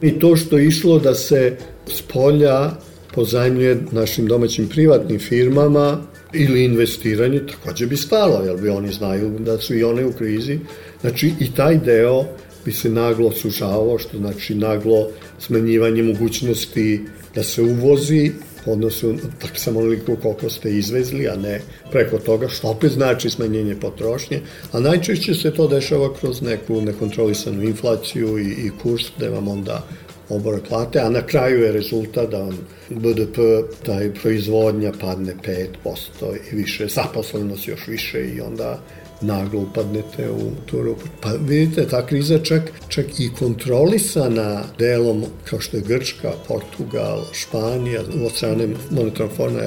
i 0.02 0.20
to 0.20 0.36
što 0.36 0.58
je 0.58 0.68
išlo 0.68 1.00
da 1.00 1.16
se 1.16 1.58
s 1.88 2.02
polja 2.02 2.72
pozajmljuje 3.14 3.78
našim 3.92 4.28
domaćim 4.28 4.70
privatnim 4.70 5.20
firmama 5.20 5.98
ili 6.34 6.66
investiranje, 6.66 7.42
takođe 7.48 7.88
bi 7.88 7.98
stalo, 7.98 8.44
jer 8.46 8.58
bi 8.58 8.70
oni 8.70 8.92
znaju 8.92 9.40
da 9.40 9.58
su 9.58 9.76
i 9.76 9.84
one 9.84 10.06
u 10.06 10.12
krizi. 10.12 10.60
Znači 11.02 11.34
i 11.40 11.52
taj 11.52 11.78
deo 11.78 12.26
bi 12.66 12.72
se 12.72 12.90
naglo 12.90 13.32
sužavao, 13.32 13.98
što 14.00 14.18
znači 14.18 14.56
naglo 14.56 15.08
smanjivanje 15.46 16.04
mogućnosti 16.04 17.02
da 17.36 17.44
se 17.44 17.62
uvozi, 17.62 18.32
odnosu 18.66 19.16
tako 19.42 19.56
samo 19.56 19.80
onoliko 19.80 20.16
koliko 20.16 20.50
ste 20.50 20.72
izvezli, 20.78 21.28
a 21.28 21.36
ne 21.36 21.62
preko 21.92 22.18
toga, 22.18 22.48
što 22.48 22.68
opet 22.68 22.92
znači 22.92 23.30
smanjenje 23.30 23.76
potrošnje, 23.76 24.42
a 24.72 24.80
najčešće 24.80 25.34
se 25.34 25.52
to 25.54 25.68
dešava 25.68 26.14
kroz 26.14 26.42
neku 26.42 26.82
nekontrolisanu 26.82 27.64
inflaciju 27.64 28.40
i, 28.40 28.52
i 28.52 28.72
kurs 28.82 29.04
gde 29.18 29.30
vam 29.30 29.48
onda 29.48 29.88
obore 30.30 30.60
plate, 30.70 31.00
a 31.00 31.10
na 31.10 31.22
kraju 31.22 31.64
je 31.64 31.72
rezultat 31.72 32.30
da 32.30 32.38
vam 32.38 32.58
BDP, 32.90 33.38
taj 33.86 34.14
proizvodnja 34.14 34.92
padne 35.02 35.36
5% 35.84 36.36
i 36.52 36.56
više, 36.56 36.88
zaposlenost 36.88 37.68
još 37.68 37.88
više 37.88 38.28
i 38.28 38.42
onda 38.42 38.80
naglo 39.24 39.62
upadnete 39.62 40.30
u 40.32 40.52
tu 40.66 40.82
rupu. 40.82 41.06
Pa 41.22 41.30
vidite, 41.30 41.88
ta 41.88 42.06
kriza 42.06 42.40
čak, 42.40 42.72
čak 42.88 43.20
i 43.20 43.30
kontrolisana 43.40 44.64
delom 44.80 45.26
kao 45.46 45.60
što 45.60 45.78
je 45.78 45.84
Grčka, 45.88 46.32
Portugal, 46.48 47.22
Španija, 47.32 48.02
od 48.26 48.32
strane 48.32 48.68
monetarnog 48.92 49.36
forma 49.38 49.60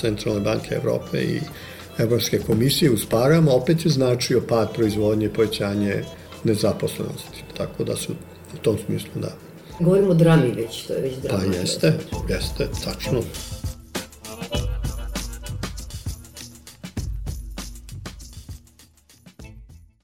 Centralne 0.00 0.40
banke 0.40 0.74
Evrope 0.74 1.18
i 1.18 1.40
Evropske 1.98 2.38
komisije 2.38 2.90
uz 2.90 3.06
parama, 3.10 3.52
opet 3.52 3.84
je 3.84 3.90
značio 3.90 4.42
pad 4.48 4.74
proizvodnje 4.74 5.26
i 5.26 5.32
povećanje 5.32 6.02
nezaposlenosti. 6.44 7.44
Tako 7.56 7.84
da 7.84 7.96
su 7.96 8.12
u 8.54 8.56
tom 8.56 8.76
smislu 8.86 9.10
da. 9.14 9.32
Govorimo 9.80 10.10
o 10.10 10.14
drami 10.14 10.52
već, 10.56 10.82
to 10.86 10.92
je 10.92 11.00
već 11.00 11.14
drama. 11.22 11.44
Pa 11.52 11.58
jeste, 11.58 11.92
jeste, 12.28 12.68
tačno. 12.84 13.22